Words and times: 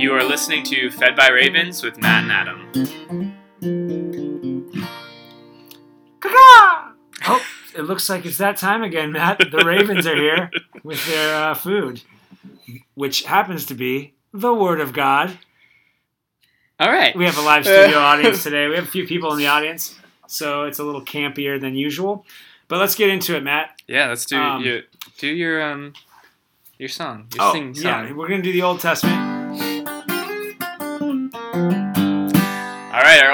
You 0.00 0.14
are 0.14 0.24
listening 0.24 0.64
to 0.64 0.90
Fed 0.90 1.14
by 1.14 1.28
Ravens 1.28 1.82
with 1.82 1.98
Matt 1.98 2.22
and 2.22 2.32
Adam. 2.32 3.36
Oh, 7.26 7.44
it 7.76 7.82
looks 7.82 8.08
like 8.08 8.24
it's 8.24 8.38
that 8.38 8.56
time 8.56 8.82
again, 8.82 9.12
Matt. 9.12 9.38
The 9.50 9.62
Ravens 9.64 10.06
are 10.06 10.16
here 10.16 10.50
with 10.82 11.04
their 11.06 11.34
uh, 11.50 11.54
food, 11.54 12.00
which 12.94 13.24
happens 13.24 13.66
to 13.66 13.74
be 13.74 14.14
the 14.32 14.54
Word 14.54 14.80
of 14.80 14.94
God. 14.94 15.36
All 16.78 16.90
right. 16.90 17.14
We 17.14 17.26
have 17.26 17.36
a 17.36 17.42
live 17.42 17.64
studio 17.66 17.98
audience 17.98 18.42
today. 18.42 18.68
We 18.68 18.76
have 18.76 18.84
a 18.84 18.90
few 18.90 19.06
people 19.06 19.32
in 19.32 19.38
the 19.38 19.48
audience, 19.48 19.98
so 20.26 20.64
it's 20.64 20.78
a 20.78 20.84
little 20.84 21.04
campier 21.04 21.60
than 21.60 21.74
usual. 21.74 22.24
But 22.68 22.78
let's 22.78 22.94
get 22.94 23.10
into 23.10 23.36
it, 23.36 23.42
Matt. 23.42 23.82
Yeah, 23.86 24.08
let's 24.08 24.24
do 24.24 24.38
Um, 24.38 24.62
your 24.64 24.80
do 25.18 25.28
your 25.28 25.62
um 25.62 25.92
your 26.78 26.88
song. 26.88 27.26
Your 27.34 27.44
Oh, 27.44 27.52
sing 27.52 27.74
yeah, 27.74 28.06
song. 28.08 28.16
we're 28.16 28.28
gonna 28.28 28.40
do 28.42 28.52
the 28.52 28.62
Old 28.62 28.80
Testament. 28.80 29.29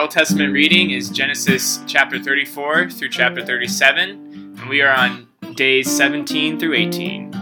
Old 0.06 0.12
Testament 0.12 0.52
reading 0.52 0.92
is 0.92 1.10
Genesis 1.10 1.80
chapter 1.88 2.22
34 2.22 2.90
through 2.90 3.08
chapter 3.08 3.44
37, 3.44 4.54
and 4.56 4.68
we 4.68 4.80
are 4.80 4.94
on 4.94 5.26
days 5.56 5.90
17 5.90 6.60
through 6.60 6.74
18. 6.74 7.32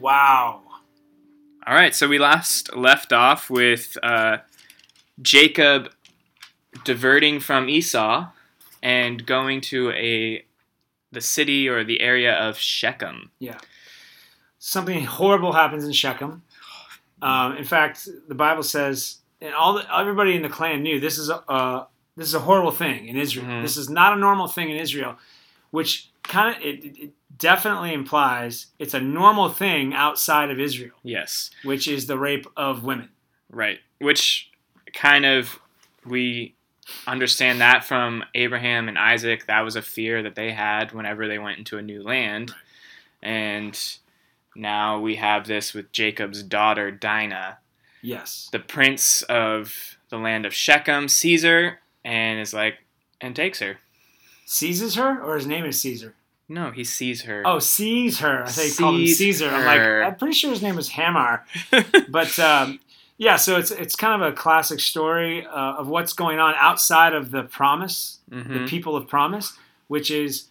Wow. 0.00 0.62
All 1.66 1.74
right, 1.74 1.94
so 1.94 2.08
we 2.08 2.18
last 2.18 2.74
left 2.74 3.12
off 3.12 3.50
with 3.50 3.98
uh, 4.02 4.38
Jacob 5.20 5.90
diverting 6.82 7.38
from 7.38 7.68
Esau 7.68 8.30
and 8.82 9.26
going 9.26 9.60
to 9.60 9.90
a 9.90 10.46
the 11.10 11.20
city 11.20 11.68
or 11.68 11.84
the 11.84 12.00
area 12.00 12.32
of 12.32 12.56
Shechem. 12.56 13.32
Yeah. 13.38 13.58
Something 14.58 15.04
horrible 15.04 15.52
happens 15.52 15.84
in 15.84 15.92
Shechem. 15.92 16.42
Um, 17.20 17.58
in 17.58 17.64
fact, 17.64 18.08
the 18.28 18.34
Bible 18.34 18.62
says, 18.62 19.18
and 19.42 19.54
all 19.54 19.74
the, 19.74 19.84
everybody 19.96 20.34
in 20.34 20.42
the 20.42 20.48
clan 20.48 20.82
knew 20.82 21.00
this 21.00 21.18
is 21.18 21.28
a 21.28 21.36
uh, 21.50 21.84
this 22.16 22.28
is 22.28 22.34
a 22.34 22.40
horrible 22.40 22.70
thing 22.70 23.08
in 23.08 23.16
Israel. 23.16 23.46
Mhm. 23.46 23.62
This 23.62 23.76
is 23.76 23.88
not 23.90 24.12
a 24.12 24.16
normal 24.16 24.46
thing 24.46 24.70
in 24.70 24.76
Israel, 24.76 25.16
which 25.70 26.08
kind 26.22 26.54
of 26.56 26.62
it, 26.62 26.84
it 26.98 27.10
definitely 27.38 27.92
implies 27.92 28.66
it's 28.78 28.94
a 28.94 29.00
normal 29.00 29.48
thing 29.48 29.92
outside 29.94 30.50
of 30.50 30.60
Israel, 30.60 30.94
Yes, 31.02 31.50
which 31.64 31.88
is 31.88 32.06
the 32.06 32.18
rape 32.18 32.46
of 32.56 32.84
women. 32.84 33.08
right. 33.50 33.80
Which 33.98 34.50
kind 34.92 35.24
of 35.24 35.58
we 36.04 36.54
understand 37.06 37.60
that 37.60 37.84
from 37.84 38.24
Abraham 38.34 38.88
and 38.88 38.98
Isaac. 38.98 39.46
That 39.46 39.60
was 39.60 39.76
a 39.76 39.82
fear 39.82 40.22
that 40.24 40.34
they 40.34 40.52
had 40.52 40.92
whenever 40.92 41.26
they 41.28 41.38
went 41.38 41.58
into 41.58 41.78
a 41.78 41.82
new 41.82 42.02
land, 42.02 42.52
and 43.22 43.78
now 44.54 44.98
we 45.00 45.16
have 45.16 45.46
this 45.46 45.72
with 45.72 45.92
Jacob's 45.92 46.42
daughter 46.42 46.90
Dinah. 46.90 47.58
Yes. 48.02 48.48
the 48.52 48.58
prince 48.58 49.22
of 49.22 49.96
the 50.10 50.18
land 50.18 50.44
of 50.44 50.52
Shechem, 50.52 51.08
Caesar, 51.08 51.78
and 52.04 52.40
is 52.40 52.52
like, 52.52 52.74
and 53.20 53.34
takes 53.34 53.60
her. 53.60 53.78
Seizes 54.44 54.96
her, 54.96 55.22
or 55.22 55.36
his 55.36 55.46
name 55.46 55.64
is 55.64 55.80
Caesar. 55.80 56.14
No, 56.48 56.70
he 56.70 56.84
sees 56.84 57.22
her. 57.22 57.42
Oh, 57.46 57.58
sees 57.60 58.18
her. 58.18 58.42
I 58.44 58.48
thought 58.48 58.64
you 58.66 58.74
called 58.74 59.00
him 59.00 59.06
Caesar. 59.06 59.48
I'm 59.48 59.64
like, 59.64 59.80
I'm 59.80 60.16
pretty 60.16 60.34
sure 60.34 60.50
his 60.50 60.60
name 60.60 60.76
was 60.76 60.90
Hamor. 60.90 61.44
but 62.10 62.38
um, 62.38 62.80
yeah, 63.16 63.36
so 63.36 63.56
it's 63.56 63.70
it's 63.70 63.96
kind 63.96 64.20
of 64.20 64.32
a 64.32 64.36
classic 64.36 64.80
story 64.80 65.46
uh, 65.46 65.76
of 65.76 65.88
what's 65.88 66.12
going 66.12 66.38
on 66.40 66.54
outside 66.58 67.14
of 67.14 67.30
the 67.30 67.44
promise, 67.44 68.18
the 68.28 68.36
Mhm. 68.36 68.68
people 68.68 68.96
of 68.96 69.08
promise, 69.08 69.56
which 69.86 70.10
is 70.10 70.48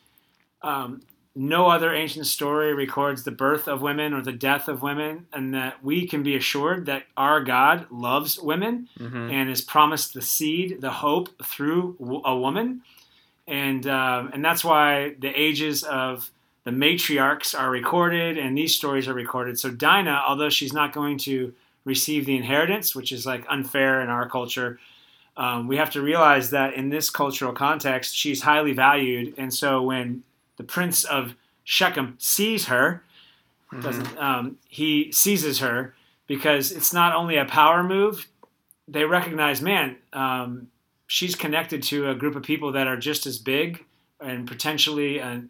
um, 0.63 1.01
no 1.33 1.67
other 1.67 1.93
ancient 1.93 2.25
story 2.27 2.73
records 2.73 3.23
the 3.23 3.31
birth 3.31 3.67
of 3.67 3.81
women 3.81 4.13
or 4.13 4.21
the 4.21 4.33
death 4.33 4.67
of 4.67 4.81
women, 4.81 5.25
and 5.31 5.53
that 5.53 5.81
we 5.83 6.05
can 6.05 6.23
be 6.23 6.35
assured 6.35 6.85
that 6.87 7.03
our 7.15 7.41
God 7.41 7.87
loves 7.89 8.37
women 8.39 8.89
Mhm. 8.99 9.31
and 9.31 9.47
has 9.49 9.61
promised 9.61 10.13
the 10.13 10.21
seed, 10.21 10.81
the 10.81 10.89
hope 10.91 11.29
through 11.43 11.95
a 12.25 12.35
woman, 12.35 12.81
and 13.47 13.87
um, 13.87 14.29
and 14.33 14.43
that's 14.43 14.63
why 14.63 15.15
the 15.19 15.29
ages 15.39 15.83
of 15.83 16.29
the 16.63 16.71
matriarchs 16.71 17.57
are 17.59 17.71
recorded 17.71 18.37
and 18.37 18.57
these 18.57 18.75
stories 18.75 19.07
are 19.07 19.13
recorded. 19.15 19.57
So 19.57 19.71
Dinah, 19.71 20.23
although 20.27 20.49
she's 20.49 20.73
not 20.73 20.93
going 20.93 21.17
to 21.19 21.53
receive 21.85 22.25
the 22.27 22.35
inheritance, 22.35 22.93
which 22.93 23.11
is 23.11 23.25
like 23.25 23.43
unfair 23.49 24.01
in 24.01 24.09
our 24.09 24.29
culture, 24.29 24.79
um, 25.37 25.67
we 25.67 25.77
have 25.77 25.89
to 25.91 26.01
realize 26.01 26.51
that 26.51 26.75
in 26.75 26.89
this 26.89 27.09
cultural 27.09 27.51
context, 27.53 28.15
she's 28.15 28.41
highly 28.43 28.73
valued, 28.73 29.33
and 29.37 29.51
so 29.53 29.81
when 29.81 30.23
the 30.57 30.63
prince 30.63 31.03
of 31.03 31.35
Shechem 31.63 32.15
sees 32.19 32.65
her, 32.65 33.03
Mhm. 33.71 34.17
um, 34.21 34.57
he 34.67 35.11
seizes 35.11 35.59
her 35.59 35.95
because 36.27 36.71
it's 36.71 36.91
not 36.93 37.15
only 37.15 37.37
a 37.37 37.45
power 37.45 37.83
move. 37.83 38.27
They 38.87 39.05
recognize 39.05 39.61
man 39.61 39.97
um, 40.13 40.67
she's 41.07 41.35
connected 41.35 41.81
to 41.83 42.09
a 42.09 42.15
group 42.15 42.35
of 42.35 42.43
people 42.43 42.71
that 42.73 42.87
are 42.87 42.97
just 42.97 43.25
as 43.25 43.37
big 43.37 43.85
and 44.19 44.47
potentially 44.47 45.21
uh, 45.21 45.41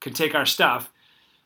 could 0.00 0.14
take 0.14 0.34
our 0.34 0.46
stuff. 0.46 0.90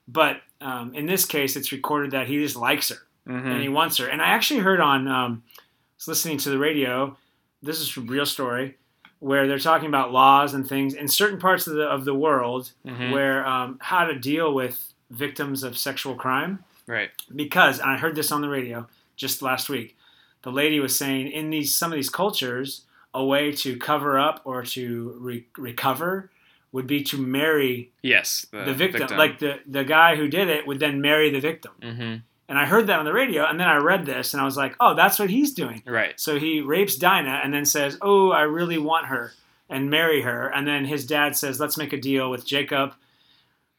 But 0.06 0.42
um, 0.60 0.94
in 0.94 1.06
this 1.06 1.24
case 1.24 1.56
it's 1.56 1.72
recorded 1.72 2.10
that 2.10 2.26
he 2.28 2.38
just 2.42 2.56
likes 2.56 2.88
her 2.90 2.96
Mhm. 3.26 3.46
and 3.52 3.62
he 3.62 3.68
wants 3.68 3.96
her. 3.98 4.06
And 4.06 4.20
i 4.22 4.26
actually 4.26 4.60
heard 4.60 4.80
on 4.80 5.06
um, 5.08 5.42
I 5.46 5.62
was 5.96 6.08
listening 6.08 6.38
to 6.38 6.50
the 6.50 6.58
radio. 6.58 7.16
This 7.62 7.80
is 7.80 7.96
a 7.96 8.00
real 8.00 8.26
story 8.26 8.76
where 9.20 9.46
they're 9.48 9.58
talking 9.58 9.88
about 9.88 10.12
laws 10.12 10.54
and 10.54 10.68
things 10.68 10.94
in 10.94 11.08
certain 11.08 11.38
parts 11.40 11.66
of 11.66 11.74
the, 11.74 11.82
of 11.84 12.04
the 12.04 12.14
world 12.14 12.72
Mhm. 12.86 13.12
where 13.12 13.46
um, 13.46 13.78
how 13.80 14.04
to 14.04 14.18
deal 14.18 14.54
with 14.54 14.92
victims 15.10 15.62
of 15.62 15.76
sexual 15.78 16.14
crime 16.14 16.64
Right. 16.86 17.10
because 17.34 17.80
I 17.80 17.96
heard 17.96 18.14
this 18.14 18.30
on 18.30 18.40
the 18.42 18.48
radio 18.48 18.86
just 19.16 19.42
last 19.42 19.68
week. 19.68 19.96
The 20.42 20.52
lady 20.52 20.78
was 20.80 20.96
saying 20.96 21.28
in 21.32 21.50
these 21.50 21.74
some 21.74 21.90
of 21.92 21.96
these 21.96 22.10
cultures, 22.10 22.84
a 23.14 23.24
way 23.24 23.50
to 23.52 23.76
cover 23.76 24.18
up 24.18 24.40
or 24.44 24.62
to 24.62 25.16
re- 25.18 25.46
recover 25.56 26.30
would 26.70 26.86
be 26.86 27.02
to 27.02 27.16
marry 27.18 27.90
Yes. 28.02 28.46
The, 28.52 28.64
the 28.66 28.74
victim. 28.74 29.16
Like 29.16 29.38
the 29.40 29.60
the 29.66 29.82
guy 29.84 30.14
who 30.16 30.28
did 30.28 30.48
it 30.48 30.66
would 30.66 30.78
then 30.78 31.00
marry 31.00 31.30
the 31.30 31.40
victim. 31.40 31.72
hmm 31.82 32.14
And 32.48 32.58
I 32.58 32.64
heard 32.64 32.86
that 32.86 32.98
on 32.98 33.04
the 33.04 33.12
radio, 33.12 33.44
and 33.44 33.60
then 33.60 33.68
I 33.68 33.76
read 33.76 34.06
this, 34.06 34.32
and 34.32 34.40
I 34.40 34.44
was 34.44 34.56
like, 34.56 34.74
oh, 34.80 34.94
that's 34.94 35.18
what 35.18 35.28
he's 35.28 35.52
doing. 35.52 35.82
Right. 35.86 36.18
So 36.18 36.38
he 36.38 36.60
rapes 36.62 36.96
Dinah, 36.96 37.40
and 37.44 37.52
then 37.52 37.66
says, 37.66 37.98
oh, 38.00 38.30
I 38.30 38.42
really 38.42 38.78
want 38.78 39.06
her, 39.06 39.32
and 39.68 39.90
marry 39.90 40.22
her. 40.22 40.48
And 40.48 40.66
then 40.66 40.86
his 40.86 41.04
dad 41.06 41.36
says, 41.36 41.60
let's 41.60 41.76
make 41.76 41.92
a 41.92 42.00
deal 42.00 42.30
with 42.30 42.46
Jacob. 42.46 42.94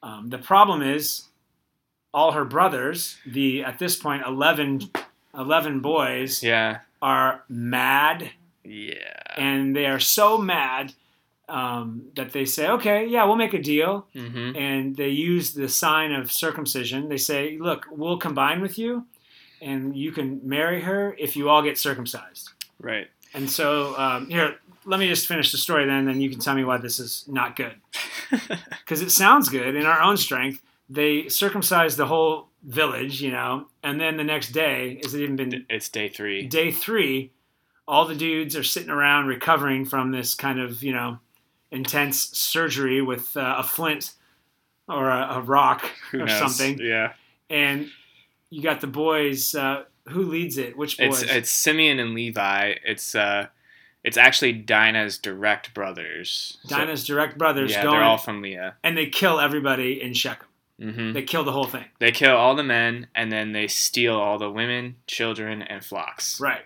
Um, 0.03 0.29
the 0.29 0.37
problem 0.37 0.83
is, 0.83 1.23
all 2.13 2.31
her 2.33 2.45
brothers, 2.45 3.17
the 3.25 3.63
at 3.63 3.79
this 3.79 3.95
point 3.95 4.23
11, 4.25 4.91
11 5.35 5.79
boys, 5.79 6.43
Yeah. 6.43 6.79
are 7.01 7.43
mad, 7.49 8.31
Yeah. 8.63 8.95
and 9.35 9.75
they 9.75 9.87
are 9.87 9.99
so 9.99 10.37
mad 10.37 10.93
um, 11.49 12.03
that 12.15 12.31
they 12.31 12.45
say, 12.45 12.67
okay, 12.69 13.05
yeah, 13.05 13.25
we'll 13.25 13.35
make 13.35 13.53
a 13.53 13.61
deal 13.61 14.07
hmm 14.13 14.55
and 14.55 14.95
they 14.95 15.09
use 15.09 15.53
the 15.53 15.67
sign 15.67 16.11
of 16.11 16.31
circumcision. 16.31 17.09
They 17.09 17.17
say, 17.17 17.57
"Look, 17.59 17.85
we'll 17.91 18.17
combine 18.17 18.61
with 18.61 18.77
you, 18.77 19.05
and 19.61 19.95
you 19.95 20.11
can 20.11 20.39
marry 20.43 20.81
her 20.81 21.15
if 21.19 21.35
you 21.35 21.49
all 21.49 21.61
get 21.61 21.77
circumcised." 21.77 22.49
Right. 22.79 23.07
And 23.33 23.49
so, 23.49 23.97
um, 23.97 24.29
here, 24.29 24.57
let 24.85 24.99
me 24.99 25.07
just 25.07 25.27
finish 25.27 25.51
the 25.51 25.57
story, 25.57 25.85
then, 25.85 26.05
then 26.05 26.19
you 26.21 26.29
can 26.29 26.39
tell 26.39 26.55
me 26.55 26.63
why 26.63 26.77
this 26.77 26.99
is 26.99 27.25
not 27.27 27.55
good. 27.55 27.75
Because 28.69 29.01
it 29.01 29.11
sounds 29.11 29.49
good 29.49 29.75
in 29.75 29.85
our 29.85 30.01
own 30.01 30.17
strength. 30.17 30.61
They 30.89 31.29
circumcised 31.29 31.97
the 31.97 32.07
whole 32.07 32.47
village, 32.63 33.21
you 33.21 33.31
know, 33.31 33.67
and 33.83 34.01
then 34.01 34.17
the 34.17 34.23
next 34.23 34.51
day, 34.51 34.99
is 35.03 35.13
it 35.13 35.21
even 35.21 35.35
been 35.35 35.65
it's 35.69 35.89
day 35.89 36.09
three. 36.09 36.47
day 36.47 36.71
three? 36.71 37.31
All 37.87 38.05
the 38.05 38.15
dudes 38.15 38.55
are 38.55 38.63
sitting 38.63 38.89
around 38.89 39.27
recovering 39.27 39.85
from 39.85 40.11
this 40.11 40.33
kind 40.35 40.59
of, 40.59 40.81
you 40.83 40.93
know, 40.93 41.19
intense 41.71 42.19
surgery 42.37 43.01
with 43.01 43.35
uh, 43.37 43.55
a 43.59 43.63
flint 43.63 44.13
or 44.87 45.09
a, 45.09 45.35
a 45.35 45.41
rock 45.41 45.85
or 46.13 46.27
something. 46.27 46.79
Yeah. 46.81 47.13
And 47.49 47.89
you 48.49 48.61
got 48.61 48.81
the 48.81 48.87
boys. 48.87 49.53
Uh, 49.55 49.83
who 50.07 50.23
leads 50.23 50.57
it? 50.57 50.75
Which 50.77 50.97
boys? 50.97 51.21
It's 51.21 51.31
it's 51.31 51.49
Simeon 51.51 51.99
and 51.99 52.13
Levi. 52.13 52.73
It's 52.83 53.13
uh, 53.13 53.47
it's 54.03 54.17
actually 54.17 54.53
Dinah's 54.53 55.17
direct 55.17 55.73
brothers. 55.73 56.57
So- 56.63 56.77
Dinah's 56.77 57.05
direct 57.05 57.37
brothers 57.37 57.71
yeah, 57.71 57.83
going, 57.83 57.95
they're 57.95 58.03
all 58.03 58.17
from 58.17 58.41
Leah. 58.41 58.75
and 58.83 58.97
they 58.97 59.07
kill 59.07 59.39
everybody 59.39 60.01
in 60.01 60.13
Shechem. 60.13 60.47
hmm 60.81 61.11
They 61.13 61.23
kill 61.23 61.43
the 61.43 61.51
whole 61.51 61.65
thing. 61.65 61.85
They 61.99 62.11
kill 62.11 62.35
all 62.35 62.55
the 62.55 62.63
men 62.63 63.07
and 63.13 63.31
then 63.31 63.51
they 63.51 63.67
steal 63.67 64.15
all 64.15 64.37
the 64.39 64.49
women, 64.49 64.95
children, 65.05 65.61
and 65.61 65.83
flocks. 65.83 66.39
Right. 66.39 66.61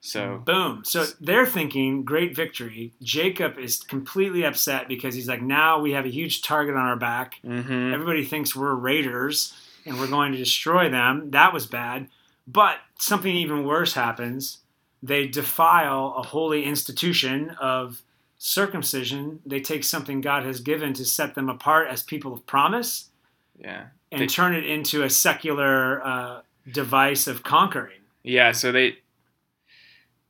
So 0.00 0.42
Boom. 0.46 0.82
So 0.84 1.04
they're 1.20 1.46
thinking 1.46 2.04
great 2.04 2.34
victory. 2.34 2.92
Jacob 3.02 3.58
is 3.58 3.80
completely 3.80 4.44
upset 4.44 4.88
because 4.88 5.14
he's 5.14 5.28
like, 5.28 5.42
now 5.42 5.78
we 5.80 5.92
have 5.92 6.06
a 6.06 6.10
huge 6.10 6.42
target 6.42 6.74
on 6.74 6.86
our 6.86 6.96
back. 6.96 7.34
hmm 7.42 7.92
Everybody 7.92 8.24
thinks 8.24 8.56
we're 8.56 8.74
raiders 8.74 9.54
and 9.84 9.98
we're 9.98 10.08
going 10.08 10.32
to 10.32 10.38
destroy 10.38 10.88
them. 10.90 11.30
That 11.32 11.52
was 11.52 11.66
bad. 11.66 12.08
But 12.46 12.78
something 12.98 13.34
even 13.34 13.64
worse 13.64 13.92
happens. 13.94 14.58
They 15.02 15.26
defile 15.26 16.14
a 16.16 16.22
holy 16.22 16.64
institution 16.64 17.50
of 17.60 18.02
circumcision. 18.38 19.40
They 19.46 19.60
take 19.60 19.84
something 19.84 20.20
God 20.20 20.44
has 20.44 20.60
given 20.60 20.92
to 20.94 21.04
set 21.04 21.34
them 21.34 21.48
apart 21.48 21.88
as 21.88 22.02
people 22.02 22.32
of 22.32 22.46
promise 22.46 23.08
yeah. 23.58 23.84
and 24.10 24.22
They- 24.22 24.26
turn 24.26 24.54
it 24.54 24.64
into 24.66 25.02
a 25.02 25.10
secular 25.10 26.02
uh, 26.04 26.40
device 26.70 27.26
of 27.26 27.42
conquering. 27.42 28.00
Yeah, 28.22 28.52
so 28.52 28.70
they 28.72 28.98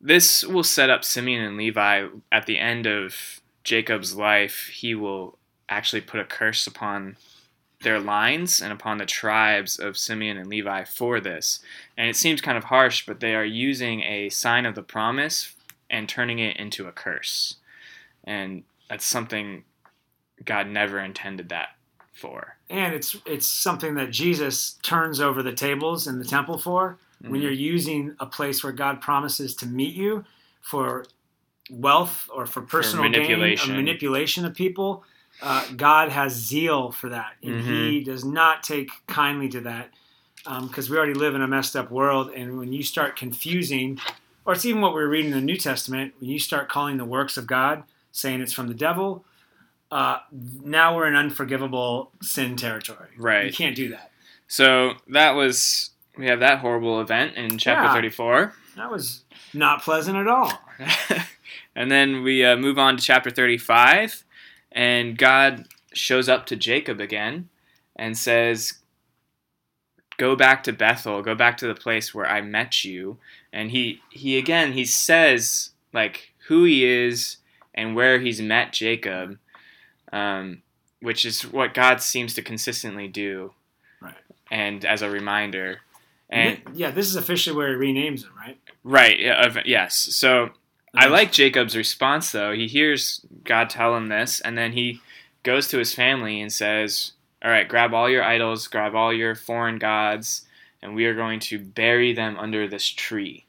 this 0.00 0.44
will 0.44 0.64
set 0.64 0.90
up 0.90 1.04
Simeon 1.04 1.44
and 1.44 1.56
Levi 1.56 2.06
at 2.32 2.46
the 2.46 2.58
end 2.58 2.86
of 2.86 3.40
Jacob's 3.64 4.14
life. 4.14 4.68
He 4.72 4.94
will 4.94 5.36
actually 5.68 6.00
put 6.00 6.20
a 6.20 6.24
curse 6.24 6.66
upon 6.66 7.16
their 7.82 8.00
lines 8.00 8.60
and 8.60 8.72
upon 8.72 8.98
the 8.98 9.06
tribes 9.06 9.78
of 9.78 9.96
Simeon 9.96 10.36
and 10.36 10.48
Levi 10.48 10.84
for 10.84 11.20
this. 11.20 11.60
And 11.96 12.08
it 12.08 12.16
seems 12.16 12.40
kind 12.40 12.58
of 12.58 12.64
harsh, 12.64 13.06
but 13.06 13.20
they 13.20 13.34
are 13.34 13.44
using 13.44 14.02
a 14.02 14.28
sign 14.28 14.66
of 14.66 14.74
the 14.74 14.82
promise 14.82 15.54
and 15.88 16.08
turning 16.08 16.38
it 16.38 16.56
into 16.56 16.86
a 16.86 16.92
curse. 16.92 17.56
And 18.24 18.64
that's 18.88 19.06
something 19.06 19.64
God 20.44 20.66
never 20.66 20.98
intended 20.98 21.48
that 21.50 21.70
for. 22.12 22.56
And 22.68 22.94
it's 22.94 23.16
it's 23.26 23.48
something 23.48 23.94
that 23.94 24.10
Jesus 24.10 24.74
turns 24.82 25.20
over 25.20 25.42
the 25.42 25.52
tables 25.52 26.06
in 26.06 26.18
the 26.18 26.24
temple 26.24 26.58
for 26.58 26.98
when 27.20 27.40
Mhm. 27.40 27.42
you're 27.42 27.52
using 27.52 28.14
a 28.18 28.26
place 28.26 28.62
where 28.64 28.72
God 28.72 29.00
promises 29.00 29.54
to 29.56 29.66
meet 29.66 29.94
you 29.94 30.24
for 30.60 31.04
wealth 31.70 32.28
or 32.32 32.46
for 32.46 32.62
personal 32.62 33.04
manipulation. 33.04 33.68
gain, 33.68 33.76
or 33.76 33.82
manipulation 33.82 34.44
of 34.44 34.54
people. 34.54 35.04
Uh, 35.42 35.64
God 35.76 36.10
has 36.10 36.32
zeal 36.34 36.90
for 36.90 37.08
that, 37.08 37.34
and 37.42 37.60
He 37.62 38.00
does 38.02 38.24
not 38.24 38.62
take 38.62 38.90
kindly 39.06 39.48
to 39.50 39.60
that 39.62 39.90
because 40.62 40.90
we 40.90 40.96
already 40.96 41.14
live 41.14 41.34
in 41.34 41.42
a 41.42 41.46
messed 41.46 41.76
up 41.76 41.90
world. 41.90 42.30
And 42.34 42.58
when 42.58 42.72
you 42.72 42.82
start 42.82 43.16
confusing, 43.16 44.00
or 44.44 44.54
it's 44.54 44.64
even 44.64 44.80
what 44.80 44.92
we're 44.94 45.08
reading 45.08 45.32
in 45.32 45.38
the 45.38 45.44
New 45.44 45.56
Testament, 45.56 46.14
when 46.18 46.28
you 46.30 46.38
start 46.38 46.68
calling 46.68 46.96
the 46.96 47.04
works 47.04 47.36
of 47.36 47.46
God, 47.46 47.84
saying 48.12 48.40
it's 48.40 48.52
from 48.52 48.68
the 48.68 48.74
devil, 48.74 49.24
uh, 49.90 50.18
now 50.62 50.96
we're 50.96 51.06
in 51.06 51.14
unforgivable 51.14 52.12
sin 52.22 52.56
territory. 52.56 53.10
Right. 53.16 53.46
You 53.46 53.52
can't 53.52 53.76
do 53.76 53.88
that. 53.90 54.10
So 54.48 54.94
that 55.08 55.32
was 55.32 55.90
we 56.20 56.26
have 56.26 56.40
that 56.40 56.58
horrible 56.58 57.00
event 57.00 57.34
in 57.36 57.56
chapter 57.56 57.84
Yeah. 57.84 57.94
34. 57.94 58.52
That 58.76 58.90
was 58.90 59.22
not 59.54 59.82
pleasant 59.82 60.16
at 60.18 60.28
all. 60.28 60.52
and 61.74 61.90
then 61.90 62.22
we 62.22 62.44
uh, 62.44 62.56
move 62.56 62.78
on 62.78 62.98
to 62.98 63.02
chapter 63.02 63.30
35, 63.30 64.22
and 64.70 65.16
God 65.16 65.66
shows 65.94 66.28
up 66.28 66.46
to 66.46 66.56
Jacob 66.56 67.00
again 67.00 67.48
and 67.96 68.16
says, 68.16 68.74
Go 70.18 70.36
back 70.36 70.62
to 70.64 70.72
Bethel, 70.74 71.22
go 71.22 71.34
back 71.34 71.56
to 71.56 71.66
the 71.66 71.74
place 71.74 72.14
where 72.14 72.26
I 72.26 72.42
met 72.42 72.84
you. 72.84 73.16
And 73.54 73.70
he, 73.70 74.02
he 74.10 74.36
again, 74.36 74.74
he 74.74 74.84
says, 74.84 75.70
like, 75.94 76.34
who 76.48 76.64
he 76.64 76.84
is 76.84 77.38
and 77.74 77.96
where 77.96 78.20
he's 78.20 78.42
met 78.42 78.74
Jacob, 78.74 79.38
um, 80.12 80.60
which 81.00 81.24
is 81.24 81.42
what 81.42 81.72
God 81.72 82.02
seems 82.02 82.34
to 82.34 82.42
consistently 82.42 83.08
do. 83.08 83.54
Right. 84.02 84.14
And 84.50 84.84
as 84.84 85.00
a 85.00 85.08
reminder. 85.08 85.80
And 86.30 86.60
yeah, 86.74 86.90
this 86.92 87.08
is 87.08 87.16
officially 87.16 87.56
where 87.56 87.70
he 87.70 87.92
renames 87.92 88.22
him, 88.22 88.30
right? 88.38 88.58
Right. 88.84 89.18
Yeah, 89.18 89.62
yes. 89.64 89.96
So 89.96 90.50
I 90.94 91.06
like 91.06 91.32
Jacob's 91.32 91.76
response 91.76 92.32
though. 92.32 92.52
He 92.52 92.68
hears 92.68 93.24
God 93.44 93.68
tell 93.68 93.96
him 93.96 94.08
this, 94.08 94.40
and 94.40 94.56
then 94.56 94.72
he 94.72 95.00
goes 95.42 95.68
to 95.68 95.78
his 95.78 95.94
family 95.94 96.40
and 96.40 96.52
says, 96.52 97.12
"All 97.44 97.50
right, 97.50 97.68
grab 97.68 97.92
all 97.92 98.08
your 98.08 98.22
idols, 98.22 98.68
grab 98.68 98.94
all 98.94 99.12
your 99.12 99.34
foreign 99.34 99.78
gods, 99.78 100.46
and 100.80 100.94
we 100.94 101.04
are 101.06 101.14
going 101.14 101.40
to 101.40 101.58
bury 101.58 102.12
them 102.12 102.38
under 102.38 102.68
this 102.68 102.86
tree." 102.86 103.46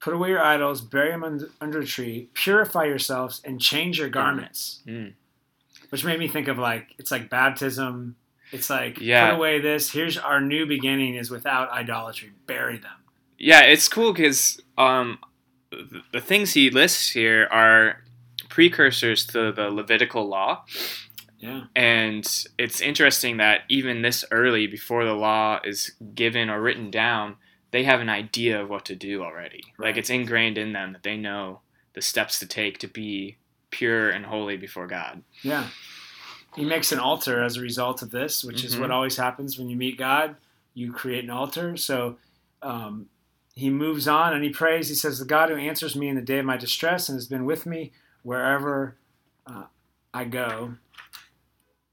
Put 0.00 0.14
away 0.14 0.30
your 0.30 0.42
idols, 0.42 0.82
bury 0.82 1.10
them 1.10 1.24
under, 1.24 1.50
under 1.60 1.80
a 1.80 1.86
tree, 1.86 2.28
purify 2.34 2.84
yourselves, 2.84 3.40
and 3.44 3.58
change 3.58 3.98
your 3.98 4.10
garments. 4.10 4.82
Mm. 4.86 5.14
Which 5.88 6.04
made 6.04 6.18
me 6.18 6.28
think 6.28 6.48
of 6.48 6.58
like 6.58 6.94
it's 6.98 7.10
like 7.10 7.30
baptism. 7.30 8.16
It's 8.54 8.70
like 8.70 9.00
Yeah. 9.00 9.30
put 9.30 9.36
away 9.36 9.60
this. 9.60 9.90
Here's 9.92 10.16
our 10.16 10.40
new 10.40 10.64
beginning 10.66 11.16
is 11.16 11.30
without 11.30 11.70
idolatry. 11.70 12.32
Bury 12.46 12.78
them. 12.78 12.92
Yeah, 13.38 13.62
it's 13.62 13.88
cool 13.88 14.12
because 14.12 14.60
um, 14.78 15.18
the, 15.70 16.02
the 16.12 16.20
things 16.20 16.52
he 16.54 16.70
lists 16.70 17.10
here 17.10 17.48
are 17.50 18.04
precursors 18.48 19.26
to 19.26 19.50
the 19.52 19.68
Levitical 19.70 20.28
law. 20.28 20.64
Yeah. 21.38 21.64
And 21.74 22.24
it's 22.58 22.80
interesting 22.80 23.36
that 23.38 23.62
even 23.68 24.02
this 24.02 24.24
early, 24.30 24.66
before 24.66 25.04
the 25.04 25.14
law 25.14 25.60
is 25.64 25.90
given 26.14 26.48
or 26.48 26.62
written 26.62 26.90
down, 26.90 27.36
they 27.72 27.82
have 27.84 28.00
an 28.00 28.08
idea 28.08 28.62
of 28.62 28.70
what 28.70 28.84
to 28.86 28.94
do 28.94 29.22
already. 29.22 29.62
Like 29.78 29.96
it's 29.96 30.10
ingrained 30.10 30.56
in 30.56 30.72
them 30.72 30.92
that 30.92 31.02
they 31.02 31.16
know 31.16 31.60
the 31.94 32.02
steps 32.02 32.38
to 32.38 32.46
take 32.46 32.78
to 32.78 32.86
be 32.88 33.36
pure 33.70 34.10
and 34.10 34.24
holy 34.26 34.56
before 34.56 34.86
God. 34.86 35.22
Yeah. 35.42 35.66
He 36.54 36.64
makes 36.64 36.92
an 36.92 36.98
altar 36.98 37.42
as 37.42 37.56
a 37.56 37.60
result 37.60 38.02
of 38.02 38.10
this, 38.10 38.44
which 38.44 38.64
is 38.64 38.76
Mhm. 38.76 38.80
what 38.80 38.90
always 38.90 39.16
happens 39.16 39.58
when 39.58 39.68
you 39.68 39.76
meet 39.76 39.98
God. 39.98 40.36
You 40.74 40.92
create 40.92 41.24
an 41.24 41.30
altar. 41.30 41.76
So 41.76 42.16
um, 42.62 43.06
he 43.54 43.70
moves 43.70 44.08
on 44.08 44.32
and 44.32 44.42
he 44.42 44.50
prays. 44.50 44.88
He 44.88 44.94
says, 44.94 45.18
The 45.18 45.24
God 45.24 45.50
who 45.50 45.56
answers 45.56 45.94
me 45.96 46.08
in 46.08 46.16
the 46.16 46.22
day 46.22 46.38
of 46.38 46.46
my 46.46 46.56
distress 46.56 47.08
and 47.08 47.16
has 47.16 47.26
been 47.26 47.44
with 47.44 47.66
me 47.66 47.92
wherever 48.22 48.96
uh, 49.46 49.64
I 50.12 50.24
go, 50.24 50.76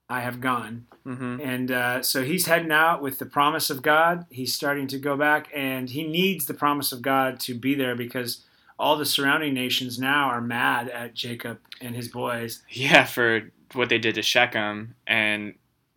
I 0.10 0.22
have 0.22 0.40
gone. 0.42 0.86
Mm-hmm. 1.06 1.40
And 1.42 1.72
uh, 1.72 2.04
so 2.04 2.24
he's 2.24 2.46
heading 2.46 2.72
out 2.72 3.02
with 3.02 3.20
the 3.20 3.26
promise 3.26 3.70
of 3.70 3.82
God. 3.82 4.26
He's 4.30 4.54
starting 4.54 4.88
to 4.88 5.00
go 5.00 5.18
back, 5.18 5.50
and 5.54 5.90
he 5.90 6.06
needs 6.08 6.46
the 6.46 6.54
promise 6.54 6.92
of 6.92 7.02
God 7.02 7.40
to 7.42 7.54
be 7.56 7.74
there 7.74 7.96
because 7.96 8.46
all 8.78 8.98
the 8.98 9.06
surrounding 9.06 9.54
nations 9.54 10.00
now 10.00 10.26
are 10.30 10.42
mad 10.42 10.90
at 10.90 11.14
Jacob 11.14 11.60
and 11.80 11.96
his 11.96 12.08
boys. 12.08 12.62
Yeah, 12.70 13.06
for 13.06 13.52
what 13.74 13.90
they 13.90 13.98
did 13.98 14.16
to 14.16 14.22
Shechem. 14.22 14.96
And 15.08 15.56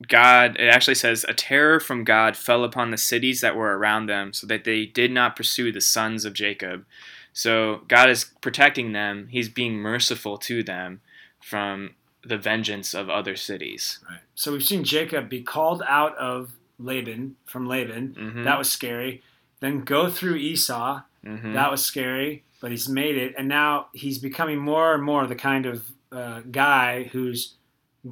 God, 0.08 0.56
it 0.58 0.68
actually 0.68 0.96
says, 0.96 1.24
a 1.28 1.34
terror 1.34 1.80
from 1.80 2.04
God 2.04 2.36
fell 2.36 2.64
upon 2.64 2.90
the 2.90 2.96
cities 2.98 3.40
that 3.40 3.56
were 3.56 3.78
around 3.78 4.06
them, 4.06 4.32
so 4.32 4.46
that 4.46 4.64
they 4.64 4.86
did 4.86 5.10
not 5.10 5.36
pursue 5.36 5.72
the 5.72 5.80
sons 5.80 6.24
of 6.24 6.34
Jacob. 6.34 6.84
So 7.32 7.82
God 7.88 8.10
is 8.10 8.26
protecting 8.40 8.92
them, 8.92 9.28
He's 9.30 9.48
being 9.48 9.74
merciful 9.74 10.38
to 10.38 10.62
them 10.62 11.00
from 11.40 11.94
the 12.24 12.38
vengeance 12.38 12.94
of 12.94 13.10
other 13.10 13.36
cities. 13.36 13.98
Right. 14.08 14.20
So 14.34 14.52
we've 14.52 14.62
seen 14.62 14.84
Jacob 14.84 15.28
be 15.28 15.42
called 15.42 15.82
out 15.86 16.16
of 16.16 16.52
Laban 16.78 17.36
from 17.44 17.66
Laban. 17.66 18.16
Mm-hmm. 18.18 18.44
That 18.44 18.58
was 18.58 18.70
scary. 18.70 19.22
Then 19.60 19.80
go 19.80 20.10
through 20.10 20.36
Esau. 20.36 21.02
mm-hmm. 21.24 21.52
That 21.52 21.70
was 21.70 21.84
scary, 21.84 22.44
but 22.60 22.70
he's 22.70 22.88
made 22.88 23.16
it, 23.16 23.34
and 23.38 23.48
now 23.48 23.88
he's 23.92 24.18
becoming 24.18 24.58
more 24.58 24.94
and 24.94 25.02
more 25.02 25.26
the 25.26 25.34
kind 25.34 25.66
of 25.66 25.84
uh, 26.12 26.40
guy 26.50 27.04
who's 27.12 27.54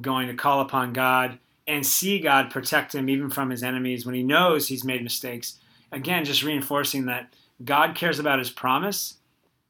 going 0.01 0.27
to 0.27 0.33
call 0.33 0.61
upon 0.61 0.93
God 0.93 1.39
and 1.67 1.85
see 1.85 2.19
God 2.19 2.49
protect 2.49 2.93
him 2.95 3.09
even 3.09 3.29
from 3.29 3.49
his 3.49 3.63
enemies 3.63 4.05
when 4.05 4.15
he 4.15 4.23
knows 4.23 4.67
he's 4.67 4.83
made 4.83 5.03
mistakes. 5.03 5.59
Again, 5.91 6.25
just 6.25 6.43
reinforcing 6.43 7.05
that 7.05 7.33
God 7.63 7.95
cares 7.95 8.19
about 8.19 8.39
his 8.39 8.49
promise 8.49 9.15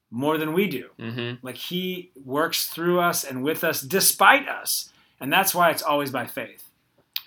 more 0.09 0.37
than 0.37 0.53
we 0.53 0.67
do. 0.67 0.89
mm-hmm. 0.99 1.45
Like 1.45 1.57
he 1.57 2.11
works 2.23 2.67
through 2.67 2.99
us 2.99 3.23
and 3.23 3.43
with 3.43 3.63
us 3.63 3.81
despite 3.81 4.47
us, 4.47 4.91
and 5.19 5.31
that's 5.31 5.53
why 5.55 5.69
it's 5.71 5.81
always 5.83 6.11
by 6.11 6.25
faith. 6.27 6.63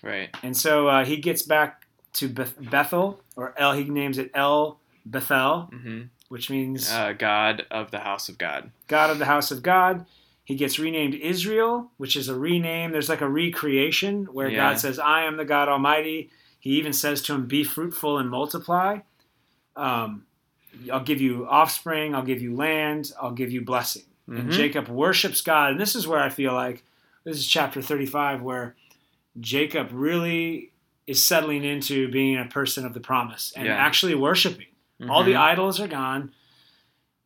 Right. 0.03 0.31
And 0.43 0.57
so 0.57 0.88
uh, 0.88 1.05
he 1.05 1.17
gets 1.17 1.43
back 1.43 1.85
to 2.15 2.29
Beth- 2.29 2.55
Bethel, 2.71 3.21
or 3.37 3.55
El. 3.59 3.73
He 3.73 3.85
names 3.85 4.19
it 4.19 4.31
El 4.35 4.79
Bethel, 5.05 5.69
Mm-hmm. 5.73 6.03
which 6.29 6.49
means 6.49 6.91
Uh, 6.91 7.12
God 7.12 7.67
of 7.71 7.91
the 7.91 8.00
house 8.00 8.29
of 8.29 8.38
God. 8.38 8.71
God 8.88 9.11
of 9.11 9.19
the 9.19 9.26
house 9.26 9.50
of 9.50 9.62
God. 9.62 10.07
He 10.47 10.55
gets 10.55 10.79
renamed 10.79 11.15
Israel, 11.17 11.91
which 11.97 12.15
is 12.17 12.29
a 12.29 12.38
rename. 12.38 12.93
There's 12.93 13.09
like 13.09 13.21
a 13.21 13.29
recreation 13.29 14.26
where 14.26 14.49
Yeah. 14.49 14.71
God 14.71 14.79
says, 14.79 14.99
I 15.00 15.25
am 15.25 15.37
the 15.37 15.45
God 15.45 15.69
Almighty. 15.69 16.31
He 16.61 16.71
even 16.79 16.93
says 16.93 17.21
to 17.23 17.35
him, 17.35 17.47
Be 17.47 17.65
fruitful 17.65 18.17
and 18.19 18.31
multiply. 18.31 19.00
Um, 19.75 20.25
I'll 20.93 21.03
give 21.03 21.21
you 21.21 21.47
offspring. 21.49 22.15
I'll 22.15 22.25
give 22.25 22.41
you 22.41 22.55
land. 22.55 23.11
I'll 23.21 23.33
give 23.33 23.50
you 23.50 23.61
blessing. 23.61 24.05
And 24.29 24.49
Mhm. 24.49 24.53
Jacob 24.53 24.88
worships 24.88 25.41
God. 25.41 25.73
And 25.73 25.81
this 25.81 25.97
is 25.97 26.07
where 26.07 26.21
I 26.21 26.29
feel 26.29 26.53
like 26.53 26.85
this 27.25 27.37
is 27.37 27.47
chapter 27.47 27.83
35, 27.83 28.41
where 28.41 28.76
Jacob 29.41 29.88
really 29.93 30.71
is 31.09 31.25
settling 31.25 31.65
into 31.65 32.09
being 32.09 32.37
a 32.38 32.45
person 32.45 32.87
of 32.87 32.95
the 32.95 33.00
promise 33.00 33.53
and 33.57 33.67
Yeah. 33.67 33.75
actually 33.75 34.15
worshiping. 34.15 34.67
All 35.09 35.25
the 35.25 35.33
Mhm. 35.33 35.41
idols 35.41 35.81
are 35.81 35.88
gone. 35.88 36.31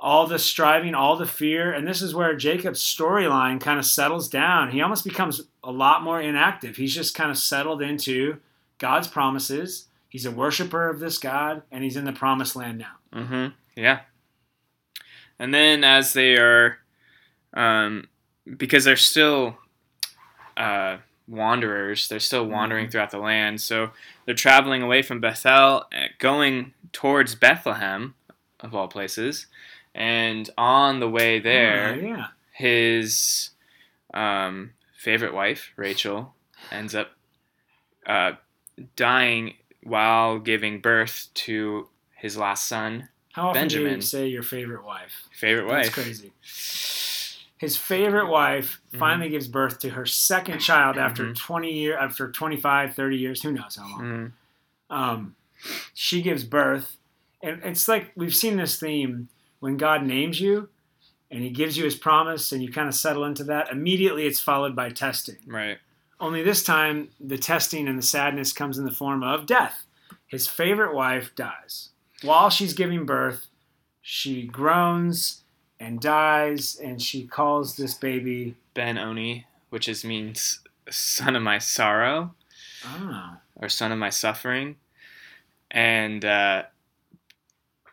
All 0.02 0.26
the 0.26 0.38
striving, 0.38 0.94
all 0.94 1.16
the 1.16 1.26
fear, 1.26 1.72
and 1.72 1.86
this 1.86 2.00
is 2.00 2.14
where 2.14 2.34
Jacob's 2.34 2.80
storyline 2.82 3.60
kind 3.60 3.78
of 3.78 3.84
settles 3.84 4.28
down. 4.28 4.70
He 4.70 4.80
almost 4.80 5.04
becomes 5.04 5.42
a 5.62 5.70
lot 5.70 6.02
more 6.02 6.20
inactive. 6.20 6.76
He's 6.76 6.94
just 6.94 7.14
kind 7.14 7.30
of 7.30 7.36
settled 7.36 7.82
into 7.82 8.38
God's 8.78 9.08
promises. 9.08 9.88
He's 10.08 10.24
a 10.24 10.30
worshiper 10.30 10.88
of 10.88 11.00
this 11.00 11.18
God, 11.18 11.62
and 11.70 11.84
he's 11.84 11.96
in 11.96 12.06
the 12.06 12.12
promised 12.12 12.56
land 12.56 12.78
now. 12.78 12.94
Mm-hmm. 13.14 13.46
Yeah. 13.76 14.00
And 15.38 15.52
then 15.52 15.84
as 15.84 16.14
they 16.14 16.36
are, 16.36 16.78
um, 17.52 18.08
because 18.56 18.84
they're 18.84 18.96
still 18.96 19.58
uh, 20.56 20.98
wanderers, 21.28 22.08
they're 22.08 22.18
still 22.20 22.44
wandering 22.46 22.86
Mhm. 22.86 22.92
throughout 22.92 23.10
the 23.10 23.18
land. 23.18 23.60
So 23.62 23.92
they're 24.26 24.34
traveling 24.34 24.82
away 24.82 25.00
from 25.02 25.20
Bethel, 25.20 25.86
uh, 25.94 26.08
going 26.18 26.74
towards 26.92 27.34
Bethlehem, 27.34 28.14
of 28.60 28.74
all 28.74 28.88
places. 28.88 29.46
And 30.00 30.48
on 30.56 30.98
the 30.98 31.10
way 31.10 31.40
there, 31.40 31.92
Uh, 31.92 31.96
yeah, 31.96 32.26
his 32.52 33.50
um, 34.14 34.72
favorite 34.96 35.34
wife, 35.34 35.72
Rachel, 35.76 36.34
ends 36.72 36.94
up 36.94 37.10
uh, 38.06 38.32
dying 38.96 39.56
while 39.82 40.38
giving 40.38 40.80
birth 40.80 41.28
to 41.34 41.88
his 42.16 42.38
last 42.38 42.66
son, 42.66 43.10
How 43.32 43.48
often 43.50 43.68
do 43.68 43.74
you 43.76 43.80
Benjamin. 43.84 44.00
say 44.00 44.26
your 44.28 44.42
favorite 44.42 44.84
wife? 44.86 45.28
favorite 45.32 45.68
That's 45.68 45.88
wife. 45.88 45.94
crazy. 45.94 46.32
His 47.58 47.76
favorite 47.76 48.28
wife 48.28 48.80
Mhm. 48.94 48.98
finally 48.98 49.28
gives 49.28 49.48
birth 49.48 49.80
to 49.80 49.90
her 49.90 50.06
second 50.06 50.60
child 50.60 50.96
after 50.96 51.24
Mhm. 51.26 51.36
20 51.36 51.72
year 51.74 51.98
after 51.98 52.30
25, 52.32 52.94
30 52.94 53.18
years, 53.18 53.42
who 53.42 53.52
knows 53.52 53.76
how 53.76 53.82
long. 53.86 54.00
Mhm. 54.00 54.32
Um, 54.96 55.36
she 55.92 56.22
gives 56.22 56.44
birth, 56.44 56.96
and 57.42 57.60
it's 57.62 57.86
like 57.86 58.12
we've 58.16 58.34
seen 58.34 58.56
this 58.56 58.80
theme 58.80 59.28
when 59.60 59.76
God 59.76 60.04
names 60.04 60.40
you 60.40 60.68
and 61.30 61.42
he 61.42 61.50
gives 61.50 61.76
you 61.76 61.84
his 61.84 61.94
promise 61.94 62.50
and 62.52 62.62
you 62.62 62.72
kind 62.72 62.88
of 62.88 62.94
settle 62.94 63.24
into 63.24 63.44
that, 63.44 63.70
immediately 63.70 64.26
it's 64.26 64.40
followed 64.40 64.74
by 64.74 64.90
testing. 64.90 65.36
Right. 65.46 65.78
Only 66.18 66.42
this 66.42 66.62
time, 66.62 67.10
the 67.18 67.38
testing 67.38 67.88
and 67.88 67.98
the 67.98 68.02
sadness 68.02 68.52
comes 68.52 68.76
in 68.76 68.84
the 68.84 68.90
form 68.90 69.22
of 69.22 69.46
death. 69.46 69.86
His 70.26 70.46
favorite 70.46 70.94
wife 70.94 71.34
dies. 71.34 71.90
While 72.22 72.50
she's 72.50 72.74
giving 72.74 73.06
birth, 73.06 73.46
she 74.02 74.46
groans 74.46 75.42
and 75.78 75.98
dies, 75.98 76.76
and 76.76 77.00
she 77.00 77.26
calls 77.26 77.76
this 77.76 77.94
baby, 77.94 78.54
Ben 78.74 78.98
Oni, 78.98 79.46
which 79.70 79.88
is 79.88 80.04
means 80.04 80.60
son 80.90 81.36
of 81.36 81.42
my 81.42 81.58
sorrow 81.58 82.34
oh, 82.84 83.36
or 83.56 83.68
son 83.68 83.90
of 83.90 83.98
my 83.98 84.10
suffering. 84.10 84.76
And 85.70 86.24
uh, 86.24 86.64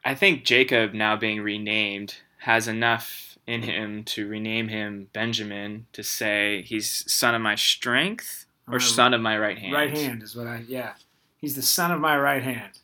I 0.08 0.16
think 0.16 0.46
Jacob, 0.46 0.94
now 0.94 1.18
being 1.18 1.42
renamed, 1.42 2.16
has 2.40 2.70
enough 2.70 3.38
in 3.46 3.64
him 3.64 4.06
to 4.06 4.26
rename 4.26 4.70
him 4.70 5.10
Benjamin 5.12 5.86
to 5.92 6.02
say 6.02 6.62
he's 6.62 7.04
son 7.12 7.36
of 7.36 7.42
my 7.42 7.56
strength 7.56 8.46
or 8.68 8.74
my 8.74 8.80
son 8.80 9.14
of 9.14 9.20
my 9.20 9.38
right 9.38 9.58
hand. 9.58 9.74
right 9.74 9.92
hand 9.98 10.24
is 10.24 10.34
what 10.34 10.48
I, 10.48 10.64
yeah. 10.66 10.94
He's 11.38 11.56
the 11.56 11.62
son 11.62 11.92
of 11.92 12.00
my 12.00 12.18
right 12.18 12.42
hand. 12.42 12.80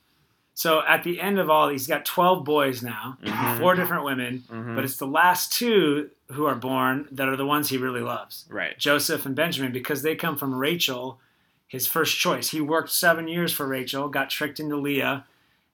So 0.54 0.84
at 0.86 1.04
the 1.06 1.22
end 1.22 1.40
of 1.40 1.50
all, 1.50 1.70
he's 1.70 1.88
got 1.88 2.04
12 2.06 2.44
boys 2.44 2.84
now, 2.84 3.18
Mhm. 3.24 3.60
four 3.60 3.74
different 3.76 4.04
women, 4.04 4.44
Mhm. 4.52 4.76
but 4.76 4.84
it's 4.84 4.98
the 4.98 5.08
last 5.08 5.54
two 5.54 6.10
who 6.34 6.46
are 6.46 6.56
born 6.56 7.08
that 7.12 7.30
are 7.30 7.38
the 7.38 7.46
ones 7.46 7.70
he 7.70 7.78
really 7.78 8.02
loves. 8.02 8.46
right. 8.50 8.78
Joseph 8.78 9.26
and 9.26 9.36
Benjamin 9.36 9.72
because 9.72 10.02
they 10.02 10.16
come 10.16 10.38
from 10.38 10.54
Rachel, 10.56 11.22
his 11.68 11.88
first 11.88 12.20
choice. 12.20 12.50
He 12.50 12.60
worked 12.60 12.92
seven 12.92 13.30
years 13.30 13.54
for 13.54 13.66
Rachel, 13.66 14.10
got 14.10 14.30
tricked 14.30 14.60
into 14.60 14.76
Leah, 14.76 15.26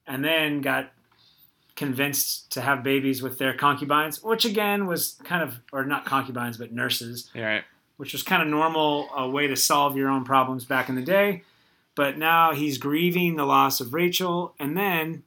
and 0.06 0.24
then 0.24 0.60
got 0.60 0.92
convinced 1.80 2.52
to 2.52 2.60
have 2.60 2.82
babies 2.82 3.22
with 3.22 3.38
their 3.38 3.54
concubines, 3.54 4.22
which 4.22 4.44
again 4.44 4.86
was 4.86 5.16
kind 5.24 5.42
of, 5.42 5.60
or 5.72 5.82
not 5.82 6.04
concubines, 6.04 6.58
but 6.58 6.70
nurses, 6.70 7.30
You're 7.32 7.46
right. 7.46 7.64
which 7.96 8.12
was 8.12 8.22
kind 8.22 8.42
of 8.42 8.48
normal 8.48 9.08
a 9.16 9.26
way 9.26 9.46
to 9.46 9.56
solve 9.56 9.96
your 9.96 10.10
own 10.10 10.22
problems 10.22 10.66
back 10.66 10.90
in 10.90 10.94
the 10.94 11.00
day. 11.00 11.42
But 11.94 12.18
now 12.18 12.52
he's 12.52 12.76
grieving 12.76 13.36
the 13.36 13.46
loss 13.46 13.80
of 13.80 13.94
Rachel, 13.94 14.54
and 14.60 14.76
then 14.76 15.22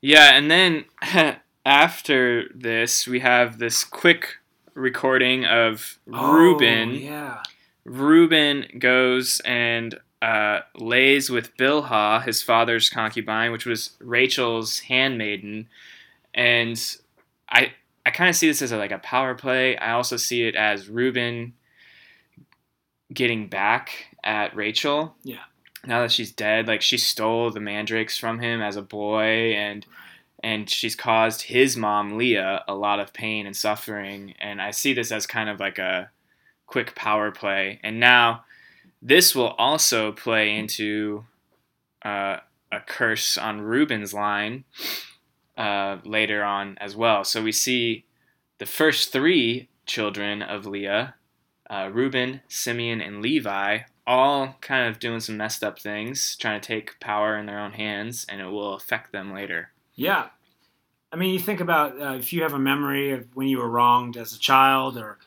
Yeah, 0.00 0.34
and 0.34 0.48
then 0.48 0.84
after 1.66 2.48
this, 2.54 3.08
we 3.08 3.18
have 3.18 3.58
this 3.58 3.82
quick 3.82 4.36
recording 4.74 5.44
of 5.44 5.98
oh, 6.12 6.32
Reuben. 6.32 6.90
Oh, 6.90 6.92
yeah, 6.92 7.42
Reuben 7.84 8.66
goes 8.78 9.40
and 9.44 9.98
uh, 10.22 10.60
lays 10.76 11.30
with 11.30 11.56
Bilhah, 11.56 12.24
his 12.24 12.42
father's 12.42 12.90
concubine, 12.90 13.52
which 13.52 13.66
was 13.66 13.90
Rachel's 14.00 14.80
handmaiden, 14.80 15.68
and 16.34 16.78
I 17.48 17.72
I 18.04 18.10
kind 18.10 18.28
of 18.30 18.36
see 18.36 18.46
this 18.46 18.62
as 18.62 18.72
a, 18.72 18.76
like 18.76 18.92
a 18.92 18.98
power 18.98 19.34
play. 19.34 19.76
I 19.76 19.92
also 19.92 20.16
see 20.16 20.44
it 20.44 20.54
as 20.54 20.88
Reuben 20.88 21.54
getting 23.12 23.48
back 23.48 24.16
at 24.22 24.54
Rachel. 24.54 25.14
Yeah. 25.22 25.44
Now 25.86 26.02
that 26.02 26.12
she's 26.12 26.32
dead, 26.32 26.68
like 26.68 26.82
she 26.82 26.98
stole 26.98 27.50
the 27.50 27.60
mandrakes 27.60 28.18
from 28.18 28.40
him 28.40 28.60
as 28.60 28.76
a 28.76 28.82
boy, 28.82 29.54
and 29.54 29.86
and 30.42 30.68
she's 30.68 30.96
caused 30.96 31.42
his 31.42 31.76
mom 31.76 32.16
Leah 32.16 32.64
a 32.66 32.74
lot 32.74 33.00
of 33.00 33.12
pain 33.12 33.46
and 33.46 33.56
suffering. 33.56 34.34
And 34.38 34.60
I 34.60 34.70
see 34.70 34.92
this 34.92 35.12
as 35.12 35.26
kind 35.26 35.48
of 35.48 35.60
like 35.60 35.78
a 35.78 36.10
quick 36.66 36.94
power 36.94 37.30
play. 37.30 37.80
And 37.82 38.00
now 38.00 38.44
this 39.02 39.34
will 39.34 39.50
also 39.58 40.12
play 40.12 40.56
into 40.56 41.24
uh, 42.04 42.38
a 42.70 42.80
curse 42.86 43.38
on 43.38 43.60
Reuben's 43.60 44.14
line 44.14 44.64
uh, 45.56 45.98
later 46.04 46.42
on 46.42 46.76
as 46.80 46.96
well. 46.96 47.24
So 47.24 47.42
we 47.42 47.52
see 47.52 48.04
the 48.58 48.66
first 48.66 49.12
three 49.12 49.68
children 49.86 50.42
of 50.42 50.66
Leah, 50.66 51.14
uh, 51.68 51.90
Reuben, 51.92 52.42
Simeon, 52.48 53.00
and 53.00 53.22
Levi, 53.22 53.80
all 54.06 54.56
kind 54.60 54.88
of 54.88 54.98
doing 54.98 55.20
some 55.20 55.36
messed 55.36 55.62
up 55.62 55.78
things, 55.78 56.36
trying 56.36 56.60
to 56.60 56.66
take 56.66 57.00
power 57.00 57.36
in 57.36 57.46
their 57.46 57.60
own 57.60 57.72
hands, 57.72 58.26
and 58.28 58.40
it 58.40 58.46
will 58.46 58.74
affect 58.74 59.12
them 59.12 59.32
later. 59.32 59.70
Yeah. 59.94 60.28
I 61.12 61.16
mean, 61.16 61.32
you 61.32 61.40
think 61.40 61.60
about 61.60 62.00
uh, 62.00 62.14
if 62.14 62.32
you 62.32 62.42
have 62.42 62.52
a 62.52 62.58
memory 62.58 63.12
of 63.12 63.34
when 63.34 63.48
you 63.48 63.58
were 63.58 63.68
wronged 63.68 64.16
as 64.16 64.32
a 64.32 64.38
child, 64.38 64.96
or 64.96 65.18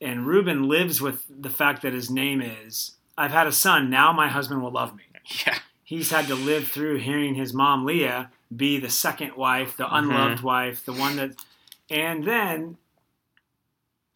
and 0.00 0.26
Reuben 0.26 0.68
lives 0.68 1.00
with 1.00 1.24
the 1.28 1.50
fact 1.50 1.82
that 1.82 1.92
his 1.92 2.10
name 2.10 2.40
is 2.40 2.92
I've 3.18 3.30
had 3.32 3.46
a 3.46 3.52
son. 3.52 3.90
Now 3.90 4.12
my 4.12 4.28
husband 4.28 4.62
will 4.62 4.70
love 4.70 4.94
me. 4.94 5.04
Yeah. 5.46 5.58
He's 5.84 6.10
had 6.10 6.26
to 6.28 6.34
live 6.34 6.68
through 6.68 6.98
hearing 6.98 7.34
his 7.34 7.52
mom 7.54 7.84
Leah 7.84 8.30
be 8.54 8.78
the 8.78 8.90
second 8.90 9.34
wife, 9.36 9.76
the 9.76 9.84
Mhm. 9.84 9.98
unloved 9.98 10.42
wife, 10.42 10.84
the 10.84 10.92
one 10.92 11.16
that, 11.16 11.30
and 11.90 12.24
then 12.24 12.76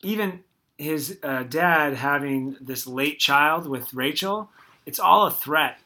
even 0.03 0.45
his 0.79 1.19
uh, 1.23 1.43
dad 1.45 1.95
having 1.95 2.57
this 2.61 2.87
late 2.87 3.19
child 3.19 3.69
with 3.69 3.93
Rachel. 3.93 4.51
It's 4.87 4.99
all 4.99 5.27
a 5.27 5.31
threat 5.31 5.79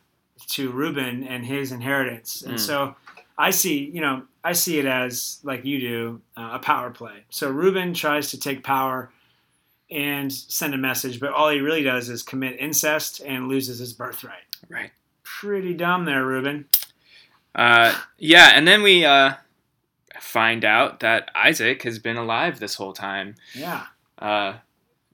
to 0.51 0.71
Reuben 0.71 1.25
and 1.25 1.45
his 1.47 1.73
inheritance, 1.73 2.43
and 2.43 2.55
Mm. 2.57 2.61
so 2.61 2.97
I 3.37 3.51
see, 3.51 3.91
you 3.93 4.01
know, 4.01 4.23
I 4.45 4.53
see 4.53 4.79
it 4.79 4.87
as 4.87 5.41
like 5.43 5.65
you 5.65 5.81
do, 5.81 6.21
uh, 6.37 6.51
a 6.53 6.59
power 6.61 6.91
play. 6.91 7.25
So 7.31 7.51
Reuben 7.51 7.93
tries 7.95 8.31
to 8.31 8.39
take 8.39 8.63
power 8.63 9.11
and 9.91 10.33
send 10.33 10.75
a 10.75 10.79
message, 10.79 11.21
but 11.21 11.33
all 11.33 11.51
he 11.51 11.61
really 11.61 11.83
does 11.83 12.09
is 12.09 12.23
commit 12.23 12.59
incest 12.59 13.21
and 13.25 13.49
loses 13.49 13.79
his 13.79 13.93
birthright. 13.93 14.43
Right. 14.69 14.91
Pretty 15.23 15.75
dumb 15.75 16.05
there, 16.05 16.25
Reuben. 16.25 16.67
Uh, 17.55 17.95
yeah, 18.19 18.53
and 18.55 18.67
then 18.67 18.83
we 18.83 19.05
uh, 19.05 19.35
find 20.21 20.65
out 20.65 21.01
that 21.01 21.31
Isaac 21.35 21.83
has 21.83 21.99
been 21.99 22.17
alive 22.17 22.59
this 22.59 22.75
whole 22.75 22.93
time, 22.93 23.37
Yeah. 23.55 23.87
uh, 24.19 24.55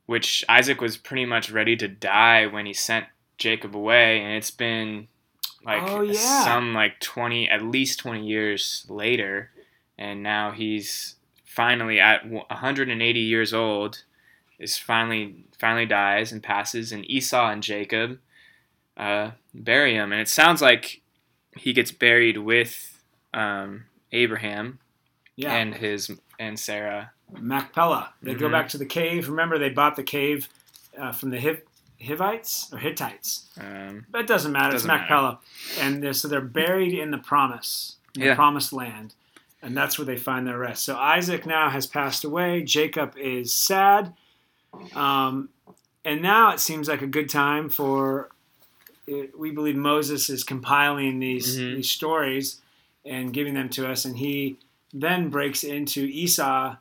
which 0.07 0.45
Isaac 0.49 0.81
was 0.81 0.97
pretty 0.97 1.27
much 1.27 1.51
ready 1.51 1.77
to 1.77 1.89
die 1.89 2.47
when 2.47 2.65
he 2.67 2.73
sent 2.73 3.07
Jacob 3.39 3.77
away, 3.77 4.21
and 4.21 4.35
it's 4.35 4.51
been 4.51 5.09
like 5.65 5.83
Oh, 5.85 6.01
yeah. 6.03 6.45
some 6.45 6.73
like 6.75 6.99
20, 7.01 7.49
at 7.49 7.63
least 7.63 7.99
20 8.01 8.27
years 8.27 8.87
later, 8.89 9.51
and 9.99 10.23
now 10.23 10.53
he's 10.53 11.17
finally 11.45 12.01
at 12.01 12.27
180 12.27 13.21
years 13.21 13.53
old, 13.53 14.05
is 14.61 14.77
finally 14.79 15.47
finally 15.59 15.87
dies 15.87 16.31
and 16.33 16.43
passes, 16.43 16.93
and 16.93 17.09
Esau 17.11 17.51
and 17.51 17.63
Jacob 17.63 18.19
uh, 18.97 19.33
bury 19.55 19.95
him, 19.95 20.13
and 20.13 20.21
it 20.21 20.29
sounds 20.29 20.61
like 20.63 21.01
he 21.57 21.73
gets 21.73 21.91
buried 21.91 22.39
with 22.39 23.03
um, 23.35 23.85
Abraham 24.13 24.79
Yeah. 25.37 25.55
and 25.55 25.75
his 25.75 26.11
and 26.39 26.59
Sarah. 26.59 27.13
Machpelah. 27.39 28.13
They 28.23 28.35
go 28.35 28.49
Mhm. 28.49 28.53
back 28.53 28.69
to 28.71 28.79
the 28.79 28.87
cave. 28.87 29.29
Remember, 29.29 29.59
they 29.59 29.69
bought 29.71 29.97
the 29.97 30.03
cave 30.03 30.49
uh, 30.99 31.13
from 31.13 31.31
the 31.31 31.39
Hiv- 31.41 31.63
Hivites 32.05 32.69
or 32.73 32.79
Hittites. 32.79 33.49
Um, 33.61 34.07
But 34.11 34.23
it 34.23 34.27
doesn't 34.27 34.51
matter. 34.53 34.73
Doesn't 34.73 34.91
it's 34.91 35.01
Machpelah. 35.01 35.39
And 35.81 36.03
they're, 36.03 36.13
so 36.13 36.27
they're 36.27 36.41
buried 36.41 36.93
in 36.93 37.13
the 37.13 37.19
promise, 37.19 37.97
the 38.15 38.25
Yeah. 38.27 38.35
promised 38.35 38.73
land. 38.73 39.15
And 39.63 39.77
that's 39.77 39.97
where 39.99 40.07
they 40.07 40.17
find 40.17 40.47
their 40.47 40.59
rest. 40.59 40.83
So 40.85 40.97
Isaac 40.97 41.47
now 41.47 41.71
has 41.71 41.87
passed 41.87 42.25
away. 42.25 42.63
Jacob 42.65 43.17
is 43.17 43.55
sad. 43.55 44.15
Um, 44.95 45.51
and 46.05 46.23
now 46.23 46.53
it 46.53 46.61
seems 46.61 46.89
like 46.89 47.03
a 47.03 47.07
good 47.07 47.29
time 47.29 47.69
for, 47.69 48.31
it, 49.07 49.39
we 49.39 49.51
believe 49.51 49.77
Moses 49.77 50.31
is 50.31 50.45
compiling 50.45 51.19
these, 51.19 51.59
Mhm. 51.59 51.77
these 51.77 51.91
stories 51.91 52.61
and 53.05 53.33
giving 53.33 53.55
them 53.55 53.69
to 53.71 53.89
us. 53.89 54.05
And 54.05 54.17
he 54.19 54.59
then 54.93 55.29
breaks 55.29 55.63
into 55.65 56.05
Esau 56.05 56.77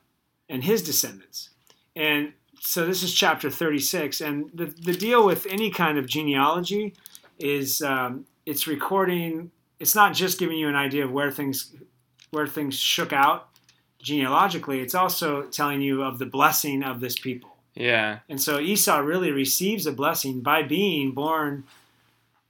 and 0.47 0.63
his 0.63 0.81
descendants. 0.81 1.49
And 1.95 2.33
so 2.59 2.85
this 2.85 3.03
is 3.03 3.13
chapter 3.13 3.49
36. 3.49 4.21
And 4.21 4.49
the, 4.53 4.65
the 4.65 4.93
deal 4.93 5.25
with 5.25 5.45
any 5.47 5.69
kind 5.69 5.97
of 5.97 6.05
genealogy 6.07 6.93
is 7.37 7.81
um, 7.81 8.25
it's 8.45 8.67
recording, 8.67 9.51
it's 9.79 9.95
not 9.95 10.13
just 10.13 10.39
giving 10.39 10.57
you 10.57 10.67
an 10.67 10.75
idea 10.75 11.05
of 11.05 11.11
where 11.11 11.31
things 11.31 11.73
where 12.31 12.45
things 12.47 12.77
shook 12.77 13.11
out 13.11 13.47
genealogically, 14.01 14.79
it's 14.81 14.93
also 14.95 15.43
telling 15.43 15.81
you 15.81 16.03
of 16.03 16.19
the 16.19 16.25
blessing 16.25 16.83
of 16.83 16.99
this 16.99 17.17
people. 17.17 17.48
Yeah, 17.79 18.19
And 18.29 18.39
so 18.41 18.59
Esau 18.59 18.97
really 18.99 19.31
receives 19.31 19.85
a 19.87 19.91
blessing 19.91 20.41
by 20.41 20.63
being 20.63 21.11
born 21.11 21.63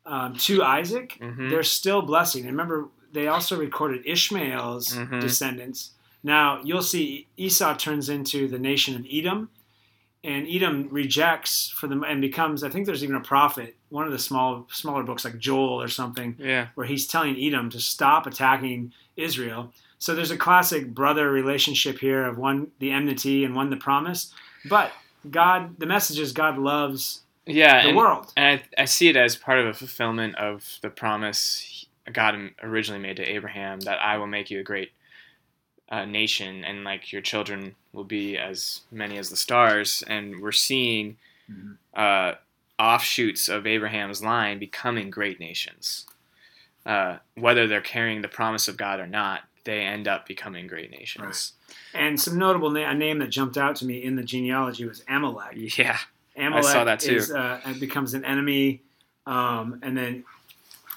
um, 0.05 0.33
to 0.38 0.63
Isaac. 0.63 1.17
Mhm. 1.21 1.50
There's 1.51 1.69
still 1.69 2.01
blessing. 2.01 2.41
And 2.43 2.51
remember, 2.51 2.88
they 3.13 3.27
also 3.27 3.57
recorded 3.59 4.01
Ishmael's 4.05 4.95
Mhm. 4.95 5.21
descendants. 5.21 5.91
Now 6.24 6.59
you'll 6.63 6.81
see 6.81 7.27
Esau 7.38 7.75
turns 7.75 8.09
into 8.09 8.48
the 8.48 8.57
nation 8.57 8.95
of 8.95 9.05
Edom, 9.12 9.50
and 10.24 10.48
Edom 10.48 10.88
rejects 10.89 11.69
for 11.69 11.88
them 11.88 12.03
and 12.03 12.21
becomes. 12.21 12.63
I 12.63 12.69
think 12.69 12.86
there's 12.88 13.03
even 13.03 13.15
a 13.15 13.21
prophet, 13.21 13.75
one 13.89 14.05
of 14.05 14.12
the 14.12 14.19
small 14.19 14.67
smaller 14.71 15.03
books 15.03 15.24
like 15.24 15.38
Joel 15.38 15.79
or 15.81 15.88
something, 15.88 16.36
Yeah. 16.39 16.67
where 16.75 16.88
he's 16.88 17.05
telling 17.07 17.38
Edom 17.38 17.69
to 17.69 17.79
stop 17.79 18.25
attacking 18.27 18.91
Israel. 19.15 19.71
So 20.00 20.15
there's 20.15 20.31
a 20.31 20.38
classic 20.38 20.93
brother 20.95 21.29
relationship 21.31 22.00
here 22.00 22.25
of 22.25 22.38
one 22.38 22.71
the 22.79 22.89
enmity 22.91 23.43
and 23.45 23.55
one 23.55 23.69
the 23.69 23.77
promise. 23.77 24.33
But 24.65 24.91
God, 25.30 25.80
the 25.80 25.86
message 25.86 26.20
is 26.20 26.32
God 26.32 26.58
loves 26.58 27.22
Yeah. 27.46 27.82
the 27.84 27.90
and, 27.90 27.98
world. 27.98 28.32
and 28.38 28.62
I, 28.78 28.82
I 28.82 28.86
see 28.86 29.08
it 29.10 29.16
as 29.18 29.36
part 29.36 29.60
of 29.60 29.68
a 29.68 29.74
fulfillment 29.74 30.36
of 30.36 30.78
the 30.82 30.90
promise 30.90 31.86
God 32.12 32.52
originally 32.64 33.02
made 33.02 33.18
to 33.18 33.24
Abraham 33.30 33.80
that 33.82 34.00
I 34.02 34.18
will 34.18 34.28
make 34.28 34.50
you 34.50 34.60
a 34.60 34.64
great 34.64 34.92
uh, 35.90 36.06
nation 36.06 36.64
and 36.64 36.84
like 36.84 37.12
your 37.12 37.22
children 37.22 37.76
will 37.94 38.04
be 38.04 38.38
as 38.38 38.82
many 38.92 39.18
as 39.18 39.30
the 39.30 39.36
stars. 39.36 40.04
And 40.08 40.40
we're 40.42 40.52
seeing 40.52 41.18
Mhm. 41.52 41.78
uh, 41.96 42.36
offshoots 42.78 43.50
of 43.50 43.66
Abraham's 43.68 44.24
line 44.24 44.60
becoming 44.60 45.10
great 45.10 45.40
nations. 45.40 46.06
Uh, 46.86 47.18
whether 47.36 47.68
they're 47.68 47.82
carrying 47.82 48.22
the 48.22 48.28
promise 48.28 48.68
of 48.68 48.78
God 48.78 49.00
or 49.00 49.08
not, 49.08 49.42
they 49.66 49.82
end 49.82 50.08
up 50.08 50.25
becoming 50.28 50.68
great 50.68 50.92
nations. 50.92 51.54
And 51.94 52.20
some 52.20 52.38
notable 52.38 52.70
na- 52.72 52.89
a 52.89 52.94
name 52.94 53.20
that 53.20 53.30
jumped 53.30 53.58
out 53.58 53.75
to 53.78 53.86
me 53.86 54.04
in 54.04 54.16
the 54.16 54.24
genealogy 54.24 54.86
was 54.86 55.04
Amalek. 55.08 55.78
Yeah. 55.78 55.98
Amalek 56.38 56.66
I 56.66 56.74
saw 56.74 56.84
that 56.86 57.00
too. 57.00 57.16
Is, 57.18 57.32
uh, 57.32 57.60
becomes 57.80 58.13
an 58.13 58.24
enemy, 58.25 58.82
um, 59.25 59.80
and 59.82 59.98
then 59.98 60.24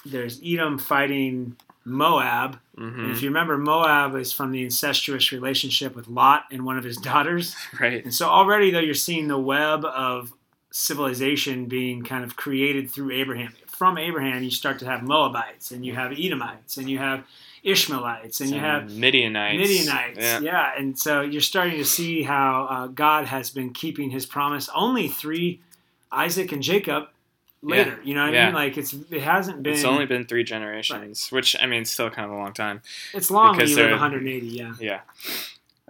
there's 0.07 0.41
Edom 0.45 0.79
fighting 0.79 1.57
Moab. 1.85 2.59
hmm 2.77 2.85
And 3.01 3.11
if 3.11 3.23
you 3.23 3.29
remember, 3.29 3.59
Moab 3.59 4.15
is 4.17 4.33
from 4.33 4.53
the 4.53 4.63
incestuous 4.63 5.33
relationship 5.33 5.97
with 5.97 6.07
Lot 6.09 6.45
and 6.53 6.65
one 6.65 6.79
of 6.79 6.85
his 6.85 6.97
daughters. 6.97 7.57
Right. 7.81 8.05
And 8.05 8.15
so 8.15 8.29
already, 8.29 8.71
though, 8.71 8.79
you're 8.81 8.95
seeing 8.95 9.27
the 9.29 9.39
web 9.39 9.85
of 9.85 10.33
civilization 10.71 11.67
being 11.67 12.03
kind 12.03 12.25
of 12.25 12.37
created 12.37 12.91
through 12.91 13.13
Abraham. 13.13 13.53
From 13.67 13.99
Abraham, 13.99 14.43
you 14.43 14.51
start 14.51 14.79
to 14.81 14.87
have 14.87 15.03
Moabites, 15.03 15.71
and 15.73 15.85
you 15.85 15.95
have 15.95 16.13
Edomites, 16.13 16.77
and 16.77 16.89
you 16.89 16.99
have 16.99 17.25
Ishmaelites, 17.63 18.41
and 18.41 18.51
you 18.51 18.59
have 18.59 18.91
Midianites. 18.93 19.59
Midianites. 19.59 20.19
Yeah. 20.19 20.41
Yeah. 20.41 20.73
and 20.77 20.99
so 20.99 21.21
you're 21.21 21.41
starting 21.41 21.77
to 21.79 21.85
see 21.85 22.23
how 22.23 22.67
uh, 22.69 22.87
God 22.89 23.27
has 23.27 23.51
been 23.51 23.73
keeping 23.73 24.11
His 24.11 24.27
promise. 24.27 24.69
Only 24.75 25.09
three, 25.09 25.61
Isaac 26.11 26.51
and 26.53 26.63
Jacob, 26.63 27.05
later. 27.63 28.01
You 28.03 28.15
know 28.15 28.27
what 28.27 28.35
I 28.37 28.45
mean? 28.47 28.55
Like 28.55 28.77
it's 28.77 28.93
it 29.11 29.23
hasn't 29.23 29.63
been. 29.63 29.75
It's 29.75 29.85
only 29.85 30.07
been 30.07 30.25
three 30.27 30.43
generations, 30.45 31.31
which 31.31 31.55
I 31.61 31.67
mean, 31.67 31.85
still 31.85 32.11
kind 32.11 32.25
of 32.27 32.33
a 32.33 32.39
long 32.41 32.53
time. 32.53 32.83
it's 33.15 33.31
long 33.31 33.51
when 33.51 33.57
because 33.59 33.71
you 33.71 33.77
live 33.77 33.85
they're- 33.87 33.93
180. 33.93 34.47
Yeah. 34.47 34.75
Yeah. 34.81 35.01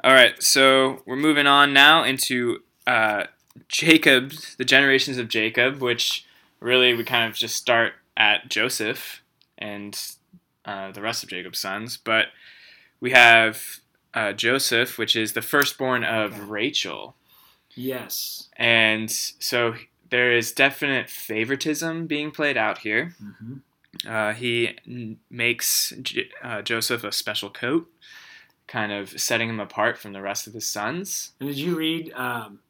All 0.05 0.12
right, 0.12 0.43
so 0.43 1.02
we're 1.07 1.17
moving 1.17 1.47
on 1.47 1.73
now 1.73 2.02
into 2.02 2.61
uh, 2.87 3.25
Jacob, 3.69 4.33
the 4.59 4.64
generations 4.64 5.17
of 5.19 5.29
Jacob, 5.29 5.81
which 5.81 6.26
really 6.61 6.93
we 6.95 7.05
kind 7.05 7.31
of 7.31 7.37
just 7.37 7.57
start 7.57 7.93
at 8.17 8.49
Joseph 8.49 9.23
and 9.59 9.99
uh, 10.64 10.92
the 10.92 11.02
rest 11.02 11.23
of 11.23 11.28
Jacob's 11.31 11.59
sons. 11.59 11.97
But 11.97 12.26
we 13.00 13.11
have 13.12 13.81
uh, 14.14 14.33
Joseph, 14.33 14.99
which 14.99 15.16
is 15.16 15.33
the 15.33 15.42
firstborn 15.42 16.04
of 16.04 16.33
Okay. 16.35 16.42
Rachel. 16.42 17.16
Yes. 17.75 18.49
And 18.57 19.11
so 19.11 19.75
there 20.11 20.33
is 20.33 20.52
definite 20.52 21.09
favoritism 21.09 22.07
being 22.07 22.31
played 22.31 22.57
out 22.57 22.78
here. 22.78 23.14
hmm 23.19 23.54
Uh, 24.09 24.33
he 24.33 24.76
n- 24.87 25.19
makes 25.31 25.92
J- 26.02 26.28
uh, 26.42 26.62
Joseph 26.62 27.04
a 27.04 27.12
special 27.12 27.50
coat, 27.50 27.90
kind 28.66 28.90
of 28.92 29.21
setting 29.21 29.49
him 29.49 29.61
apart 29.61 29.99
from 29.99 30.12
the 30.12 30.23
rest 30.23 30.47
of 30.47 30.54
his 30.54 30.69
sons. 30.69 31.33
And 31.40 31.49
did 31.49 31.59
you 31.59 31.76
read 31.76 32.12
um, 32.14 32.61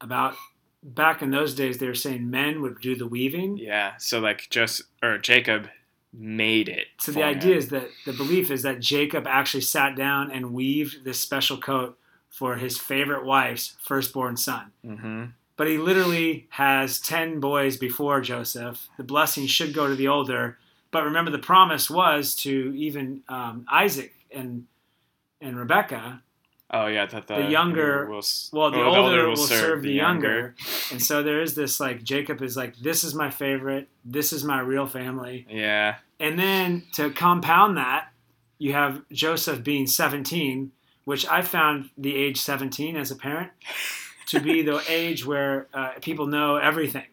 about 0.00 0.34
back 0.82 1.20
in 1.22 1.30
those 1.30 1.54
days? 1.54 1.78
They 1.78 1.86
were 1.86 1.94
saying 1.94 2.28
men 2.30 2.62
would 2.62 2.80
do 2.80 2.94
the 2.96 3.06
weaving. 3.06 3.58
Yeah, 3.58 3.96
so 3.98 4.18
like 4.20 4.48
just 4.50 4.82
or 5.02 5.18
Jacob 5.18 5.68
made 6.12 6.68
it. 6.68 6.86
So 6.98 7.12
the 7.12 7.22
idea 7.22 7.52
him. 7.52 7.58
is 7.58 7.68
that 7.68 7.88
the 8.04 8.12
belief 8.12 8.50
is 8.50 8.62
that 8.62 8.80
Jacob 8.80 9.26
actually 9.26 9.62
sat 9.62 9.96
down 9.96 10.30
and 10.30 10.52
weaved 10.52 11.04
this 11.04 11.18
special 11.20 11.56
coat 11.56 11.98
for 12.28 12.56
his 12.56 12.78
favorite 12.78 13.24
wife's 13.24 13.76
firstborn 13.80 14.36
son. 14.36 14.72
Mhm. 14.84 15.32
But 15.56 15.68
he 15.68 15.78
literally 15.78 16.46
has 16.50 16.98
10 17.00 17.40
boys 17.40 17.76
before 17.76 18.20
Joseph. 18.20 18.88
The 18.96 19.04
blessing 19.04 19.46
should 19.46 19.74
go 19.74 19.86
to 19.86 19.94
the 19.94 20.08
older. 20.08 20.58
But 20.90 21.04
remember, 21.04 21.30
the 21.30 21.38
promise 21.38 21.88
was 21.90 22.34
to 22.36 22.74
even 22.76 23.22
um, 23.28 23.64
Isaac 23.70 24.14
and 24.30 24.66
and 25.40 25.56
Rebecca. 25.58 26.22
Oh 26.74 26.86
yeah, 26.86 27.04
that 27.06 27.26
the, 27.26 27.34
The 27.36 27.50
younger- 27.50 28.06
will, 28.06 28.22
Well, 28.52 28.70
the 28.70 28.78
oh, 28.78 28.94
older 28.94 29.28
will 29.28 29.36
serve, 29.36 29.82
the 29.82 29.92
younger. 29.92 30.28
younger. 30.28 30.54
And 30.90 31.02
so 31.02 31.22
there 31.22 31.42
is 31.42 31.54
this 31.54 31.78
like, 31.78 32.02
Jacob 32.02 32.40
is 32.40 32.56
like, 32.56 32.76
this 32.78 33.04
is 33.04 33.14
my 33.14 33.28
favorite. 33.30 33.88
This 34.06 34.32
is 34.32 34.42
my 34.42 34.60
real 34.60 34.86
family. 34.86 35.46
Yeah, 35.50 35.96
And 36.18 36.38
then 36.38 36.84
to 36.94 37.10
compound 37.10 37.76
that, 37.76 38.08
you 38.58 38.72
have 38.72 39.02
Joseph 39.10 39.62
being 39.62 39.86
17, 39.86 40.72
which 41.04 41.26
I 41.26 41.42
found 41.42 41.90
the 41.98 42.16
age 42.16 42.38
17 42.40 42.96
as 42.96 43.10
a 43.10 43.16
parent 43.16 43.50
to 44.28 44.40
be 44.40 44.62
the 44.62 44.82
age 44.88 45.26
where 45.26 45.66
uh, 45.74 45.90
people 46.00 46.26
know 46.26 46.56
everything. 46.56 47.04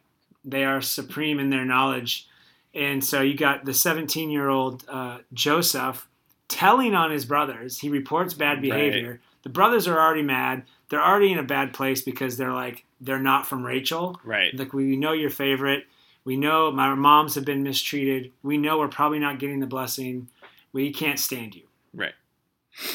They 0.46 0.64
are 0.64 0.80
supreme 0.80 1.38
in 1.38 1.50
their 1.50 1.66
knowledge. 1.66 2.28
And 2.74 3.04
so 3.04 3.22
you 3.22 3.36
got 3.36 3.66
the 3.66 3.74
17 3.74 4.30
year 4.30 4.48
old 4.48 4.86
uh, 4.88 5.18
Joseph 5.34 6.08
telling 6.48 6.96
on 6.96 7.12
his 7.12 7.26
brothers. 7.26 7.80
He 7.80 7.90
reports 7.90 8.34
bad 8.34 8.62
behavior. 8.62 9.20
The 9.44 9.50
brothers 9.50 9.88
are 9.88 10.00
already 10.00 10.22
mad. 10.24 10.64
They're 10.90 11.04
already 11.04 11.32
in 11.32 11.40
a 11.40 11.44
bad 11.44 11.74
place 11.74 12.02
because 12.02 12.38
they're 12.38 12.54
like, 12.54 12.86
they're 13.00 13.20
not 13.20 13.48
from 13.48 13.66
Rachel. 13.66 14.20
right. 14.26 14.54
Like 14.58 14.74
we 14.74 14.96
know 14.96 15.14
your 15.14 15.30
favorite. 15.30 15.86
We 16.26 16.36
know 16.36 16.72
my 16.72 16.94
moms 16.96 17.36
have 17.36 17.46
been 17.46 17.64
mistreated. 17.64 18.32
We 18.44 18.58
know 18.58 18.78
we're 18.80 18.88
probably 18.90 19.20
not 19.20 19.40
getting 19.40 19.60
the 19.62 19.66
blessing. 19.68 20.28
We 20.74 20.92
can't 20.92 21.18
stand 21.20 21.56
you. 21.56 21.64
Right. 21.94 22.14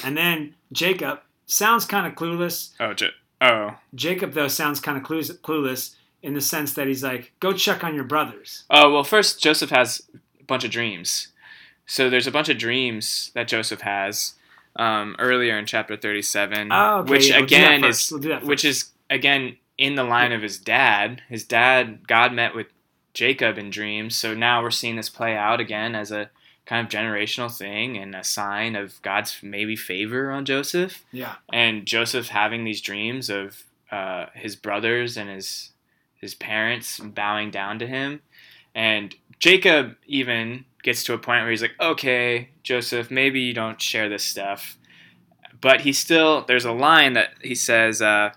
And 0.04 0.16
then 0.16 0.54
Jacob 0.72 1.20
sounds 1.46 1.84
kind 1.86 2.06
of 2.06 2.14
clueless. 2.14 2.72
Oh, 2.78 2.92
J- 2.94 3.10
oh, 3.40 3.76
Jacob 3.94 4.32
though 4.34 4.48
sounds 4.48 4.80
kind 4.80 4.96
of 4.98 5.04
clueless, 5.04 5.36
clueless 5.38 5.94
in 6.22 6.34
the 6.34 6.40
sense 6.40 6.74
that 6.74 6.86
he's 6.86 7.02
like, 7.02 7.32
"Go 7.40 7.52
check 7.52 7.82
on 7.82 7.94
your 7.94 8.04
brothers." 8.04 8.64
oh. 8.70 8.92
Well, 8.92 9.04
first 9.04 9.42
Joseph 9.42 9.70
has 9.70 10.02
a 10.40 10.44
bunch 10.44 10.64
of 10.64 10.70
dreams. 10.70 11.28
So 11.86 12.08
there's 12.08 12.26
a 12.26 12.30
bunch 12.32 12.48
of 12.48 12.56
dreams 12.58 13.30
that 13.34 13.48
Joseph 13.48 13.80
has 13.82 14.34
um, 14.76 15.14
earlier 15.18 15.58
in 15.58 15.66
chapter 15.66 15.96
37, 15.96 16.68
Oh, 16.72 16.98
okay. 17.00 17.10
which 17.10 17.28
yeah, 17.28 17.36
we'll 17.36 17.44
again 17.44 17.84
is 17.84 18.10
We'll 18.12 18.40
which 18.40 18.64
is 18.64 18.90
again 19.10 19.56
in 19.78 19.94
the 19.96 20.04
line 20.04 20.32
of 20.32 20.42
his 20.42 20.58
dad. 20.58 21.22
His 21.28 21.44
dad, 21.44 22.06
God 22.06 22.32
met 22.32 22.54
with 22.54 22.66
Jacob 23.12 23.58
in 23.58 23.70
dreams, 23.70 24.16
so 24.16 24.34
now 24.34 24.62
we're 24.62 24.70
seeing 24.70 24.96
this 24.96 25.08
play 25.08 25.36
out 25.36 25.60
again 25.60 25.94
as 25.94 26.10
a 26.10 26.30
kind 26.66 26.86
of 26.86 26.90
generational 26.92 27.54
thing 27.54 27.96
and 27.98 28.14
a 28.16 28.24
sign 28.24 28.74
of 28.74 29.00
God's 29.02 29.36
maybe 29.42 29.76
favor 29.76 30.30
on 30.30 30.44
Joseph. 30.46 31.04
yeah, 31.12 31.34
And 31.52 31.84
Joseph 31.86 32.28
having 32.28 32.64
these 32.64 32.80
dreams 32.80 33.28
of 33.28 33.62
uh, 33.90 34.26
his 34.34 34.56
brothers 34.56 35.16
and 35.16 35.28
his 35.30 35.70
his 36.20 36.34
parents 36.34 36.98
bowing 36.98 37.50
down 37.50 37.78
to 37.80 37.86
him, 37.86 38.22
and 38.74 39.14
Jacob 39.38 39.96
even 40.06 40.64
gets 40.84 41.02
to 41.04 41.14
a 41.14 41.18
point 41.18 41.42
where 41.42 41.50
he's 41.50 41.62
like, 41.62 41.74
"Okay, 41.80 42.50
Joseph, 42.62 43.10
maybe 43.10 43.40
you 43.40 43.52
don't 43.52 43.82
share 43.82 44.08
this 44.08 44.22
stuff." 44.22 44.78
But 45.60 45.80
he 45.80 45.92
still 45.92 46.44
there's 46.44 46.64
a 46.64 46.72
line 46.72 47.14
that 47.14 47.30
he 47.42 47.56
says 47.56 48.00
uh, 48.00 48.30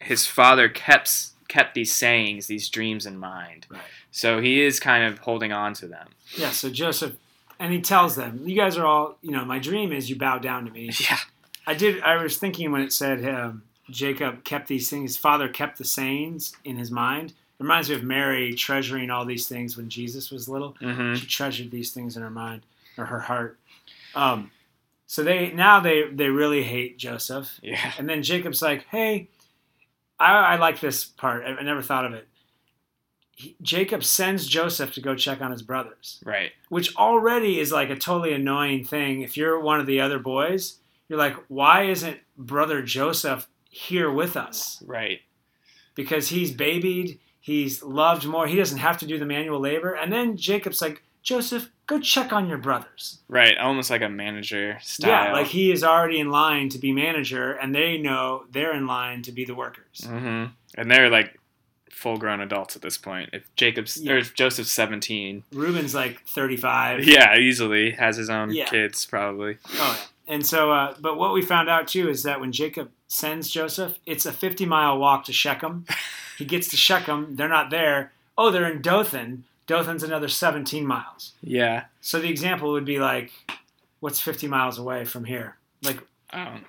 his 0.00 0.26
father 0.26 0.68
kept 0.68 1.30
kept 1.48 1.74
these 1.74 1.92
sayings, 1.92 2.46
these 2.46 2.68
dreams 2.68 3.06
in 3.06 3.18
mind. 3.18 3.66
Right. 3.68 3.80
So 4.12 4.40
he 4.40 4.62
is 4.62 4.78
kind 4.78 5.04
of 5.04 5.18
holding 5.18 5.52
on 5.52 5.74
to 5.74 5.88
them. 5.88 6.08
yeah. 6.36 6.50
So 6.50 6.70
Joseph, 6.70 7.16
and 7.58 7.72
he 7.72 7.80
tells 7.80 8.14
them, 8.14 8.42
"You 8.44 8.54
guys 8.54 8.76
are 8.76 8.86
all, 8.86 9.18
you 9.22 9.32
know, 9.32 9.44
my 9.44 9.58
dream 9.58 9.90
is 9.90 10.08
you 10.08 10.16
bow 10.16 10.38
down 10.38 10.66
to 10.66 10.70
me." 10.70 10.90
Yeah. 11.00 11.18
I 11.66 11.74
did. 11.74 12.00
I 12.02 12.22
was 12.22 12.36
thinking 12.36 12.70
when 12.70 12.82
it 12.82 12.92
said 12.92 13.24
um, 13.28 13.62
Jacob 13.90 14.44
kept 14.44 14.68
these 14.68 14.88
things. 14.88 15.12
His 15.12 15.16
father 15.16 15.48
kept 15.48 15.78
the 15.78 15.84
sayings 15.84 16.54
in 16.64 16.76
his 16.76 16.90
mind. 16.90 17.32
It 17.58 17.62
reminds 17.62 17.88
me 17.88 17.94
of 17.96 18.02
Mary 18.02 18.54
treasuring 18.54 19.10
all 19.10 19.24
these 19.24 19.48
things 19.48 19.76
when 19.76 19.88
Jesus 19.88 20.30
was 20.30 20.48
little. 20.48 20.76
hmm 20.80 21.14
She 21.14 21.26
treasured 21.26 21.70
these 21.70 21.90
things 21.90 22.16
in 22.16 22.22
her 22.22 22.30
mind 22.30 22.62
or 22.98 23.06
her 23.06 23.20
heart. 23.20 23.58
Um, 24.14 24.50
so 25.06 25.22
they 25.22 25.52
now 25.52 25.80
they 25.80 26.08
they 26.10 26.28
really 26.28 26.62
hate 26.62 26.98
Joseph. 26.98 27.58
Yeah. 27.62 27.92
And 27.98 28.08
then 28.08 28.22
Jacob's 28.22 28.60
like, 28.62 28.86
"Hey, 28.86 29.28
I, 30.18 30.32
I 30.32 30.56
like 30.56 30.80
this 30.80 31.04
part. 31.04 31.44
I, 31.44 31.50
I 31.50 31.62
never 31.62 31.82
thought 31.82 32.04
of 32.04 32.12
it." 32.12 32.26
He, 33.38 33.54
Jacob 33.60 34.02
sends 34.02 34.46
Joseph 34.46 34.94
to 34.94 35.00
go 35.02 35.14
check 35.14 35.42
on 35.42 35.50
his 35.52 35.60
brothers 35.62 36.22
Right. 36.24 36.52
which 36.70 36.96
already 36.96 37.60
is 37.60 37.70
like 37.70 37.90
a 37.90 37.96
totally 37.96 38.32
annoying 38.32 38.84
thing. 38.84 39.20
If 39.20 39.36
you're 39.36 39.60
one 39.60 39.78
of 39.78 39.84
the 39.86 40.00
other 40.00 40.18
boys, 40.18 40.78
you're 41.08 41.18
like, 41.18 41.36
why 41.48 41.82
isn't 41.82 42.18
brother 42.38 42.80
Joseph 42.80 43.46
here 43.68 44.10
with 44.10 44.38
us? 44.38 44.82
Right. 44.86 45.20
Because 45.94 46.28
he's 46.28 46.50
babied, 46.50 47.18
he's 47.46 47.80
loved 47.82 48.26
more, 48.26 48.48
he 48.48 48.56
doesn't 48.56 48.78
have 48.78 48.98
to 48.98 49.06
do 49.06 49.18
the 49.20 49.24
manual 49.24 49.60
labor. 49.60 49.94
And 49.94 50.12
then 50.12 50.36
Jacob's 50.36 50.82
like, 50.82 51.02
Joseph, 51.22 51.70
go 51.86 52.00
check 52.00 52.32
on 52.32 52.48
your 52.48 52.58
brothers. 52.58 53.20
Right. 53.28 53.56
Almost 53.56 53.88
like 53.88 54.02
a 54.02 54.08
manager 54.08 54.78
style. 54.82 55.10
Yeah, 55.26 55.32
like 55.32 55.46
he 55.46 55.70
is 55.70 55.84
already 55.84 56.18
in 56.18 56.30
line 56.30 56.68
to 56.70 56.78
be 56.78 56.90
manager, 56.92 57.52
and 57.52 57.72
they 57.74 57.98
know 57.98 58.44
they're 58.50 58.74
in 58.74 58.86
line 58.88 59.22
to 59.22 59.32
be 59.32 59.44
the 59.44 59.54
workers. 59.54 60.00
Mm-hmm. 60.02 60.46
and 60.76 60.90
they're 60.90 61.08
like 61.08 61.38
full 61.90 62.16
grown 62.18 62.40
adults 62.40 62.76
at 62.76 62.82
this 62.82 62.98
point. 62.98 63.30
If 63.32 63.42
Jacob's 63.56 63.96
Yeah. 63.96 64.12
or 64.12 64.18
if 64.18 64.34
Joseph's 64.34 64.70
seventeen, 64.72 65.44
Reuben's 65.52 65.94
like 65.94 66.20
35. 66.26 67.04
yeah, 67.04 67.36
easily 67.38 67.92
has 67.92 68.16
his 68.18 68.28
own 68.28 68.50
Yeah. 68.50 68.66
kids 68.66 69.06
probably. 69.06 69.58
Oh, 69.68 69.98
yeah. 70.00 70.34
And 70.34 70.44
so, 70.46 70.72
uh, 70.72 70.94
but 71.00 71.16
what 71.18 71.32
we 71.32 71.40
found 71.42 71.68
out 71.68 71.86
too 71.88 72.08
is 72.10 72.22
that 72.24 72.40
when 72.40 72.50
Jacob 72.52 72.90
sends 73.08 73.48
Joseph, 73.50 73.98
it's 74.04 74.26
a 74.26 74.32
50 74.32 74.66
mile 74.66 74.98
walk 74.98 75.24
to 75.26 75.32
Shechem. 75.32 75.86
He 76.38 76.44
gets 76.44 76.68
to 76.68 76.76
Shechem, 76.76 77.36
they're 77.36 77.48
not 77.48 77.70
there. 77.70 78.12
Oh, 78.38 78.50
they're 78.50 78.70
in 78.70 78.82
Dothan. 78.82 79.44
Dothan's 79.66 80.02
another 80.02 80.28
17 80.28 80.86
miles. 80.86 81.32
Yeah. 81.42 81.84
So 82.00 82.20
the 82.20 82.28
example 82.28 82.72
would 82.72 82.84
be 82.84 82.98
like, 83.00 83.32
what's 84.00 84.20
50 84.20 84.46
miles 84.46 84.78
away 84.78 85.04
from 85.04 85.24
here? 85.24 85.56
Like, 85.82 85.98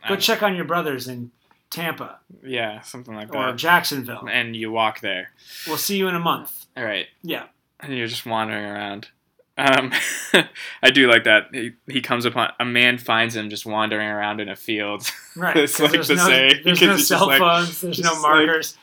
go 0.08 0.16
check 0.16 0.42
on 0.42 0.56
your 0.56 0.66
brothers 0.66 1.08
in 1.08 1.32
Tampa 1.70 2.20
yeah, 2.44 2.82
something 2.82 3.14
like 3.14 3.30
that. 3.32 3.50
or. 3.50 3.56
Jacksonville. 3.56 4.28
And 4.30 4.56
you 4.56 4.72
walk 4.72 5.02
there. 5.02 5.32
We'll 5.68 5.78
see 5.78 5.98
you 5.98 6.08
in 6.08 6.16
a 6.16 6.20
month. 6.20 6.66
All 6.76 6.84
right. 6.84 7.08
Yeah. 7.24 7.46
and 7.80 7.96
you're 7.96 8.08
just 8.08 8.26
wandering 8.26 8.66
around. 8.66 9.10
Um, 9.58 9.92
I 10.84 10.92
do 10.92 11.08
like 11.10 11.24
that. 11.24 11.48
He, 11.52 11.72
he 11.88 12.02
comes 12.02 12.26
upon 12.26 12.52
a 12.60 12.66
man 12.66 12.98
finds 13.00 13.36
him 13.36 13.50
just 13.50 13.66
wandering 13.66 14.08
around 14.08 14.40
in 14.40 14.50
a 14.50 14.56
field. 14.56 15.10
Right. 15.36 15.58
It's 15.68 15.80
like 15.80 15.92
there's 15.92 16.08
the 16.08 16.16
no, 16.16 16.26
saying, 16.26 16.62
there's 16.64 16.82
no 16.82 16.98
cell 16.98 17.28
like- 17.28 17.40
phones. 17.40 17.82
There's 17.82 18.00
no 18.00 18.10
just 18.10 18.24
like- 18.24 18.32
markers. 18.48 18.78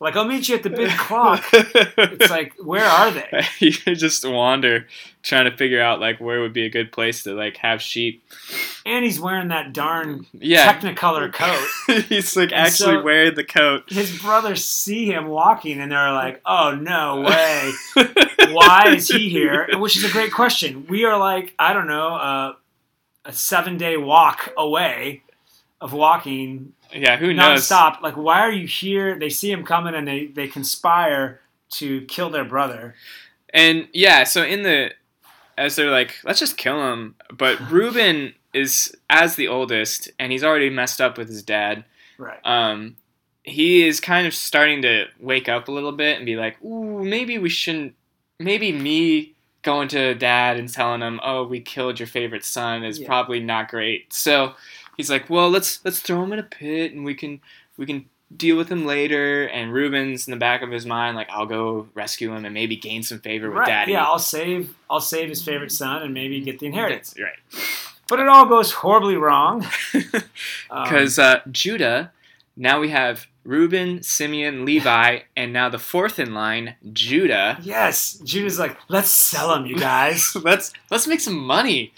Like, 0.00 0.14
I'll 0.14 0.24
meet 0.24 0.48
you 0.48 0.54
at 0.54 0.62
the 0.62 0.70
big 0.70 0.90
clock. 0.96 1.44
It's 1.52 2.30
like, 2.30 2.54
where 2.62 2.84
are 2.84 3.10
they? 3.10 3.42
you 3.58 3.72
just 3.72 4.24
wander, 4.24 4.86
trying 5.24 5.50
to 5.50 5.56
figure 5.56 5.82
out 5.82 5.98
like 5.98 6.20
where 6.20 6.40
would 6.40 6.52
be 6.52 6.64
a 6.64 6.70
good 6.70 6.92
place 6.92 7.24
to 7.24 7.34
like 7.34 7.56
have 7.56 7.82
sheep. 7.82 8.22
And 8.86 9.04
he's 9.04 9.18
wearing 9.18 9.48
that 9.48 9.72
darn 9.72 10.24
Yeah, 10.32 10.72
Technicolor 10.72 11.32
coat. 11.32 12.02
he's 12.08 12.36
like 12.36 12.52
And 12.52 12.66
actually 12.68 12.94
so- 12.94 13.02
wearing 13.02 13.34
the 13.34 13.42
coat. 13.42 13.90
His 13.90 14.20
brothers 14.22 14.64
see 14.64 15.06
him 15.10 15.26
walking 15.26 15.80
and 15.80 15.90
they're 15.90 16.12
like, 16.12 16.40
oh, 16.46 16.76
no 16.80 17.22
way. 17.22 17.72
Why 18.52 18.94
is 18.94 19.08
he 19.08 19.28
here? 19.28 19.66
Which 19.78 19.96
is 19.96 20.04
a 20.04 20.10
great 20.12 20.32
question. 20.32 20.86
We 20.88 21.04
are 21.06 21.18
like, 21.18 21.54
I 21.58 21.72
don't 21.72 21.88
know, 21.88 22.14
uh, 22.14 22.52
a 23.24 23.32
seven 23.32 23.76
day 23.76 23.96
walk 23.96 24.52
away 24.56 25.22
of 25.80 25.92
walking 25.92 26.72
yeah, 26.92 27.16
who 27.16 27.32
knows? 27.34 27.68
nonstop. 27.68 28.00
Like, 28.00 28.16
why 28.16 28.40
are 28.40 28.52
you 28.52 28.66
here? 28.66 29.18
They 29.18 29.30
see 29.30 29.50
him 29.50 29.64
coming 29.64 29.94
and 29.94 30.06
they, 30.06 30.26
they 30.26 30.48
conspire 30.48 31.40
to 31.70 32.02
kill 32.02 32.30
their 32.30 32.44
brother. 32.44 32.94
And 33.52 33.88
yeah, 33.92 34.24
so 34.24 34.42
in 34.42 34.62
the 34.62 34.92
as 35.56 35.74
they're 35.76 35.90
like, 35.90 36.16
let's 36.24 36.38
just 36.40 36.56
kill 36.56 36.92
him. 36.92 37.14
But 37.32 37.58
Reuben 37.70 38.34
is 38.54 38.94
as 39.10 39.34
the 39.36 39.48
oldest, 39.48 40.10
and 40.18 40.30
he's 40.32 40.44
already 40.44 40.70
messed 40.70 41.00
up 41.00 41.18
with 41.18 41.28
his 41.28 41.42
dad. 41.42 41.84
Right. 42.16 42.40
um, 42.44 42.96
he 43.44 43.86
is 43.86 44.00
kind 44.00 44.26
of 44.26 44.34
starting 44.34 44.82
to 44.82 45.06
wake 45.20 45.48
up 45.48 45.68
a 45.68 45.72
little 45.72 45.92
bit 45.92 46.16
and 46.16 46.26
be 46.26 46.36
like, 46.36 46.62
"Ooh, 46.62 47.02
maybe 47.04 47.38
we 47.38 47.48
shouldn't. 47.48 47.94
Maybe 48.38 48.72
me 48.72 49.34
going 49.62 49.88
to 49.88 50.14
dad 50.14 50.56
and 50.58 50.72
telling 50.72 51.00
him, 51.00 51.18
oh, 51.24 51.44
we 51.46 51.60
killed 51.60 51.98
your 51.98 52.06
favorite 52.06 52.44
son 52.44 52.84
is 52.84 52.98
Yeah. 53.00 53.06
probably 53.06 53.40
not 53.40 53.68
great." 53.68 54.12
So 54.12 54.54
he's 54.98 55.08
like, 55.08 55.30
"Well, 55.30 55.48
let's 55.48 55.82
let's 55.84 56.00
throw 56.00 56.22
him 56.22 56.34
in 56.34 56.38
a 56.38 56.42
pit 56.42 56.92
and 56.92 57.04
we 57.06 57.14
can 57.14 57.40
we 57.78 57.86
can 57.86 58.04
deal 58.36 58.56
with 58.58 58.68
him 58.70 58.84
later." 58.84 59.46
And 59.46 59.72
Reuben's 59.72 60.28
in 60.28 60.32
the 60.32 60.36
back 60.38 60.60
of 60.60 60.70
his 60.70 60.84
mind, 60.84 61.16
like, 61.16 61.30
"I'll 61.30 61.46
go 61.46 61.88
rescue 61.94 62.34
him 62.34 62.44
and 62.44 62.52
maybe 62.52 62.76
gain 62.76 63.02
some 63.02 63.20
favor 63.20 63.48
with 63.48 63.60
Right. 63.60 63.66
daddy." 63.68 63.92
Yeah, 63.92 64.04
I'll 64.04 64.18
save 64.18 64.74
I'll 64.90 65.00
save 65.00 65.30
his 65.30 65.42
favorite 65.42 65.72
son 65.72 66.02
and 66.02 66.12
maybe 66.12 66.38
get 66.42 66.58
the 66.58 66.66
inheritance. 66.66 67.14
right? 67.18 67.62
But 68.08 68.20
it 68.20 68.28
all 68.28 68.44
goes 68.46 68.72
horribly 68.72 69.16
wrong. 69.16 69.66
Um, 70.70 70.84
Because 70.84 71.18
uh, 71.18 71.40
Judah, 71.50 72.12
now 72.56 72.78
we 72.80 72.90
have 72.90 73.26
Reuben, 73.44 74.02
Simeon, 74.02 74.64
Levi, 74.66 75.20
and 75.36 75.52
now 75.52 75.68
the 75.70 75.78
fourth 75.78 76.18
in 76.18 76.34
line, 76.34 76.74
Judah. 76.92 77.58
yes, 77.62 78.14
Judah's 78.24 78.58
like, 78.58 78.76
let's 78.88 79.10
sell 79.10 79.54
him, 79.54 79.64
you 79.66 79.76
guys. 79.78 80.34
let's 80.42 80.72
let's 80.90 81.06
make 81.06 81.20
some 81.20 81.38
money. 81.38 81.92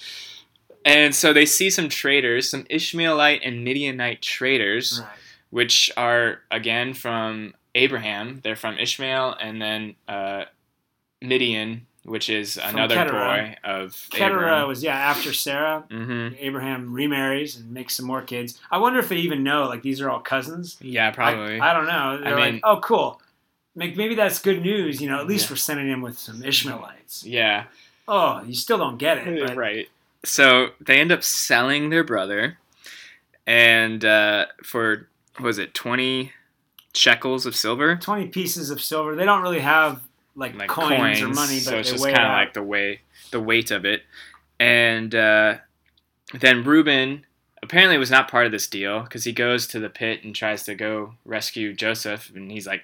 And 0.84 1.14
so 1.14 1.32
they 1.32 1.46
see 1.46 1.68
some 1.70 1.88
traders, 1.88 2.48
some 2.50 2.64
Ishmaelite 2.70 3.42
and 3.44 3.64
Midianite 3.64 4.22
traders, 4.22 5.00
right. 5.02 5.10
which 5.50 5.90
are 5.96 6.40
again 6.50 6.94
from 6.94 7.54
Abraham. 7.74 8.40
They're 8.42 8.56
from 8.56 8.78
Ishmael, 8.78 9.36
and 9.40 9.60
then 9.60 9.94
uh, 10.08 10.44
Midian, 11.20 11.86
which 12.04 12.30
is 12.30 12.54
From 12.58 12.76
another 12.76 12.94
Keturah. 12.94 13.12
boy 13.62 13.68
of 13.68 14.06
Keturah 14.10 14.66
was 14.66 14.82
yeah 14.82 14.96
after 14.96 15.32
Sarah. 15.34 15.84
hmm 15.90 16.28
Abraham 16.38 16.94
remarries 16.94 17.56
and 17.56 17.70
makes 17.72 17.94
some 17.94 18.06
more 18.06 18.22
kids. 18.22 18.58
I 18.70 18.78
wonder 18.78 18.98
if 18.98 19.08
they 19.10 19.16
even 19.16 19.42
know 19.42 19.64
like 19.68 19.82
these 19.82 20.00
are 20.00 20.08
all 20.10 20.20
cousins. 20.20 20.78
Yeah, 20.80 21.10
probably. 21.10 21.60
I, 21.60 21.74
don't 21.74 21.86
know. 21.86 22.18
They're 22.22 22.36
mean- 22.36 22.54
like, 22.54 22.62
oh, 22.64 22.80
cool. 22.80 23.20
Maybe 23.76 24.14
that's 24.16 24.40
good 24.40 24.62
news. 24.62 25.00
You 25.00 25.08
know, 25.08 25.20
at 25.20 25.26
least 25.26 25.44
Yeah. 25.46 25.52
we're 25.52 25.56
sending 25.56 25.88
him 25.88 26.00
with 26.02 26.18
some 26.18 26.42
Ishmaelites. 26.42 27.24
yeah. 27.24 27.64
Oh, 28.08 28.42
you 28.42 28.54
still 28.54 28.78
don't 28.78 28.96
get 28.98 29.18
it. 29.18 29.56
Right. 29.56 29.88
So 30.24 30.70
they 30.80 31.00
end 31.00 31.12
up 31.12 31.22
selling 31.22 31.90
their 31.90 32.04
brother, 32.04 32.59
and 33.46 34.04
uh, 34.04 34.46
for 34.62 35.09
what 35.37 35.46
was 35.46 35.59
it 35.59 35.74
twenty 35.74 36.33
shekels 36.94 37.46
of 37.46 37.56
silver, 37.56 37.96
Twenty 37.96 38.26
pieces 38.26 38.70
of 38.70 38.80
silver. 38.80 39.14
They 39.14 39.24
don't 39.24 39.42
really 39.42 39.61
have 39.61 40.02
like, 40.37 40.54
like 40.54 40.68
coins, 40.68 41.20
or 41.22 41.28
money, 41.28 41.56
but 41.56 41.62
so 41.64 41.78
it's 41.78 41.90
just 41.90 42.04
kind 42.04 42.18
of 42.18 42.33
like 42.33 42.52
the 42.52 42.62
way 42.62 43.00
the 43.30 43.40
weight 43.40 43.70
of 43.70 43.85
it. 43.85 44.02
And 44.59 45.14
uh, 45.14 45.59
then 46.38 46.64
Reuben 46.64 47.24
apparently 47.62 47.98
was 47.98 48.11
not 48.11 48.30
part 48.30 48.46
of 48.46 48.52
this 48.52 48.66
deal 48.66 49.02
because 49.02 49.24
he 49.24 49.33
goes 49.33 49.66
to 49.68 49.80
the 49.80 49.88
pit 49.88 50.24
and 50.24 50.35
tries 50.35 50.64
to 50.64 50.74
go 50.74 51.14
rescue 51.24 51.72
Joseph, 51.72 52.30
and 52.35 52.50
he's 52.50 52.66
like, 52.66 52.83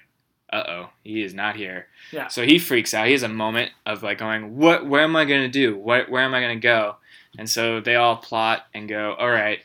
"Uh 0.51 0.63
oh, 0.67 0.89
he 1.03 1.21
is 1.21 1.33
not 1.33 1.55
here." 1.55 1.87
Yeah. 2.11 2.27
So 2.29 2.43
he 2.45 2.57
freaks 2.57 2.93
out. 2.93 3.05
He 3.05 3.11
has 3.13 3.23
a 3.23 3.29
moment 3.29 3.71
of 3.85 4.01
like 4.01 4.17
going, 4.17 4.57
"What? 4.57 4.87
Where 4.87 5.03
am 5.03 5.15
I 5.15 5.25
gonna 5.25 5.49
do? 5.49 5.77
What? 5.77 6.09
Where 6.09 6.23
am 6.23 6.33
I 6.33 6.41
gonna 6.41 6.55
go?" 6.55 6.95
And 7.37 7.49
so 7.49 7.79
they 7.79 7.95
all 7.95 8.17
plot 8.17 8.67
and 8.73 8.89
go, 8.89 9.15
"All 9.17 9.29
right, 9.29 9.59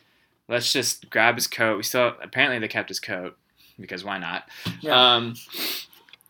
let's 0.48 0.72
just 0.72 1.10
grab 1.10 1.36
his 1.36 1.46
coat." 1.46 1.76
We 1.76 1.82
still 1.82 2.14
apparently 2.22 2.58
they 2.58 2.68
kept 2.68 2.88
his 2.88 3.00
coat 3.00 3.36
because 3.80 4.04
why 4.04 4.18
not? 4.18 4.48
Yeah. 4.80 5.14
Um, 5.14 5.34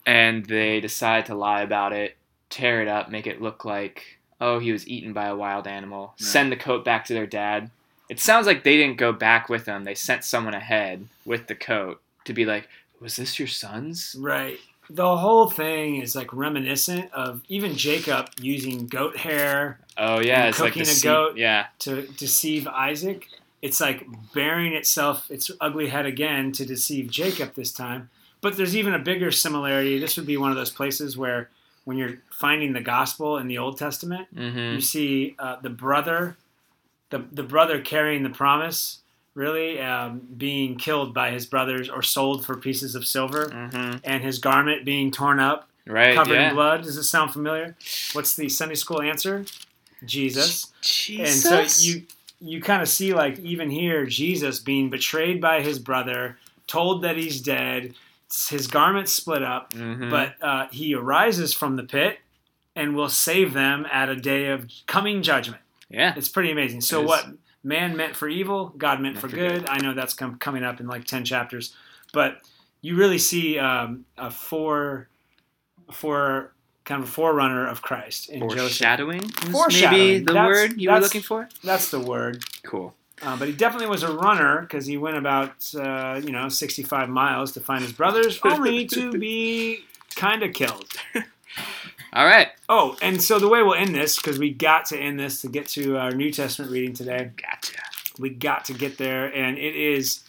and 0.05 0.45
they 0.45 0.79
decide 0.79 1.25
to 1.27 1.35
lie 1.35 1.61
about 1.61 1.93
it, 1.93 2.17
tear 2.49 2.81
it 2.81 2.87
up, 2.87 3.09
make 3.09 3.27
it 3.27 3.41
look 3.41 3.65
like 3.65 4.19
oh 4.41 4.59
he 4.59 4.71
was 4.71 4.87
eaten 4.87 5.13
by 5.13 5.27
a 5.27 5.35
wild 5.35 5.67
animal. 5.67 6.07
Right. 6.07 6.21
Send 6.21 6.51
the 6.51 6.57
coat 6.57 6.83
back 6.83 7.05
to 7.05 7.13
their 7.13 7.27
dad. 7.27 7.71
It 8.09 8.19
sounds 8.19 8.45
like 8.45 8.63
they 8.63 8.77
didn't 8.77 8.97
go 8.97 9.11
back 9.11 9.49
with 9.49 9.65
him. 9.65 9.85
They 9.85 9.95
sent 9.95 10.23
someone 10.23 10.53
ahead 10.53 11.07
with 11.25 11.47
the 11.47 11.55
coat 11.55 12.01
to 12.25 12.33
be 12.33 12.45
like, 12.45 12.67
was 12.99 13.15
this 13.15 13.39
your 13.39 13.47
son's? 13.47 14.15
Right. 14.19 14.59
The 14.89 15.17
whole 15.17 15.49
thing 15.49 16.01
is 16.01 16.15
like 16.15 16.33
reminiscent 16.33 17.11
of 17.13 17.41
even 17.47 17.75
Jacob 17.75 18.29
using 18.39 18.87
goat 18.87 19.17
hair 19.17 19.79
Oh 19.97 20.19
yeah, 20.19 20.45
it's 20.45 20.59
like 20.59 20.73
cooking 20.73 20.85
the 20.85 20.99
a 20.99 21.03
goat. 21.03 21.37
Yeah, 21.37 21.67
to 21.79 22.03
deceive 22.07 22.67
Isaac. 22.67 23.27
It's 23.61 23.79
like 23.79 24.05
bearing 24.33 24.73
itself 24.73 25.29
its 25.31 25.49
ugly 25.61 25.87
head 25.87 26.05
again 26.05 26.51
to 26.53 26.65
deceive 26.65 27.09
Jacob 27.09 27.53
this 27.53 27.71
time. 27.71 28.09
But 28.41 28.57
there's 28.57 28.75
even 28.75 28.93
a 28.93 28.99
bigger 28.99 29.31
similarity. 29.31 29.99
This 29.99 30.17
would 30.17 30.25
be 30.25 30.35
one 30.35 30.51
of 30.51 30.57
those 30.57 30.71
places 30.71 31.17
where 31.17 31.49
when 31.85 31.97
you're 31.97 32.17
finding 32.31 32.73
the 32.73 32.81
gospel 32.81 33.37
in 33.37 33.47
the 33.47 33.57
Old 33.57 33.77
Testament, 33.77 34.27
mm-hmm. 34.35 34.75
you 34.75 34.81
see 34.81 35.35
uh, 35.39 35.57
the 35.61 35.69
brother, 35.69 36.35
the, 37.09 37.19
the 37.31 37.43
brother 37.43 37.79
carrying 37.79 38.23
the 38.23 38.29
promise, 38.29 38.99
really 39.35 39.79
um, 39.79 40.21
being 40.37 40.75
killed 40.77 41.13
by 41.13 41.31
his 41.31 41.45
brothers 41.45 41.89
or 41.89 42.01
sold 42.01 42.45
for 42.45 42.55
pieces 42.57 42.95
of 42.95 43.05
silver, 43.05 43.45
Mm-hmm. 43.47 43.97
and 44.03 44.23
his 44.23 44.39
garment 44.39 44.85
being 44.85 45.11
torn 45.11 45.39
up 45.39 45.67
Right. 45.87 46.15
covered 46.15 46.35
yeah. 46.35 46.49
in 46.49 46.55
blood. 46.55 46.83
Does 46.83 46.97
it 46.97 47.03
sound 47.03 47.31
familiar? 47.33 47.75
What's 48.13 48.35
the 48.35 48.47
Sunday 48.49 48.75
school 48.75 49.01
answer? 49.01 49.45
Jesus. 50.05 50.71
Jesus. 50.81 51.45
And 51.51 51.69
so 51.69 51.85
you 51.89 52.03
you 52.41 52.61
kind 52.61 52.81
of 52.81 52.89
see 52.89 53.13
like 53.13 53.39
even 53.39 53.69
here 53.69 54.05
Jesus 54.05 54.59
being 54.59 54.89
betrayed 54.89 55.39
by 55.39 55.61
his 55.61 55.79
brother, 55.79 56.37
told 56.67 57.01
that 57.03 57.15
he's 57.15 57.39
dead, 57.41 57.93
his 58.49 58.67
garments 58.67 59.13
split 59.13 59.41
up, 59.43 59.73
Mhm. 59.73 60.09
but 60.09 60.35
uh, 60.41 60.67
he 60.69 60.93
arises 60.93 61.53
from 61.53 61.77
the 61.77 61.83
pit 61.83 62.19
and 62.75 62.95
will 62.95 63.07
save 63.09 63.53
them 63.53 63.85
at 63.91 64.09
a 64.09 64.15
day 64.15 64.47
of 64.47 64.69
coming 64.87 65.21
judgment. 65.23 65.61
yeah. 65.89 66.13
It's 66.17 66.27
pretty 66.27 66.51
amazing. 66.51 66.81
So 66.81 67.01
what 67.01 67.25
man 67.63 67.95
meant 67.97 68.15
for 68.15 68.27
evil, 68.27 68.73
God 68.77 68.99
meant 69.01 69.15
Meant 69.15 69.21
for 69.21 69.29
for 69.29 69.35
good. 69.35 69.61
good. 69.61 69.69
I 69.69 69.77
know 69.79 69.93
that's 69.93 70.13
com- 70.13 70.37
coming 70.37 70.63
up 70.63 70.79
in 70.79 70.87
like 70.87 71.05
ten 71.05 71.23
chapters, 71.25 71.73
but 72.13 72.37
you 72.81 72.95
really 72.95 73.17
see 73.17 73.57
um, 73.59 74.05
a 74.17 74.29
four, 74.29 75.07
four 75.91 76.51
kind 76.85 77.01
of 77.01 77.07
a 77.07 77.11
forerunner 77.11 77.65
of 77.67 77.81
Christ 77.81 78.29
in 78.29 78.41
Joseph. 78.41 78.59
Foreshadowing. 78.59 79.21
Maybe 79.51 80.19
the 80.19 80.33
That's- 80.33 80.47
word 80.47 80.81
you 80.81 80.91
were 80.91 80.99
looking 80.99 81.21
for. 81.21 81.47
That's 81.63 81.89
the 81.91 81.99
word. 81.99 82.43
Cool. 82.63 82.93
Uh, 83.21 83.37
but 83.37 83.47
he 83.47 83.53
definitely 83.53 83.87
was 83.87 84.03
a 84.03 84.11
runner 84.11 84.61
because 84.61 84.85
he 84.85 84.97
went 84.97 85.15
about 85.15 85.53
uh, 85.75 86.19
you 86.21 86.31
know 86.31 86.49
65 86.49 87.07
miles 87.07 87.53
to 87.53 87.61
find 87.61 87.81
his 87.83 87.93
brothers, 87.93 88.37
only 88.43 88.85
to 88.87 89.11
be 89.13 89.85
kind 90.15 90.43
of 90.43 90.51
killed. 90.53 90.91
All 92.13 92.25
right. 92.25 92.49
Oh, 92.69 92.95
and 93.01 93.21
so 93.21 93.39
the 93.39 93.47
way 93.47 93.63
we'll 93.63 93.73
end 93.73 93.95
this 93.95 94.17
because 94.17 94.37
we 94.37 94.51
got 94.51 94.85
to 94.87 94.97
end 94.97 95.19
this 95.19 95.41
to 95.41 95.47
get 95.47 95.67
to 95.69 95.97
our 95.97 96.11
New 96.11 96.31
Testament 96.31 96.71
reading 96.71 96.93
today. 96.93 97.31
Gotcha. 97.35 97.79
We 98.19 98.29
got 98.29 98.65
to 98.65 98.73
get 98.73 98.97
there, 98.97 99.25
and 99.35 99.57
it 99.57 99.75
is 99.75 100.23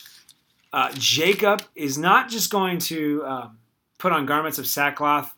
uh, 0.72 0.90
Jacob 0.94 1.62
is 1.76 1.98
not 1.98 2.30
just 2.30 2.50
going 2.50 2.78
to 2.78 3.24
um, 3.26 3.58
put 3.98 4.12
on 4.12 4.26
garments 4.26 4.58
of 4.58 4.66
sackcloth 4.66 5.34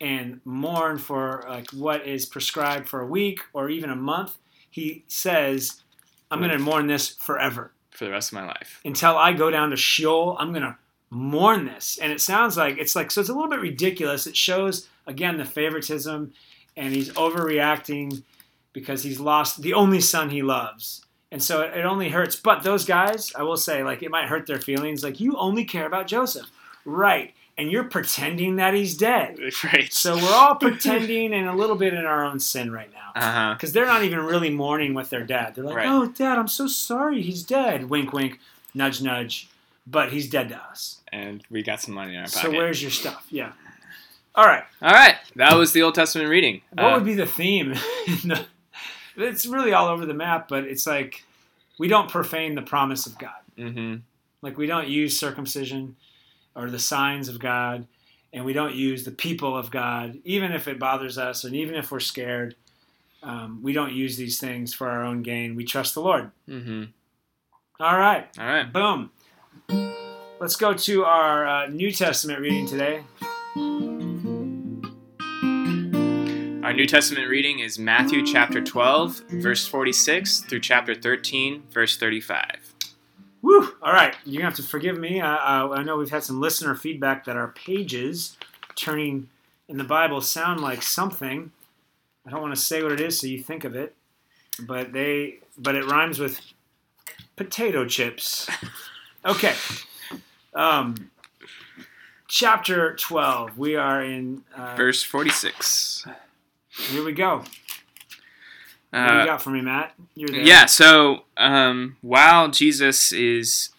and 0.00 0.40
mourn 0.44 0.98
for 0.98 1.44
like 1.48 1.70
what 1.70 2.06
is 2.06 2.26
prescribed 2.26 2.88
for 2.88 3.00
a 3.00 3.06
week 3.06 3.40
or 3.52 3.70
even 3.70 3.88
a 3.88 3.96
month, 3.96 4.36
he 4.68 5.04
says, 5.06 5.82
I'm 6.30 6.40
going 6.40 6.50
to 6.50 6.58
mourn 6.58 6.88
this 6.88 7.10
forever. 7.10 7.72
For 7.90 8.04
the 8.04 8.10
rest 8.10 8.30
of 8.30 8.34
my 8.34 8.46
life. 8.46 8.80
Until 8.84 9.16
I 9.16 9.32
go 9.32 9.50
down 9.50 9.70
to 9.70 9.76
Sheol, 9.76 10.36
I'm 10.40 10.50
going 10.50 10.62
to 10.62 10.76
mourn 11.10 11.66
this. 11.66 11.98
And 12.02 12.10
it 12.10 12.20
sounds 12.20 12.56
like 12.56 12.78
it's 12.78 12.96
like, 12.96 13.10
so 13.10 13.20
it's 13.20 13.30
a 13.30 13.34
little 13.34 13.50
bit 13.50 13.60
ridiculous. 13.60 14.26
It 14.26 14.36
shows, 14.36 14.88
again, 15.06 15.36
the 15.38 15.44
favoritism, 15.44 16.32
and 16.76 16.94
he's 16.94 17.10
overreacting 17.10 18.22
because 18.72 19.02
he's 19.02 19.20
lost 19.20 19.62
the 19.62 19.74
only 19.74 20.00
son 20.00 20.30
he 20.30 20.42
loves. 20.42 21.04
And 21.30 21.42
so 21.42 21.62
it, 21.62 21.76
it 21.76 21.84
only 21.84 22.08
hurts. 22.10 22.36
But 22.36 22.62
those 22.62 22.84
guys, 22.84 23.32
I 23.34 23.42
will 23.42 23.56
say, 23.56 23.82
like, 23.82 24.02
it 24.02 24.10
might 24.10 24.28
hurt 24.28 24.46
their 24.46 24.60
feelings. 24.60 25.02
Like, 25.02 25.20
you 25.20 25.36
only 25.36 25.64
care 25.64 25.86
about 25.86 26.06
Joseph. 26.06 26.46
Right. 26.84 27.34
And 27.58 27.70
you're 27.70 27.84
pretending 27.84 28.56
that 28.56 28.74
he's 28.74 28.96
dead. 28.96 29.38
Right. 29.64 29.92
So 29.92 30.16
we're 30.16 30.32
all 30.34 30.54
pretending 30.56 31.32
and 31.34 31.48
a 31.48 31.54
little 31.54 31.76
bit 31.76 31.94
in 31.94 32.04
our 32.04 32.24
own 32.24 32.38
sin 32.40 32.72
right 32.72 32.90
now. 32.92 33.12
Uh-huh. 33.14 33.54
Because 33.54 33.72
they're 33.72 33.86
not 33.86 34.02
even 34.04 34.20
really 34.20 34.50
mourning 34.50 34.94
with 34.94 35.10
their 35.10 35.24
dad. 35.24 35.54
They're 35.54 35.64
like, 35.64 35.76
Right. 35.76 35.86
oh, 35.88 36.06
dad, 36.06 36.38
I'm 36.38 36.48
so 36.48 36.66
sorry. 36.66 37.20
He's 37.22 37.42
dead. 37.42 37.88
Wink, 37.90 38.12
wink, 38.12 38.38
nudge, 38.74 39.02
nudge. 39.02 39.48
But 39.86 40.12
he's 40.12 40.28
dead 40.30 40.48
to 40.50 40.56
us. 40.56 41.00
And 41.12 41.42
we 41.50 41.62
got 41.62 41.80
some 41.80 41.94
money 41.94 42.14
in 42.14 42.20
our 42.20 42.26
pocket. 42.26 42.40
So 42.40 42.50
where's 42.50 42.80
your 42.80 42.90
stuff? 42.90 43.26
Yeah. 43.30 43.52
All 44.34 44.44
right. 44.46 44.64
All 44.80 44.90
right. 44.92 45.16
That 45.36 45.54
was 45.54 45.72
the 45.72 45.82
Old 45.82 45.94
Testament 45.94 46.28
reading. 46.30 46.62
What 46.72 46.84
Uh, 46.84 46.94
would 46.94 47.04
be 47.04 47.14
the 47.14 47.26
theme? 47.26 47.74
It's 49.14 49.44
really 49.44 49.74
all 49.74 49.88
over 49.88 50.06
the 50.06 50.14
map, 50.14 50.48
but 50.48 50.64
it's 50.64 50.86
like 50.86 51.22
we 51.78 51.86
don't 51.86 52.08
profane 52.10 52.54
the 52.54 52.62
promise 52.62 53.04
of 53.06 53.18
God. 53.18 53.42
mm-hmm. 53.58 53.96
Like 54.40 54.56
we 54.56 54.66
don't 54.66 54.88
use 54.88 55.18
circumcision 55.18 55.96
or 56.54 56.70
the 56.70 56.78
signs 56.78 57.28
of 57.28 57.38
God, 57.38 57.86
and 58.32 58.42
we 58.46 58.54
don't 58.54 58.74
use 58.74 59.04
the 59.04 59.10
people 59.10 59.54
of 59.54 59.70
God, 59.70 60.18
even 60.24 60.52
if 60.52 60.66
it 60.66 60.78
bothers 60.78 61.18
us 61.18 61.44
and 61.44 61.54
even 61.54 61.74
if 61.74 61.92
we're 61.92 62.00
scared. 62.00 62.54
Um, 63.22 63.60
we 63.62 63.74
don't 63.74 63.92
use 63.92 64.16
these 64.16 64.40
things 64.40 64.72
for 64.72 64.88
our 64.88 65.04
own 65.04 65.22
gain. 65.22 65.56
We 65.56 65.64
trust 65.66 65.92
the 65.92 66.00
Lord. 66.00 66.30
Mm-hmm. 66.48 66.84
All 67.80 67.98
right. 67.98 68.26
All 68.38 68.46
right. 68.46 68.72
Boom. 68.72 69.10
Let's 70.40 70.56
go 70.56 70.72
to 70.72 71.04
our 71.04 71.46
uh, 71.46 71.66
New 71.66 71.92
Testament 71.92 72.40
reading 72.40 72.66
today. 72.66 73.02
Our 76.72 76.76
New 76.76 76.86
Testament 76.86 77.28
reading 77.28 77.58
is 77.58 77.78
Matthew 77.78 78.24
chapter 78.24 78.58
12, 78.58 79.24
verse 79.28 79.66
46 79.66 80.40
through 80.40 80.60
chapter 80.60 80.94
13, 80.94 81.64
verse 81.70 81.98
35. 81.98 82.72
Woo! 83.42 83.74
All 83.82 83.92
right, 83.92 84.16
you're 84.24 84.40
gonna 84.40 84.48
have 84.48 84.56
to 84.56 84.62
forgive 84.62 84.98
me. 84.98 85.20
Uh, 85.20 85.26
uh, 85.26 85.74
I 85.76 85.82
know 85.82 85.98
we've 85.98 86.08
had 86.08 86.24
some 86.24 86.40
listener 86.40 86.74
feedback 86.74 87.26
that 87.26 87.36
our 87.36 87.48
pages 87.48 88.38
turning 88.74 89.28
in 89.68 89.76
the 89.76 89.84
Bible 89.84 90.22
sound 90.22 90.60
like 90.60 90.80
something. 90.80 91.52
I 92.26 92.30
don't 92.30 92.40
want 92.40 92.54
to 92.54 92.60
say 92.60 92.82
what 92.82 92.92
it 92.92 93.00
is, 93.00 93.20
so 93.20 93.26
you 93.26 93.42
think 93.42 93.64
of 93.64 93.76
it, 93.76 93.94
but 94.58 94.94
they, 94.94 95.40
but 95.58 95.74
it 95.74 95.84
rhymes 95.84 96.18
with 96.18 96.40
potato 97.36 97.84
chips. 97.84 98.48
Okay. 99.26 99.54
Um, 100.54 101.10
chapter 102.28 102.96
12. 102.96 103.58
We 103.58 103.76
are 103.76 104.02
in. 104.02 104.42
Uh, 104.56 104.74
Verse 104.74 105.02
46. 105.02 106.06
Here 106.76 107.04
we 107.04 107.12
go. 107.12 107.38
What 107.38 107.46
do 108.92 108.98
you 109.14 109.20
Uh, 109.20 109.24
got 109.26 109.42
for 109.42 109.50
me, 109.50 109.60
Matt? 109.62 109.94
You're 110.14 110.28
there. 110.28 110.42
yeah, 110.42 110.66
so 110.66 111.24
um, 111.36 111.96
while 112.02 112.48
Jesus 112.50 113.12
is 113.12 113.70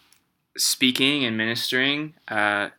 speaking 0.56 1.24
and 1.24 1.36
ministering, 1.36 2.14
uh, 2.28 2.70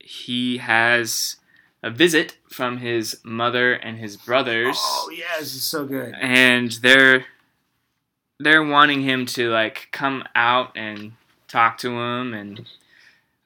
he 0.00 0.58
has 0.58 1.36
a 1.82 1.90
visit 1.90 2.36
from 2.50 2.78
his 2.78 3.20
mother 3.24 3.74
and 3.74 3.98
his 3.98 4.16
brothers. 4.16 4.76
Oh 4.78 5.10
yeah, 5.16 5.38
this 5.38 5.54
is 5.54 5.62
so 5.62 5.84
good. 5.86 6.14
and 6.20 6.72
they're 6.82 7.26
they're 8.40 8.64
wanting 8.64 9.02
him 9.02 9.26
to 9.26 9.50
like 9.50 9.88
come 9.92 10.24
out 10.34 10.72
and 10.76 11.12
talk 11.48 11.78
to 11.78 11.90
him 12.00 12.34
and 12.34 12.66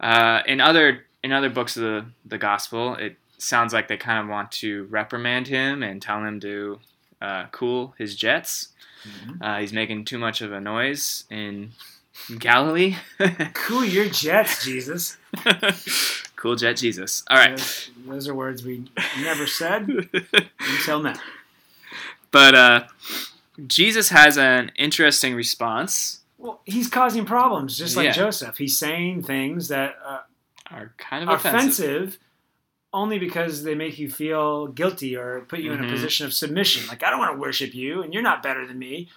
uh, 0.01 0.43
in 0.47 0.61
other 0.61 1.05
in 1.23 1.33
other 1.33 1.51
books 1.51 1.77
of 1.77 1.83
the, 1.83 2.07
the 2.25 2.39
gospel 2.39 2.95
it 2.95 3.17
sounds 3.39 3.73
like 3.73 3.89
they 3.89 3.97
kind 3.97 4.19
of 4.21 4.29
want 4.29 4.51
to 4.53 4.85
reprimand 4.91 5.47
him 5.49 5.83
and 5.83 6.03
tell 6.03 6.25
him 6.25 6.41
to 6.41 6.79
uh, 7.23 7.47
cool 7.53 7.95
his 7.99 8.15
jets 8.17 8.69
Mhm. 9.07 9.39
uh, 9.41 9.61
he's 9.61 9.73
making 9.73 10.05
too 10.05 10.19
much 10.19 10.41
of 10.41 10.53
a 10.53 10.61
noise 10.61 11.25
in 11.31 11.71
galilee 12.39 12.97
Cool 13.55 13.85
your 13.85 14.09
jets, 14.09 14.65
Jesus. 14.65 15.17
cool 16.37 16.57
jet 16.57 16.75
jesus 16.75 17.23
all 17.31 17.37
right 17.37 17.57
Those, 17.57 17.91
those 18.07 18.29
are 18.29 18.35
words 18.35 18.65
we 18.65 18.91
never 19.23 19.47
said 19.47 19.89
until 20.61 21.01
now. 21.03 21.15
but 22.33 22.55
uh, 22.57 22.85
jesus 23.67 24.09
has 24.09 24.37
an 24.37 24.73
interesting 24.77 25.35
response 25.37 26.21
Well, 26.39 26.61
he's 26.65 26.89
causing 26.89 27.25
problems, 27.25 27.77
just 27.79 27.97
like 27.97 28.07
Yeah. 28.07 28.13
Joseph. 28.13 28.59
He's 28.59 28.79
saying 28.79 29.23
things 29.25 29.69
that 29.69 29.97
uh, 30.05 30.21
are 30.71 30.93
kind 30.99 31.23
of 31.29 31.31
offensive. 31.31 31.59
offensive 31.59 32.19
only 32.93 33.19
because 33.19 33.63
they 33.65 33.75
make 33.75 33.99
you 33.99 34.11
feel 34.11 34.67
guilty 34.69 35.15
or 35.17 35.43
put 35.43 35.61
you 35.61 35.73
in 35.73 35.81
Mhm. 35.81 35.87
a 35.87 35.91
position 35.91 36.25
of 36.27 36.33
submission. 36.33 36.87
Like, 36.87 37.03
I 37.03 37.11
don't 37.11 37.19
want 37.19 37.35
to 37.35 37.39
worship 37.39 37.75
you, 37.75 38.03
and 38.03 38.15
you're 38.15 38.23
not 38.23 38.43
better 38.43 38.67
than 38.67 38.79
me. 38.79 39.09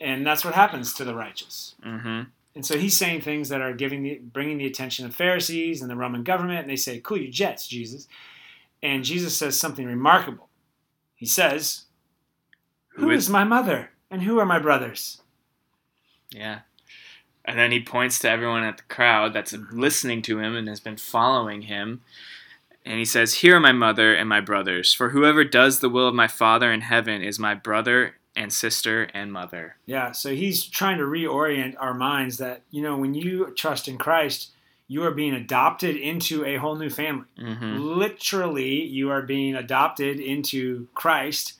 And 0.00 0.26
that's 0.26 0.44
what 0.44 0.54
happens 0.54 0.92
to 0.94 1.04
the 1.04 1.14
righteous. 1.14 1.74
hmm 1.82 2.22
And 2.56 2.64
so 2.64 2.78
he's 2.78 2.96
saying 2.96 3.20
things 3.20 3.48
that 3.48 3.60
are 3.60 3.72
giving 3.72 4.02
the, 4.04 4.14
bringing 4.18 4.58
the 4.58 4.66
attention 4.66 5.04
of 5.06 5.14
Pharisees 5.14 5.82
and 5.82 5.90
the 5.90 5.96
Roman 5.96 6.22
government, 6.22 6.60
and 6.60 6.70
they 6.70 6.76
say, 6.76 7.00
"Cool 7.00 7.18
your 7.18 7.30
jets, 7.32 7.66
Jesus." 7.66 8.06
And 8.82 9.04
Jesus 9.04 9.36
says 9.36 9.58
something 9.58 9.86
remarkable. 9.86 10.48
He 11.16 11.26
says, 11.26 11.84
"Who 12.90 13.10
is 13.10 13.28
my 13.28 13.42
mother, 13.44 13.90
and 14.10 14.22
who 14.22 14.38
are 14.38 14.46
my 14.46 14.58
brothers?" 14.60 15.20
Yeah. 16.30 16.60
And 17.44 17.58
then 17.58 17.72
he 17.72 17.80
points 17.82 18.18
to 18.20 18.30
everyone 18.30 18.62
at 18.62 18.76
the 18.78 18.82
crowd 18.84 19.32
that's 19.32 19.52
Mhm. 19.52 19.72
listening 19.72 20.22
to 20.22 20.38
him 20.38 20.54
and 20.56 20.68
has 20.68 20.80
been 20.80 20.96
following 20.96 21.62
him. 21.62 22.02
And 22.84 22.98
he 22.98 23.04
says, 23.04 23.34
Here 23.34 23.56
are 23.56 23.60
my 23.60 23.72
mother 23.72 24.14
and 24.14 24.28
my 24.28 24.40
brothers. 24.40 24.92
For 24.92 25.10
whoever 25.10 25.44
does 25.44 25.80
the 25.80 25.88
will 25.88 26.08
of 26.08 26.14
my 26.14 26.28
Father 26.28 26.72
in 26.72 26.82
heaven 26.82 27.22
is 27.22 27.38
my 27.38 27.54
brother 27.54 28.16
and 28.36 28.52
sister 28.52 29.04
and 29.14 29.32
mother. 29.32 29.76
Yeah. 29.86 30.12
So 30.12 30.34
he's 30.34 30.64
trying 30.64 30.98
to 30.98 31.04
reorient 31.04 31.76
our 31.78 31.94
minds 31.94 32.38
that 32.38 32.62
you 32.70 32.82
know 32.82 32.96
when 32.96 33.14
you 33.14 33.52
trust 33.56 33.88
in 33.88 33.96
Christ, 33.96 34.50
you 34.88 35.02
are 35.04 35.12
being 35.12 35.34
adopted 35.34 35.96
into 35.96 36.44
a 36.44 36.56
whole 36.56 36.76
new 36.76 36.90
family. 36.90 37.26
hmm 37.38 37.76
Literally, 37.78 38.82
you 38.82 39.10
are 39.10 39.22
being 39.22 39.54
adopted 39.54 40.20
into 40.20 40.88
Christ, 40.94 41.54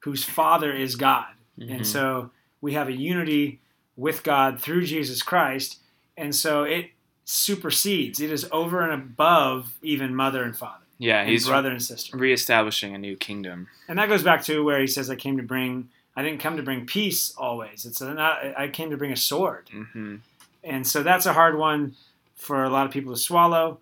whose 0.00 0.24
Father 0.24 0.72
is 0.72 0.96
God. 0.96 1.26
Mm-hmm. 1.58 1.72
And 1.72 1.86
so 1.86 2.30
we 2.60 2.72
have 2.72 2.88
a 2.88 2.92
unity 2.92 3.60
with 3.96 4.22
God 4.24 4.60
through 4.60 4.86
Jesus 4.86 5.22
Christ. 5.22 5.78
And 6.16 6.34
so 6.34 6.64
it 6.64 6.90
supersedes, 7.24 8.20
it 8.20 8.30
is 8.30 8.46
over 8.52 8.82
and 8.82 8.92
above 8.92 9.74
even 9.82 10.14
mother 10.14 10.42
and 10.42 10.56
father, 10.56 10.84
yeah, 10.98 11.20
and 11.20 11.30
he's 11.30 11.46
brother 11.46 11.70
and 11.70 11.82
sister. 11.82 12.16
reestablishing 12.16 12.94
a 12.94 12.98
new 12.98 13.16
kingdom. 13.16 13.68
And 13.88 13.98
that 13.98 14.08
goes 14.08 14.22
back 14.22 14.42
to 14.44 14.62
where 14.64 14.80
he 14.80 14.86
says, 14.86 15.10
I 15.10 15.16
came 15.16 15.36
to 15.36 15.42
bring, 15.42 15.88
I 16.16 16.22
didn't 16.22 16.40
come 16.40 16.56
to 16.56 16.62
bring 16.62 16.86
peace 16.86 17.34
always. 17.36 17.84
It's 17.84 18.00
not, 18.00 18.40
I 18.58 18.68
came 18.68 18.90
to 18.90 18.96
bring 18.96 19.12
a 19.12 19.16
sword. 19.16 19.68
hmm 19.70 20.16
And 20.62 20.86
so 20.86 21.02
that's 21.02 21.26
a 21.26 21.32
hard 21.32 21.56
one 21.58 21.94
for 22.36 22.64
a 22.64 22.70
lot 22.70 22.86
of 22.86 22.92
people 22.92 23.12
to 23.14 23.18
swallow, 23.20 23.78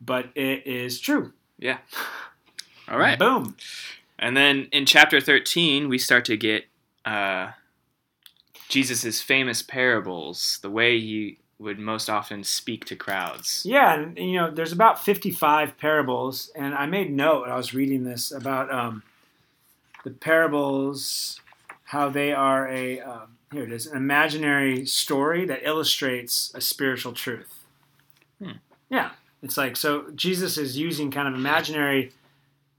but 0.00 0.26
it 0.34 0.66
is 0.66 1.00
true. 1.00 1.32
Yeah. 1.58 1.78
All 2.88 2.98
right. 2.98 3.18
Boom. 3.18 3.56
And 4.18 4.36
then 4.36 4.68
in 4.72 4.84
chapter 4.84 5.20
13, 5.20 5.88
we 5.88 5.96
start 5.98 6.24
to 6.26 6.36
get 6.36 6.66
uh, 7.04 7.50
Jesus' 8.68 9.20
famous 9.22 9.62
parables, 9.62 10.58
the 10.62 10.70
way 10.70 10.98
he 11.00 11.38
would 11.60 11.78
most 11.78 12.08
often 12.08 12.42
speak 12.42 12.86
to 12.86 12.96
crowds. 12.96 13.62
Yeah, 13.66 13.94
and 13.94 14.16
you 14.18 14.34
know, 14.36 14.50
there's 14.50 14.72
about 14.72 15.04
55 15.04 15.76
parables, 15.78 16.50
and 16.56 16.74
I 16.74 16.86
made 16.86 17.12
note. 17.12 17.48
I 17.48 17.56
was 17.56 17.74
reading 17.74 18.04
this 18.04 18.32
about 18.32 18.72
um, 18.72 19.02
the 20.02 20.10
parables, 20.10 21.38
how 21.84 22.08
they 22.08 22.32
are 22.32 22.66
a 22.68 23.00
um, 23.00 23.36
here 23.52 23.64
it 23.64 23.72
is, 23.72 23.86
an 23.86 23.96
imaginary 23.96 24.86
story 24.86 25.44
that 25.46 25.60
illustrates 25.62 26.50
a 26.54 26.60
spiritual 26.60 27.12
truth. 27.12 27.60
Hmm. 28.42 28.52
Yeah, 28.88 29.10
it's 29.42 29.56
like 29.58 29.76
so 29.76 30.06
Jesus 30.14 30.56
is 30.56 30.78
using 30.78 31.10
kind 31.10 31.28
of 31.28 31.34
imaginary 31.34 32.12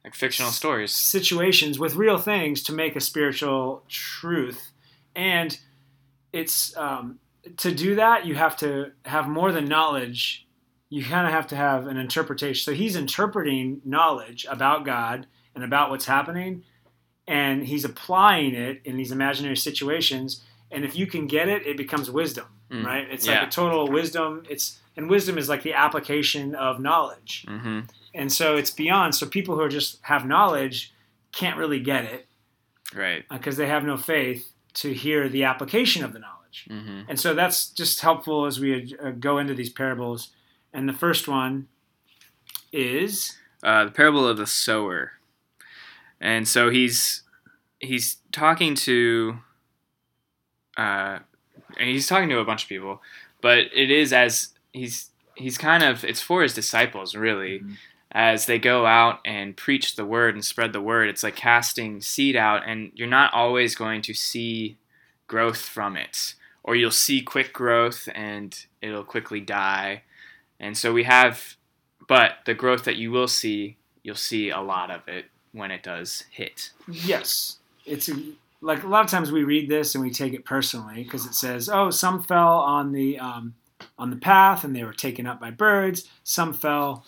Like 0.03 0.15
fictional 0.15 0.51
stories. 0.51 0.91
situations 0.91 1.77
with 1.77 1.93
real 1.95 2.17
things 2.17 2.63
to 2.63 2.73
make 2.73 2.95
a 2.95 2.99
spiritual 3.01 3.83
truth, 3.87 4.71
and 5.15 5.59
it's 6.33 6.75
um, 6.77 7.19
to 7.57 7.73
do 7.73 7.95
that 7.95 8.25
you 8.25 8.35
have 8.35 8.55
to 8.57 8.91
have 9.05 9.27
more 9.27 9.51
than 9.51 9.65
knowledge 9.65 10.47
you 10.89 11.03
kind 11.03 11.25
of 11.25 11.33
have 11.33 11.47
to 11.47 11.55
have 11.55 11.87
an 11.87 11.97
interpretation 11.97 12.63
so 12.63 12.73
he's 12.73 12.95
interpreting 12.95 13.81
knowledge 13.85 14.45
about 14.49 14.85
god 14.85 15.25
and 15.55 15.63
about 15.63 15.89
what's 15.89 16.05
happening 16.05 16.63
and 17.27 17.65
he's 17.67 17.85
applying 17.85 18.53
it 18.53 18.81
in 18.83 18.97
these 18.97 19.11
imaginary 19.11 19.57
situations 19.57 20.43
and 20.71 20.85
if 20.85 20.95
you 20.95 21.05
can 21.07 21.27
get 21.27 21.47
it 21.47 21.65
it 21.65 21.77
becomes 21.77 22.09
wisdom 22.11 22.45
Mm, 22.71 22.85
right 22.85 23.05
it's 23.11 23.27
yeah. 23.27 23.39
like 23.39 23.49
a 23.49 23.51
total 23.51 23.89
wisdom 23.89 24.43
it's 24.49 24.79
and 24.95 25.09
wisdom 25.09 25.37
is 25.37 25.49
like 25.49 25.63
the 25.63 25.73
application 25.73 26.53
of 26.55 26.79
knowledge. 26.79 27.45
Mm-hmm. 27.47 27.81
And 28.13 28.31
so 28.31 28.55
it's 28.57 28.71
beyond. 28.71 29.15
So 29.15 29.25
people 29.25 29.55
who 29.55 29.61
are 29.61 29.69
just 29.69 29.99
have 30.03 30.25
knowledge 30.25 30.93
can't 31.31 31.57
really 31.57 31.79
get 31.79 32.03
it 32.05 32.27
Right. 32.93 33.23
because 33.29 33.55
they 33.57 33.67
have 33.67 33.83
no 33.85 33.95
faith 33.95 34.51
to 34.75 34.93
hear 34.93 35.29
the 35.29 35.45
application 35.45 36.03
of 36.03 36.11
the 36.13 36.19
knowledge. 36.19 36.37
Mm-hmm. 36.69 37.01
And 37.09 37.19
so 37.19 37.33
that's 37.33 37.69
just 37.69 38.01
helpful 38.01 38.45
as 38.45 38.59
we 38.59 38.95
uh, 39.03 39.11
go 39.11 39.37
into 39.37 39.53
these 39.53 39.69
parables. 39.69 40.29
And 40.73 40.87
the 40.87 40.93
first 40.93 41.27
one 41.27 41.67
is 42.71 43.37
uh, 43.63 43.85
the 43.85 43.91
parable 43.91 44.27
of 44.27 44.37
the 44.37 44.47
sower, 44.47 45.13
and 46.19 46.47
so 46.47 46.69
he's 46.69 47.23
he's 47.79 48.17
talking 48.31 48.75
to 48.75 49.37
uh, 50.77 51.19
and 51.77 51.89
he's 51.89 52.07
talking 52.07 52.29
to 52.29 52.39
a 52.39 52.45
bunch 52.45 52.63
of 52.63 52.69
people, 52.69 53.01
but 53.41 53.59
it 53.73 53.91
is 53.91 54.13
as 54.13 54.49
he's 54.71 55.09
he's 55.35 55.57
kind 55.57 55.83
of 55.83 56.03
it's 56.03 56.21
for 56.21 56.41
his 56.43 56.53
disciples 56.53 57.15
really 57.15 57.59
Mhm. 57.59 57.75
as 58.11 58.45
they 58.45 58.59
go 58.59 58.85
out 58.85 59.19
and 59.25 59.55
preach 59.57 59.95
the 59.95 60.05
word 60.05 60.33
and 60.35 60.43
spread 60.45 60.73
the 60.73 60.81
word. 60.81 61.09
It's 61.09 61.23
like 61.23 61.35
casting 61.35 62.01
seed 62.01 62.35
out, 62.35 62.63
and 62.65 62.91
you're 62.95 63.07
not 63.07 63.33
always 63.33 63.75
going 63.75 64.01
to 64.03 64.13
see 64.13 64.77
growth 65.27 65.61
from 65.61 65.95
it, 65.97 66.35
or 66.63 66.75
you'll 66.75 66.91
see 66.91 67.21
quick 67.21 67.53
growth 67.53 68.07
and 68.13 68.65
it'll 68.81 69.03
quickly 69.03 69.39
die. 69.41 70.03
And 70.59 70.77
so 70.77 70.93
we 70.93 71.03
have, 71.03 71.55
but 72.07 72.33
the 72.45 72.53
growth 72.53 72.83
that 72.83 72.95
you 72.97 73.11
will 73.11 73.27
see, 73.27 73.77
you'll 74.03 74.15
see 74.15 74.49
a 74.49 74.61
lot 74.61 74.91
of 74.91 75.07
it 75.07 75.25
when 75.53 75.71
it 75.71 75.83
does 75.83 76.23
hit. 76.31 76.71
yes. 76.87 77.57
It's 77.85 78.09
a, 78.09 78.15
like 78.61 78.83
a 78.83 78.87
lot 78.87 79.03
of 79.03 79.09
times 79.09 79.31
we 79.31 79.43
read 79.43 79.67
this 79.69 79.95
and 79.95 80.03
we 80.03 80.11
take 80.11 80.33
it 80.33 80.45
personally 80.45 81.03
because 81.03 81.25
it 81.25 81.33
says, 81.33 81.67
"Oh, 81.67 81.89
some 81.89 82.21
fell 82.23 82.59
on 82.59 82.91
the 82.91 83.17
um, 83.17 83.55
on 83.97 84.11
the 84.11 84.15
path 84.17 84.63
and 84.63 84.75
they 84.75 84.83
were 84.83 84.93
taken 84.93 85.25
up 85.25 85.39
by 85.39 85.49
birds. 85.49 86.07
Some 86.23 86.53
fell 86.53 87.03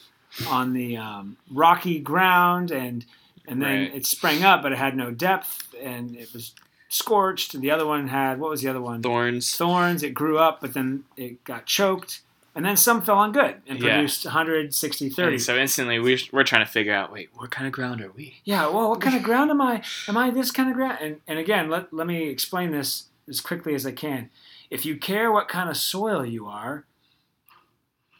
on 0.47 0.73
the 0.73 0.97
um, 0.97 1.37
rocky 1.51 1.99
ground 1.99 2.71
and 2.71 3.05
and 3.47 3.61
then 3.61 3.81
Right. 3.81 3.95
it 3.95 4.07
sprang 4.07 4.43
up, 4.43 4.63
but 4.63 4.71
it 4.71 4.79
had 4.79 4.97
no 4.97 5.11
depth 5.11 5.75
and 5.79 6.15
it 6.15 6.33
was 6.33 6.55
scorched. 6.93 7.53
And 7.53 7.63
the 7.63 7.71
other 7.71 7.85
one 7.85 8.07
had 8.07 8.39
what 8.39 8.49
was 8.49 8.61
the 8.61 8.69
other 8.69 8.81
one? 8.81 9.01
Thorns. 9.01 9.55
thorns. 9.55 10.03
It 10.03 10.13
grew 10.13 10.37
up, 10.37 10.61
but 10.61 10.73
then 10.73 11.03
it 11.17 11.43
got 11.43 11.65
choked. 11.65 12.21
And 12.55 12.63
then 12.63 12.77
some 12.77 13.01
fell 13.01 13.17
on 13.17 13.31
good 13.31 13.61
and 13.67 13.79
Yeah. 13.79 13.95
produced 13.95 14.25
160, 14.25 15.09
30. 15.09 15.31
And 15.33 15.41
so 15.41 15.57
instantly 15.57 15.97
we, 15.99 16.21
we're 16.31 16.43
trying 16.43 16.63
to 16.63 16.71
figure 16.71 16.93
out, 16.93 17.11
wait, 17.11 17.29
what 17.33 17.49
kind 17.49 17.65
of 17.65 17.73
ground 17.73 17.99
are 18.01 18.11
we? 18.11 18.35
yeah, 18.43 18.67
well, 18.67 18.89
what 18.91 19.01
kind 19.01 19.15
of 19.15 19.23
ground 19.23 19.49
am 19.49 19.59
I? 19.59 19.81
Am 20.07 20.15
I 20.17 20.29
this 20.29 20.51
kind 20.51 20.69
of 20.69 20.75
ground? 20.75 20.99
And, 21.01 21.19
and 21.27 21.39
again, 21.39 21.69
let, 21.69 21.91
let 21.91 22.05
me 22.05 22.29
explain 22.29 22.69
this 22.71 23.05
as 23.27 23.41
quickly 23.41 23.73
as 23.73 23.85
I 23.87 23.91
can. 23.91 24.29
If 24.69 24.85
you 24.85 24.97
care 24.97 25.31
what 25.31 25.47
kind 25.47 25.67
of 25.69 25.77
soil 25.77 26.23
you 26.25 26.45
are, 26.47 26.85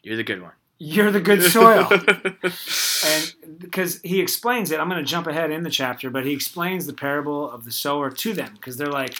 You're 0.01 0.17
the 0.17 0.23
good 0.23 0.41
one. 0.41 0.53
You're 0.79 1.11
the 1.11 1.21
good 1.21 1.43
soil. 1.43 1.87
and 1.91 3.33
because 3.59 4.01
he 4.01 4.19
explains 4.19 4.71
it, 4.71 4.79
I'm 4.79 4.89
going 4.89 5.03
to 5.03 5.09
jump 5.09 5.27
ahead 5.27 5.51
in 5.51 5.63
the 5.63 5.69
chapter, 5.69 6.09
but 6.09 6.25
he 6.25 6.33
explains 6.33 6.85
the 6.85 6.93
parable 6.93 7.49
of 7.49 7.65
the 7.65 7.71
sower 7.71 8.09
to 8.09 8.33
them 8.33 8.53
because 8.55 8.77
they're 8.77 8.87
like, 8.87 9.15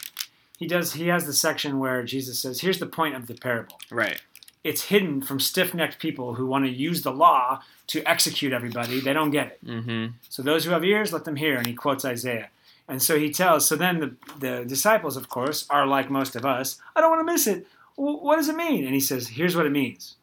he 0.57 0.67
does. 0.67 0.93
He 0.93 1.07
has 1.07 1.25
the 1.25 1.33
section 1.33 1.79
where 1.79 2.03
Jesus 2.03 2.39
says, 2.39 2.61
"Here's 2.61 2.79
the 2.79 2.85
point 2.85 3.15
of 3.15 3.27
the 3.27 3.33
parable." 3.33 3.77
right. 3.91 4.21
it's 4.63 4.83
hidden 4.85 5.21
from 5.21 5.39
stiff-necked 5.39 5.99
people 5.99 6.35
who 6.35 6.45
want 6.45 6.63
to 6.65 6.71
use 6.71 7.01
the 7.01 7.11
law 7.11 7.61
to 7.87 8.01
execute 8.09 8.53
everybody. 8.53 9.01
They 9.01 9.11
don't 9.11 9.31
get 9.31 9.47
it. 9.47 9.65
Mm-hmm. 9.65 10.13
So 10.29 10.41
those 10.41 10.63
who 10.63 10.71
have 10.71 10.85
ears, 10.85 11.11
let 11.11 11.25
them 11.25 11.35
hear. 11.35 11.57
And 11.57 11.67
he 11.67 11.73
quotes 11.73 12.05
Isaiah. 12.05 12.49
And 12.87 13.01
so 13.01 13.17
he 13.19 13.29
tells. 13.29 13.67
So 13.67 13.75
then 13.75 13.99
the, 13.99 14.15
the 14.39 14.65
disciples, 14.65 15.17
of 15.17 15.27
course, 15.27 15.65
are 15.69 15.85
like 15.85 16.09
most 16.09 16.35
of 16.35 16.45
us. 16.45 16.79
I 16.95 17.01
don't 17.01 17.09
want 17.09 17.27
to 17.27 17.33
miss 17.33 17.47
it. 17.47 17.67
Well, 17.97 18.19
what 18.21 18.37
does 18.37 18.47
it 18.47 18.55
mean? 18.55 18.85
And 18.85 18.93
he 18.93 18.99
says, 18.99 19.27
here's 19.27 19.55
what 19.55 19.65
it 19.65 19.71
means: 19.71 20.15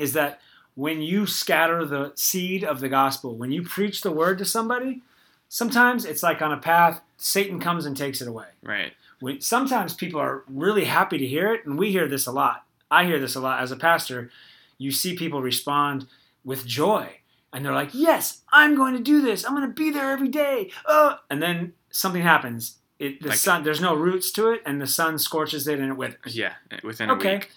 is 0.00 0.12
that 0.14 0.40
when 0.74 1.02
you 1.02 1.26
scatter 1.26 1.84
the 1.84 2.12
seed 2.14 2.64
of 2.64 2.80
the 2.80 2.88
gospel, 2.88 3.34
when 3.36 3.52
you 3.52 3.62
preach 3.62 4.00
the 4.02 4.10
word 4.10 4.38
to 4.38 4.44
somebody, 4.44 5.02
sometimes 5.48 6.04
it's 6.04 6.22
like 6.22 6.40
on 6.42 6.52
a 6.52 6.56
path. 6.56 7.00
Satan 7.16 7.60
comes 7.60 7.84
and 7.86 7.96
takes 7.96 8.20
it 8.22 8.28
away 8.28 8.46
Right. 8.62 8.92
when, 9.20 9.40
sometimes 9.40 9.92
people 9.94 10.20
are 10.20 10.44
really 10.48 10.84
happy 10.86 11.18
to 11.18 11.26
hear 11.26 11.52
it, 11.52 11.66
and 11.66 11.78
we 11.78 11.90
hear 11.92 12.08
this 12.08 12.26
a 12.26 12.32
lot. 12.32 12.64
I 12.90 13.04
hear 13.04 13.18
this 13.18 13.34
a 13.34 13.40
lot 13.40 13.60
as 13.62 13.70
a 13.70 13.76
pastor. 13.76 14.30
You 14.78 14.90
see 14.90 15.14
people 15.16 15.42
respond 15.42 16.06
with 16.44 16.66
joy, 16.66 17.18
and 17.52 17.62
they're 17.64 17.74
like, 17.74 17.90
"Yes, 17.92 18.40
I'm 18.52 18.74
going 18.74 18.96
to 18.96 19.02
do 19.02 19.20
this. 19.20 19.44
I'm 19.44 19.54
going 19.54 19.68
to 19.68 19.74
be 19.74 19.90
there 19.90 20.10
every 20.12 20.28
day." 20.28 20.70
Uh, 20.86 21.16
and 21.28 21.42
then 21.42 21.74
something 21.90 22.22
happens. 22.22 22.78
It, 22.98 23.20
the 23.22 23.28
Like- 23.30 23.38
sun, 23.38 23.62
there's 23.62 23.80
no 23.80 23.94
roots 23.94 24.30
to 24.32 24.48
it, 24.50 24.62
and 24.64 24.80
the 24.80 24.86
sun 24.86 25.18
scorches 25.18 25.68
it, 25.68 25.78
and 25.78 25.90
it 25.90 25.96
withers. 25.96 26.34
Yeah. 26.36 26.54
Within 26.82 27.10
a 27.10 27.14
Okay. 27.14 27.34
week. 27.36 27.50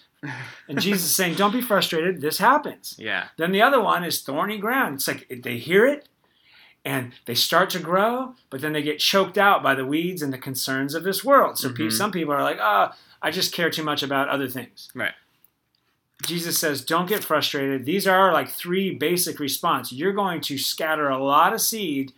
And 0.68 0.80
Jesus 0.80 1.04
is 1.06 1.16
saying, 1.16 1.36
"Don't 1.36 1.52
be 1.52 1.62
frustrated. 1.62 2.22
This 2.22 2.38
happens." 2.38 2.96
Yeah. 2.98 3.28
Then 3.38 3.52
the 3.52 3.62
other 3.62 3.82
one 3.82 4.04
is 4.04 4.22
thorny 4.22 4.58
ground. 4.58 4.96
It's 4.96 5.08
like 5.08 5.28
they 5.44 5.58
hear 5.58 5.86
it 5.86 6.08
and 6.86 7.14
they 7.26 7.36
start 7.36 7.70
to 7.72 7.80
grow, 7.80 8.36
but 8.50 8.62
then 8.62 8.74
they 8.74 8.82
get 8.82 9.00
choked 9.00 9.38
out 9.38 9.62
by 9.64 9.74
the 9.76 9.86
weeds 9.86 10.22
and 10.22 10.32
the 10.34 10.38
concerns 10.38 10.94
of 10.96 11.04
this 11.04 11.24
world. 11.24 11.58
So 11.58 11.70
pe- 11.72 11.84
Mhm. 11.86 11.92
some 11.92 12.12
people 12.12 12.34
are 12.34 12.44
like, 12.44 12.60
oh, 12.62 12.92
I 13.22 13.32
just 13.32 13.54
care 13.54 13.70
too 13.70 13.84
much 13.84 14.04
about 14.04 14.28
other 14.30 14.48
things. 14.50 14.90
Right. 14.94 15.14
Jesus 16.26 16.58
says, 16.58 16.84
don't 16.86 17.08
get 17.10 17.24
frustrated. 17.24 17.86
These 17.86 18.08
are 18.08 18.32
like 18.32 18.50
three 18.50 18.96
basic 18.96 19.40
response. 19.40 19.92
You're 19.92 20.14
going 20.14 20.40
to 20.42 20.58
scatter 20.58 21.10
a 21.10 21.22
lot 21.22 21.54
of 21.54 21.60
seed, 21.62 22.14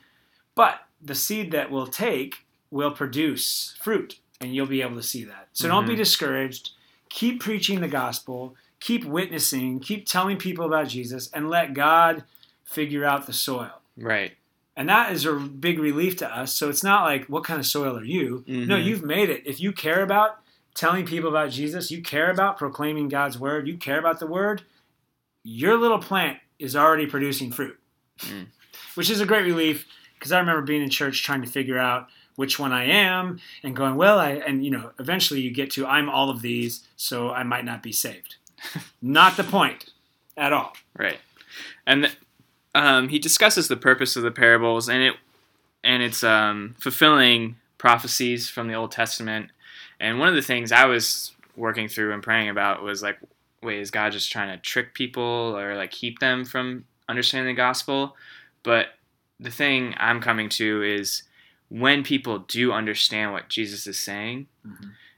but 0.53 0.81
the 1.01 1.15
seed 1.15 1.51
that 1.51 1.71
will 1.71 1.87
take 1.87 2.45
will 2.69 2.91
produce 2.91 3.75
fruit, 3.81 4.19
and 4.41 4.53
you'll 4.53 4.67
be 4.67 4.81
able 4.81 4.95
to 4.95 5.03
see 5.03 5.23
that. 5.23 5.47
So 5.53 5.67
don't 5.67 5.87
be 5.87 5.93
Mhm. 5.93 5.97
discouraged. 5.97 6.71
Keep 7.09 7.39
preaching 7.41 7.81
the 7.81 7.87
gospel. 7.87 8.55
Keep 8.79 9.05
witnessing. 9.05 9.79
Keep 9.79 10.05
telling 10.05 10.37
people 10.37 10.65
about 10.65 10.87
Jesus, 10.89 11.29
and 11.33 11.49
let 11.49 11.73
God 11.73 12.23
figure 12.63 13.05
out 13.05 13.25
the 13.25 13.33
soil. 13.33 13.81
Right. 13.97 14.33
And 14.75 14.89
that 14.89 15.13
is 15.13 15.25
a 15.25 15.33
big 15.33 15.79
relief 15.79 16.17
to 16.17 16.27
us. 16.37 16.53
So 16.53 16.69
it's 16.69 16.83
not 16.83 17.03
like, 17.05 17.25
what 17.27 17.45
kind 17.45 17.59
of 17.59 17.65
soil 17.65 17.97
are 17.97 18.03
you? 18.03 18.43
No, 18.45 18.75
Mhm. 18.75 18.83
you've 18.83 19.03
made 19.03 19.29
it. 19.29 19.43
If 19.45 19.61
you 19.61 19.71
care 19.71 20.03
about 20.03 20.39
telling 20.73 21.05
people 21.05 21.29
about 21.29 21.51
Jesus, 21.51 21.89
you 21.91 22.01
care 22.01 22.29
about 22.29 22.57
proclaiming 22.57 23.07
God's 23.07 23.39
word, 23.39 23.67
you 23.67 23.77
care 23.77 23.97
about 23.97 24.19
the 24.19 24.27
word, 24.27 24.63
your 25.43 25.77
little 25.77 25.99
plant 25.99 26.39
is 26.59 26.75
already 26.75 27.05
producing 27.05 27.51
fruit, 27.51 27.79
Mm. 28.19 28.47
which 28.95 29.09
is 29.09 29.21
a 29.21 29.25
great 29.25 29.43
relief 29.45 29.85
because 30.19 30.33
I 30.33 30.39
remember 30.39 30.61
being 30.63 30.81
in 30.81 30.89
church 30.89 31.23
trying 31.23 31.41
to 31.41 31.47
figure 31.47 31.77
out 31.77 32.09
which 32.35 32.59
one 32.59 32.73
I 32.73 32.85
am 32.85 33.39
and 33.63 33.75
going, 33.75 33.95
well, 33.95 34.19
I, 34.19 34.31
and 34.31 34.63
you 34.63 34.71
know, 34.71 34.91
eventually 34.99 35.41
you 35.41 35.51
get 35.51 35.71
to, 35.71 35.85
I'm 35.85 36.09
all 36.09 36.29
of 36.29 36.41
these, 36.41 36.87
so 36.95 37.31
I 37.31 37.43
might 37.43 37.65
not 37.65 37.81
be 37.81 37.91
saved. 37.91 38.35
not 39.01 39.37
the 39.37 39.43
point 39.43 39.91
at 40.37 40.53
all. 40.53 40.73
Right. 40.97 41.19
And 41.85 42.15
um, 42.73 43.09
he 43.09 43.19
discusses 43.19 43.67
the 43.67 43.77
purpose 43.77 44.15
of 44.15 44.23
the 44.23 44.31
parables, 44.31 44.89
and 44.89 45.01
it 45.01 45.15
and 45.83 46.01
it's 46.01 46.23
um, 46.23 46.75
fulfilling 46.79 47.55
prophecies 47.77 48.49
from 48.49 48.67
the 48.67 48.73
Old 48.73 48.91
Testament. 48.91 49.51
And 49.99 50.19
one 50.19 50.27
of 50.27 50.35
the 50.35 50.41
things 50.41 50.71
I 50.71 50.85
was 50.85 51.31
working 51.55 51.87
through 51.87 52.11
and 52.13 52.23
praying 52.23 52.49
about 52.49 52.81
was 52.81 53.03
like, 53.03 53.19
wait, 53.61 53.79
is 53.79 53.91
God 53.91 54.11
just 54.11 54.31
trying 54.31 54.49
to 54.49 54.61
trick 54.61 54.93
people 54.93 55.23
or 55.23 55.75
like 55.75 55.91
keep 55.91 56.19
them 56.19 56.43
from 56.43 56.85
understanding 57.07 57.55
the 57.55 57.57
gospel? 57.57 58.15
But 58.63 58.87
the 59.39 59.51
thing 59.51 59.93
I'm 59.97 60.21
coming 60.21 60.49
to 60.49 60.81
is 60.81 61.23
when 61.69 62.03
people 62.03 62.39
do 62.39 62.71
understand 62.71 63.33
what 63.33 63.49
Jesus 63.49 63.87
is 63.87 63.99
saying, 63.99 64.47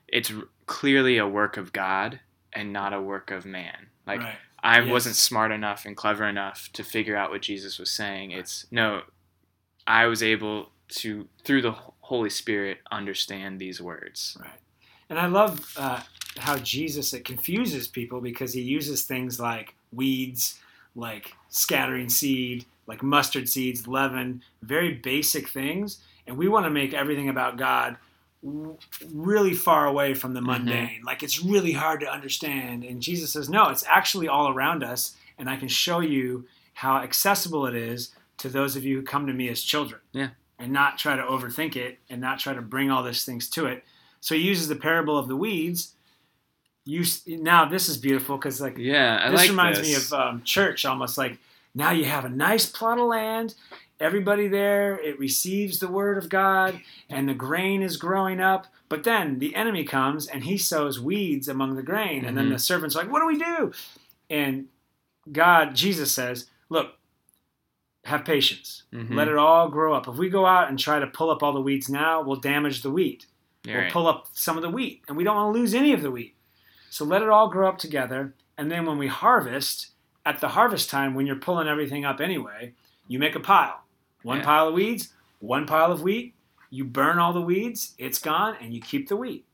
it's 0.08 0.32
clearly 0.66 1.18
a 1.18 1.28
work 1.28 1.58
of 1.58 1.74
God 1.74 2.20
and 2.54 2.72
not 2.74 2.94
a 2.94 3.02
work 3.02 3.32
of 3.32 3.46
man. 3.46 3.88
Like 4.06 4.22
right. 4.22 4.36
I 4.64 4.80
Yes. 4.82 4.90
wasn't 4.90 5.16
smart 5.16 5.52
enough 5.52 5.86
and 5.86 5.96
clever 5.96 6.26
enough 6.26 6.70
to 6.74 6.84
figure 6.84 7.16
out 7.16 7.30
what 7.30 7.42
Jesus 7.42 7.78
was 7.78 7.92
saying. 7.92 8.32
It's 8.32 8.66
no, 8.72 9.04
I 9.86 10.06
was 10.08 10.24
able 10.24 10.72
to, 10.90 11.28
through 11.44 11.62
the 11.62 11.76
Holy 12.02 12.30
Spirit, 12.30 12.80
understand 12.92 13.60
these 13.60 13.82
words. 13.82 14.38
Right. 14.40 14.60
And 15.10 15.20
I 15.20 15.28
love 15.28 15.74
uh, 15.78 16.02
how 16.38 16.58
Jesus 16.58 17.14
it 17.14 17.24
confuses 17.24 17.88
people 17.88 18.20
because 18.22 18.54
he 18.54 18.62
uses 18.62 19.04
things 19.04 19.40
like 19.40 19.76
weeds, 19.94 20.60
like 20.96 21.34
scattering 21.50 22.10
seed, 22.10 22.66
like 22.88 23.04
mustard 23.04 23.48
seeds, 23.48 23.88
leaven, 23.88 24.42
very 24.62 24.94
basic 24.96 25.48
things, 25.50 26.02
and 26.28 26.38
we 26.38 26.48
want 26.48 26.66
to 26.66 26.70
make 26.70 26.94
everything 26.94 27.30
about 27.30 27.58
God 27.58 27.98
really 29.14 29.54
far 29.54 29.88
away 29.88 30.14
from 30.14 30.34
the 30.34 30.40
Mhm. 30.42 30.46
mundane. 30.46 31.02
Like 31.04 31.24
it's 31.24 31.42
really 31.44 31.72
hard 31.74 32.00
to 32.02 32.12
understand. 32.12 32.84
And 32.84 33.02
Jesus 33.02 33.34
says, 33.34 33.50
"No, 33.50 33.70
it's 33.70 33.84
actually 33.88 34.28
all 34.28 34.50
around 34.50 34.84
us, 34.84 35.16
and 35.38 35.50
I 35.50 35.58
can 35.58 35.68
show 35.68 36.00
you 36.00 36.46
how 36.76 36.98
accessible 36.98 37.66
it 37.66 37.76
is 37.76 38.14
to 38.38 38.50
those 38.50 38.76
of 38.76 38.84
you 38.86 38.98
who 38.98 39.02
come 39.04 39.26
to 39.28 39.34
me 39.34 39.50
as 39.50 39.62
children." 39.62 40.02
Yeah. 40.14 40.30
And 40.60 40.72
not 40.72 40.98
try 40.98 41.16
to 41.16 41.22
overthink 41.24 41.76
it 41.76 42.00
and 42.10 42.20
not 42.22 42.40
try 42.40 42.54
to 42.54 42.62
bring 42.62 42.90
all 42.92 43.04
these 43.04 43.24
things 43.26 43.50
to 43.52 43.66
it. 43.66 43.84
So 44.22 44.36
he 44.36 44.42
uses 44.42 44.68
the 44.68 44.76
parable 44.76 45.18
of 45.18 45.28
the 45.28 45.36
weeds. 45.36 45.94
You 46.86 47.04
now 47.28 47.66
this 47.66 47.90
is 47.90 47.98
beautiful 47.98 48.38
because 48.38 48.62
like 48.62 48.78
Yeah, 48.78 49.20
I 49.24 49.30
this 49.32 49.42
like 49.42 49.50
reminds 49.50 49.80
this. 49.80 49.88
me 49.88 49.96
of 49.96 50.14
um, 50.14 50.44
church 50.44 50.86
almost 50.86 51.18
like 51.18 51.38
now 51.76 51.92
you 51.92 52.06
have 52.06 52.24
a 52.26 52.30
nice 52.30 52.66
plot 52.66 52.98
of 52.98 53.06
land 53.08 53.56
everybody 54.00 54.48
there 54.48 55.00
it 55.00 55.18
receives 55.20 55.80
the 55.80 55.88
word 55.88 56.18
of 56.18 56.30
god 56.30 56.80
and 57.10 57.28
the 57.28 57.34
grain 57.34 57.82
is 57.82 57.98
growing 57.98 58.40
up 58.40 58.68
but 58.90 59.04
then 59.04 59.40
the 59.40 59.56
enemy 59.56 59.84
comes 59.84 60.28
and 60.28 60.44
he 60.44 60.58
sows 60.58 61.00
weeds 61.00 61.48
among 61.48 61.76
the 61.76 61.82
grain 61.84 62.24
and 62.24 62.38
then 62.38 62.48
Mhm. 62.48 62.54
the 62.54 62.60
servants 62.60 62.96
are 62.96 63.04
like 63.04 63.12
what 63.12 63.20
do 63.22 63.26
we 63.28 63.38
do 63.38 63.72
And 64.30 64.68
God, 65.32 65.74
Jesus 65.76 66.12
says, 66.12 66.48
look, 66.70 66.96
have 68.06 68.24
patience. 68.26 68.84
Mhm. 68.94 69.14
Let 69.16 69.28
it 69.28 69.38
all 69.38 69.70
grow 69.70 69.94
up. 69.94 70.08
If 70.08 70.16
we 70.16 70.30
go 70.30 70.46
out 70.46 70.70
and 70.70 70.78
try 70.80 71.00
to 71.00 71.08
pull 71.08 71.30
up 71.30 71.42
all 71.44 71.54
the 71.54 71.62
weeds 71.62 71.90
now, 71.90 72.22
we'll 72.22 72.38
damage 72.38 72.82
the 72.82 72.92
wheat. 72.92 73.26
We'll 73.66 73.76
right. 73.78 73.92
pull 73.92 74.08
up 74.08 74.28
some 74.34 74.56
of 74.58 74.64
the 74.64 74.70
wheat, 74.70 75.04
and 75.08 75.18
we 75.18 75.24
don't 75.24 75.36
want 75.36 75.54
to 75.56 75.60
lose 75.60 75.74
any 75.74 75.92
of 75.94 76.02
the 76.02 76.12
wheat. 76.12 76.36
So 76.90 77.04
let 77.04 77.22
it 77.22 77.30
all 77.30 77.50
grow 77.50 77.68
up 77.68 77.78
together. 77.78 78.34
And 78.58 78.72
then 78.72 78.86
when 78.86 78.98
we 78.98 79.08
harvest, 79.08 79.92
at 80.26 80.40
the 80.40 80.50
harvest 80.50 80.90
time, 80.90 81.14
when 81.16 81.26
you're 81.26 81.36
pulling 81.36 81.68
everything 81.68 82.06
up 82.06 82.20
anyway, 82.22 82.74
you 83.08 83.20
make 83.20 83.36
a 83.36 83.40
pile. 83.42 83.84
One 84.24 84.40
Yeah. 84.40 84.44
pile 84.46 84.68
of 84.70 84.74
weeds, 84.74 85.14
one 85.40 85.66
pile 85.66 85.92
of 85.92 86.02
wheat. 86.02 86.34
You 86.70 86.84
burn 86.84 87.18
all 87.20 87.32
the 87.34 87.42
weeds, 87.42 87.94
it's 87.98 88.20
gone, 88.20 88.58
and 88.60 88.74
you 88.74 88.82
keep 88.82 89.08
the 89.08 89.16
wheat. 89.16 89.46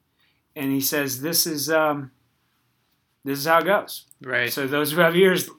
And 0.56 0.72
he 0.72 0.82
says, 0.82 1.22
"This 1.22 1.46
is 1.46 1.70
um, 1.70 2.12
this 3.24 3.40
is 3.40 3.46
how 3.46 3.60
it 3.60 3.66
goes." 3.66 4.06
right. 4.22 4.52
So 4.52 4.68
those 4.68 4.92
who 4.92 5.02
have 5.02 5.16
ears, 5.16 5.50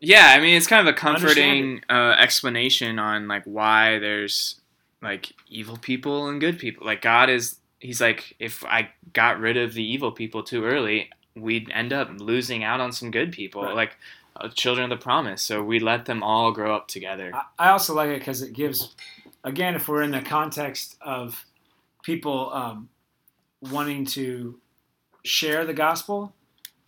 Yeah, 0.00 0.32
I 0.36 0.40
mean 0.40 0.56
it's 0.56 0.66
kind 0.66 0.86
of 0.86 0.92
a 0.92 0.96
comforting 0.96 1.82
uh, 1.88 2.16
explanation 2.18 2.98
on 2.98 3.28
like 3.28 3.44
why 3.44 3.98
there's 4.00 4.60
like 5.00 5.32
evil 5.48 5.76
people 5.76 6.28
and 6.28 6.40
good 6.40 6.58
people. 6.58 6.86
Like 6.86 7.02
God 7.02 7.30
is, 7.30 7.58
He's 7.80 8.00
like, 8.00 8.34
if 8.38 8.64
I 8.64 8.90
got 9.12 9.40
rid 9.40 9.56
of 9.56 9.74
the 9.74 9.82
evil 9.84 10.12
people 10.12 10.42
too 10.44 10.64
early, 10.64 11.10
we'd 11.34 11.70
end 11.72 11.92
up 11.92 12.10
losing 12.18 12.62
out 12.64 12.80
on 12.80 12.92
some 12.92 13.10
good 13.10 13.32
people, 13.32 13.62
Right. 13.64 13.74
like 13.74 13.96
children 14.54 14.90
of 14.90 14.98
the 14.98 15.02
promise. 15.02 15.42
So 15.42 15.62
we 15.62 15.78
let 15.78 16.04
them 16.06 16.22
all 16.22 16.52
grow 16.52 16.74
up 16.74 16.88
together. 16.88 17.32
I- 17.58 17.70
also 17.70 17.94
like 17.94 18.10
it 18.10 18.18
because 18.18 18.42
it 18.42 18.52
gives, 18.52 18.94
again, 19.44 19.74
if 19.74 19.88
we're 19.88 20.02
in 20.02 20.10
the 20.10 20.20
context 20.22 20.96
of 21.00 21.44
people 22.02 22.52
um, 22.52 22.88
wanting 23.60 24.04
to 24.06 24.58
share 25.24 25.64
the 25.64 25.74
gospel, 25.74 26.32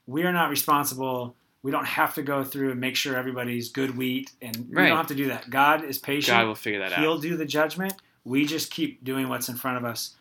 we 0.07 0.25
are 0.25 0.33
not 0.33 0.51
responsible. 0.51 1.35
We 1.63 1.71
don't 1.71 1.87
have 1.87 2.15
to 2.15 2.23
go 2.23 2.45
through 2.45 2.73
and 2.73 2.81
make 2.81 2.97
sure 2.97 3.17
everybody's 3.17 3.71
good 3.71 3.97
wheat, 3.97 4.33
and 4.43 4.69
we 4.69 4.75
don't 4.75 4.97
have 4.97 5.07
to 5.07 5.15
do 5.15 5.29
that. 5.29 5.49
God 5.49 5.85
is 5.85 5.99
patient. 5.99 6.37
God 6.37 6.47
will 6.47 6.55
figure 6.55 6.81
that 6.81 6.93
He'll 6.93 7.15
out. 7.15 7.23
do 7.23 7.37
the 7.37 7.47
judgment. 7.47 7.95
We 8.25 8.45
just 8.45 8.71
keep 8.71 9.03
doing 9.05 9.29
what's 9.29 9.49
in 9.49 9.57
front 9.57 9.79
of 9.79 9.85
us. 9.85 10.15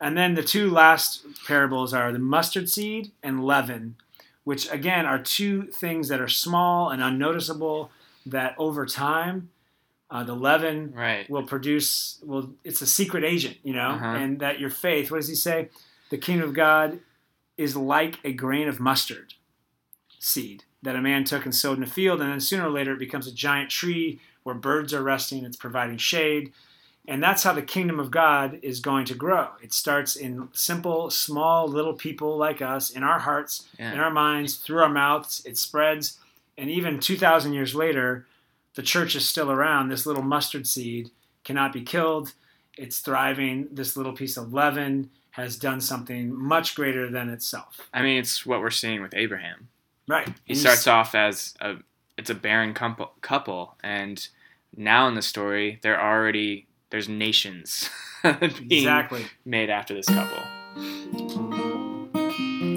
And 0.00 0.16
then 0.16 0.34
the 0.34 0.42
two 0.42 0.70
last 0.70 1.24
parables 1.46 1.92
are 1.92 2.12
the 2.12 2.18
mustard 2.18 2.68
seed 2.68 3.10
and 3.22 3.44
leaven, 3.44 3.96
which 4.48 4.64
again 4.72 5.04
are 5.04 5.18
two 5.18 5.54
things 5.82 6.08
that 6.08 6.22
are 6.22 6.28
small 6.46 6.88
and 6.88 7.02
unnoticeable 7.02 7.90
that 8.24 8.54
over 8.56 8.86
time, 8.86 9.50
uh, 10.10 10.24
the 10.24 10.34
leaven 10.34 10.90
Right. 10.94 11.28
will 11.28 11.42
produce, 11.42 12.18
will 12.24 12.54
it's 12.64 12.80
a 12.80 12.86
secret 12.86 13.24
agent, 13.24 13.58
you 13.62 13.74
know, 13.74 13.90
Uh-huh. 13.90 14.06
and 14.20 14.40
that 14.40 14.58
your 14.58 14.70
faith, 14.70 15.10
what 15.10 15.18
does 15.18 15.28
he 15.28 15.34
say? 15.34 15.68
The 16.08 16.16
kingdom 16.16 16.48
of 16.48 16.54
God 16.54 17.00
is 17.58 17.76
like 17.76 18.14
a 18.24 18.32
grain 18.32 18.68
of 18.68 18.80
mustard 18.80 19.34
seed 20.18 20.64
that 20.82 20.96
a 20.96 21.02
man 21.02 21.24
took 21.24 21.44
and 21.44 21.54
sowed 21.54 21.76
in 21.76 21.82
a 21.82 21.86
field, 21.86 22.22
and 22.22 22.30
then 22.32 22.40
sooner 22.40 22.66
or 22.68 22.70
later 22.70 22.92
it 22.94 22.98
becomes 22.98 23.26
a 23.26 23.32
giant 23.46 23.68
tree 23.70 24.18
where 24.44 24.54
birds 24.54 24.94
are 24.94 25.02
resting, 25.02 25.44
it's 25.44 25.56
providing 25.58 25.98
shade. 25.98 26.52
And 27.08 27.22
that's 27.22 27.42
how 27.42 27.54
the 27.54 27.62
kingdom 27.62 27.98
of 27.98 28.10
God 28.10 28.58
is 28.62 28.80
going 28.80 29.06
to 29.06 29.14
grow. 29.14 29.48
It 29.62 29.72
starts 29.72 30.14
in 30.14 30.48
simple, 30.52 31.08
small, 31.10 31.66
little 31.66 31.94
people 31.94 32.36
like 32.36 32.60
us, 32.60 32.90
in 32.90 33.02
our 33.02 33.18
hearts, 33.18 33.66
Yeah. 33.78 33.94
in 33.94 33.98
our 33.98 34.10
minds, 34.10 34.56
through 34.56 34.82
our 34.82 34.90
mouths. 34.90 35.42
It 35.46 35.56
spreads. 35.56 36.18
And 36.58 36.68
even 36.70 37.00
2,000 37.00 37.54
years 37.54 37.74
later, 37.74 38.26
the 38.74 38.82
church 38.82 39.16
is 39.16 39.26
still 39.26 39.50
around. 39.50 39.88
This 39.88 40.04
little 40.04 40.22
mustard 40.22 40.66
seed 40.66 41.10
cannot 41.44 41.72
be 41.72 41.80
killed. 41.80 42.34
It's 42.76 42.98
thriving. 43.00 43.68
This 43.72 43.96
little 43.96 44.12
piece 44.12 44.36
of 44.36 44.52
leaven 44.52 45.08
has 45.30 45.56
done 45.56 45.80
something 45.80 46.34
much 46.34 46.74
greater 46.74 47.10
than 47.10 47.30
itself. 47.30 47.88
I 47.94 48.02
mean, 48.02 48.18
it's 48.18 48.44
what 48.44 48.60
we're 48.60 48.70
seeing 48.70 49.00
with 49.00 49.14
Abraham. 49.14 49.68
Right. 50.06 50.28
He 50.44 50.54
starts 50.54 50.86
off 50.86 51.14
as 51.14 51.54
a 51.60 51.76
it's 52.18 52.30
a 52.30 52.34
barren 52.34 52.74
couple, 52.74 53.12
couple 53.20 53.76
and 53.82 54.28
now 54.76 55.06
in 55.08 55.14
the 55.14 55.22
story 55.22 55.78
they're 55.82 56.00
already 56.00 56.66
there's 56.90 57.08
nations 57.08 57.88
being 58.22 58.62
Exactly. 58.70 59.24
made 59.44 59.70
after 59.70 59.94
this 59.94 60.06
couple. 60.06 60.42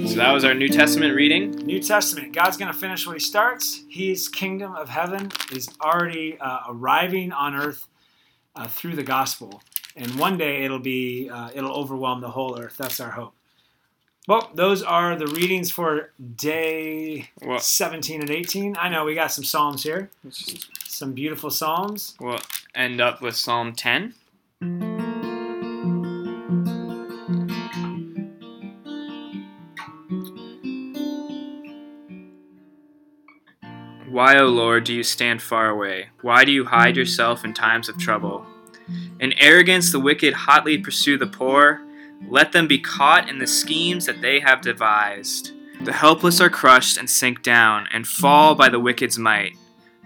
So 0.08 0.18
that 0.18 0.32
was 0.34 0.44
our 0.44 0.54
New 0.54 0.68
Testament 0.68 1.16
reading. 1.16 1.52
New 1.52 1.80
Testament. 1.82 2.34
God's 2.34 2.58
going 2.58 2.72
to 2.72 2.78
finish 2.78 3.08
what 3.08 3.14
He 3.14 3.20
starts. 3.20 3.82
His 3.90 4.28
kingdom 4.28 4.76
of 4.76 4.90
heaven 4.90 5.32
is 5.54 5.70
already 5.82 6.38
uh, 6.40 6.60
arriving 6.68 7.32
on 7.32 7.56
earth 7.56 7.88
uh, 8.56 8.68
through 8.68 8.96
the 8.96 9.04
gospel, 9.04 9.62
and 9.96 10.16
one 10.16 10.38
day 10.38 10.64
it'll 10.66 10.80
be 10.80 11.30
uh, 11.30 11.50
it'll 11.54 11.72
overwhelm 11.74 12.20
the 12.20 12.30
whole 12.32 12.60
earth. 12.60 12.76
That's 12.78 13.00
our 13.00 13.12
hope. 13.12 13.34
Well, 14.28 14.52
those 14.54 14.84
are 14.84 15.16
the 15.16 15.26
readings 15.26 15.72
for 15.72 16.12
day 16.36 17.30
Well, 17.42 17.58
17 17.58 18.22
and 18.22 18.30
18. 18.30 18.78
I 18.80 18.88
know 18.88 19.04
we 19.04 19.16
got 19.16 19.32
some 19.32 19.44
psalms 19.44 19.82
here, 19.82 20.12
some 20.30 21.14
beautiful 21.14 21.50
psalms. 21.50 22.16
we'll 22.20 22.40
end 22.76 23.02
up 23.02 23.22
with 23.22 23.36
Psalm 23.36 23.74
10. 23.74 24.14
Why, 34.08 34.38
O 34.38 34.46
Lord, 34.48 34.84
do 34.84 34.94
you 34.94 35.04
stand 35.04 35.42
far 35.42 35.70
away? 35.70 36.10
Why 36.22 36.46
do 36.46 36.52
you 36.52 36.66
hide 36.66 36.96
yourself 36.96 37.44
in 37.44 37.56
times 37.56 37.90
of 37.90 37.98
trouble? 37.98 38.46
In 39.20 39.34
arrogance, 39.40 39.92
the 39.92 40.00
wicked 40.00 40.34
hotly 40.34 40.78
pursue 40.78 41.18
the 41.18 41.26
poor. 41.26 41.82
Let 42.28 42.52
them 42.52 42.68
be 42.68 42.80
caught 42.80 43.30
in 43.30 43.40
the 43.40 43.48
schemes 43.48 44.06
that 44.06 44.22
they 44.22 44.40
have 44.40 44.62
devised. 44.62 45.52
The 45.84 45.94
helpless 45.94 46.40
are 46.40 46.50
crushed 46.50 46.98
and 46.98 47.10
sink 47.10 47.42
down, 47.42 47.88
and 47.92 48.08
fall 48.08 48.56
by 48.56 48.70
the 48.70 48.80
wicked's 48.80 49.18
might. 49.18 49.58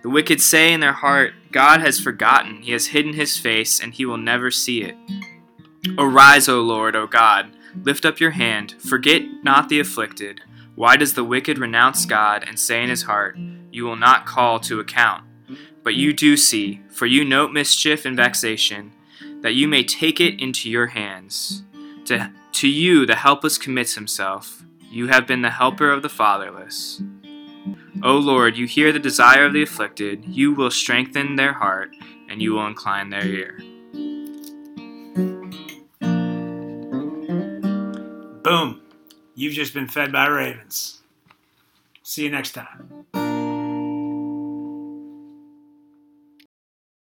The 0.01 0.09
wicked 0.09 0.39
say 0.39 0.71
in 0.71 0.79
their 0.79 0.93
heart, 0.93 1.33
God 1.51 1.81
has 1.81 1.99
forgotten, 1.99 2.61
he 2.61 2.71
has 2.71 2.87
hidden 2.87 3.13
his 3.13 3.37
face, 3.37 3.79
and 3.79 3.93
he 3.93 4.05
will 4.05 4.17
never 4.17 4.51
see 4.51 4.83
it. 4.83 4.95
Arise, 5.97 6.47
O 6.47 6.61
Lord, 6.61 6.95
O 6.95 7.07
God, 7.07 7.51
lift 7.83 8.05
up 8.05 8.19
your 8.19 8.31
hand, 8.31 8.75
forget 8.79 9.23
not 9.43 9.67
the 9.67 9.79
afflicted. 9.79 10.41
Why 10.75 10.97
does 10.97 11.13
the 11.13 11.23
wicked 11.23 11.57
renounce 11.57 12.05
God 12.05 12.43
and 12.47 12.59
say 12.59 12.83
in 12.83 12.89
his 12.89 13.03
heart, 13.03 13.37
You 13.71 13.85
will 13.85 13.95
not 13.95 14.25
call 14.25 14.59
to 14.61 14.79
account? 14.79 15.23
But 15.83 15.95
you 15.95 16.13
do 16.13 16.37
see, 16.37 16.81
for 16.89 17.05
you 17.05 17.23
note 17.23 17.51
mischief 17.51 18.05
and 18.05 18.15
vexation, 18.15 18.91
that 19.41 19.53
you 19.53 19.67
may 19.67 19.83
take 19.83 20.19
it 20.19 20.39
into 20.39 20.69
your 20.69 20.87
hands. 20.87 21.63
To, 22.05 22.31
to 22.51 22.67
you 22.67 23.05
the 23.05 23.15
helpless 23.15 23.57
commits 23.57 23.95
himself. 23.95 24.63
You 24.91 25.07
have 25.07 25.25
been 25.25 25.41
the 25.41 25.49
helper 25.49 25.91
of 25.91 26.03
the 26.03 26.09
fatherless. 26.09 27.01
O 28.03 28.17
Lord, 28.17 28.57
you 28.57 28.67
hear 28.67 28.91
the 28.91 28.99
desire 28.99 29.45
of 29.45 29.53
the 29.53 29.63
afflicted, 29.63 30.25
you 30.25 30.53
will 30.53 30.69
strengthen 30.69 31.35
their 31.35 31.53
heart, 31.53 31.89
and 32.29 32.41
you 32.41 32.53
will 32.53 32.67
incline 32.67 33.09
their 33.09 33.25
ear. 33.25 33.57
Boom. 38.43 38.81
You've 39.33 39.53
just 39.53 39.73
been 39.73 39.87
fed 39.87 40.11
by 40.11 40.27
ravens. 40.27 41.01
See 42.03 42.23
you 42.23 42.29
next 42.29 42.51
time. 42.51 43.34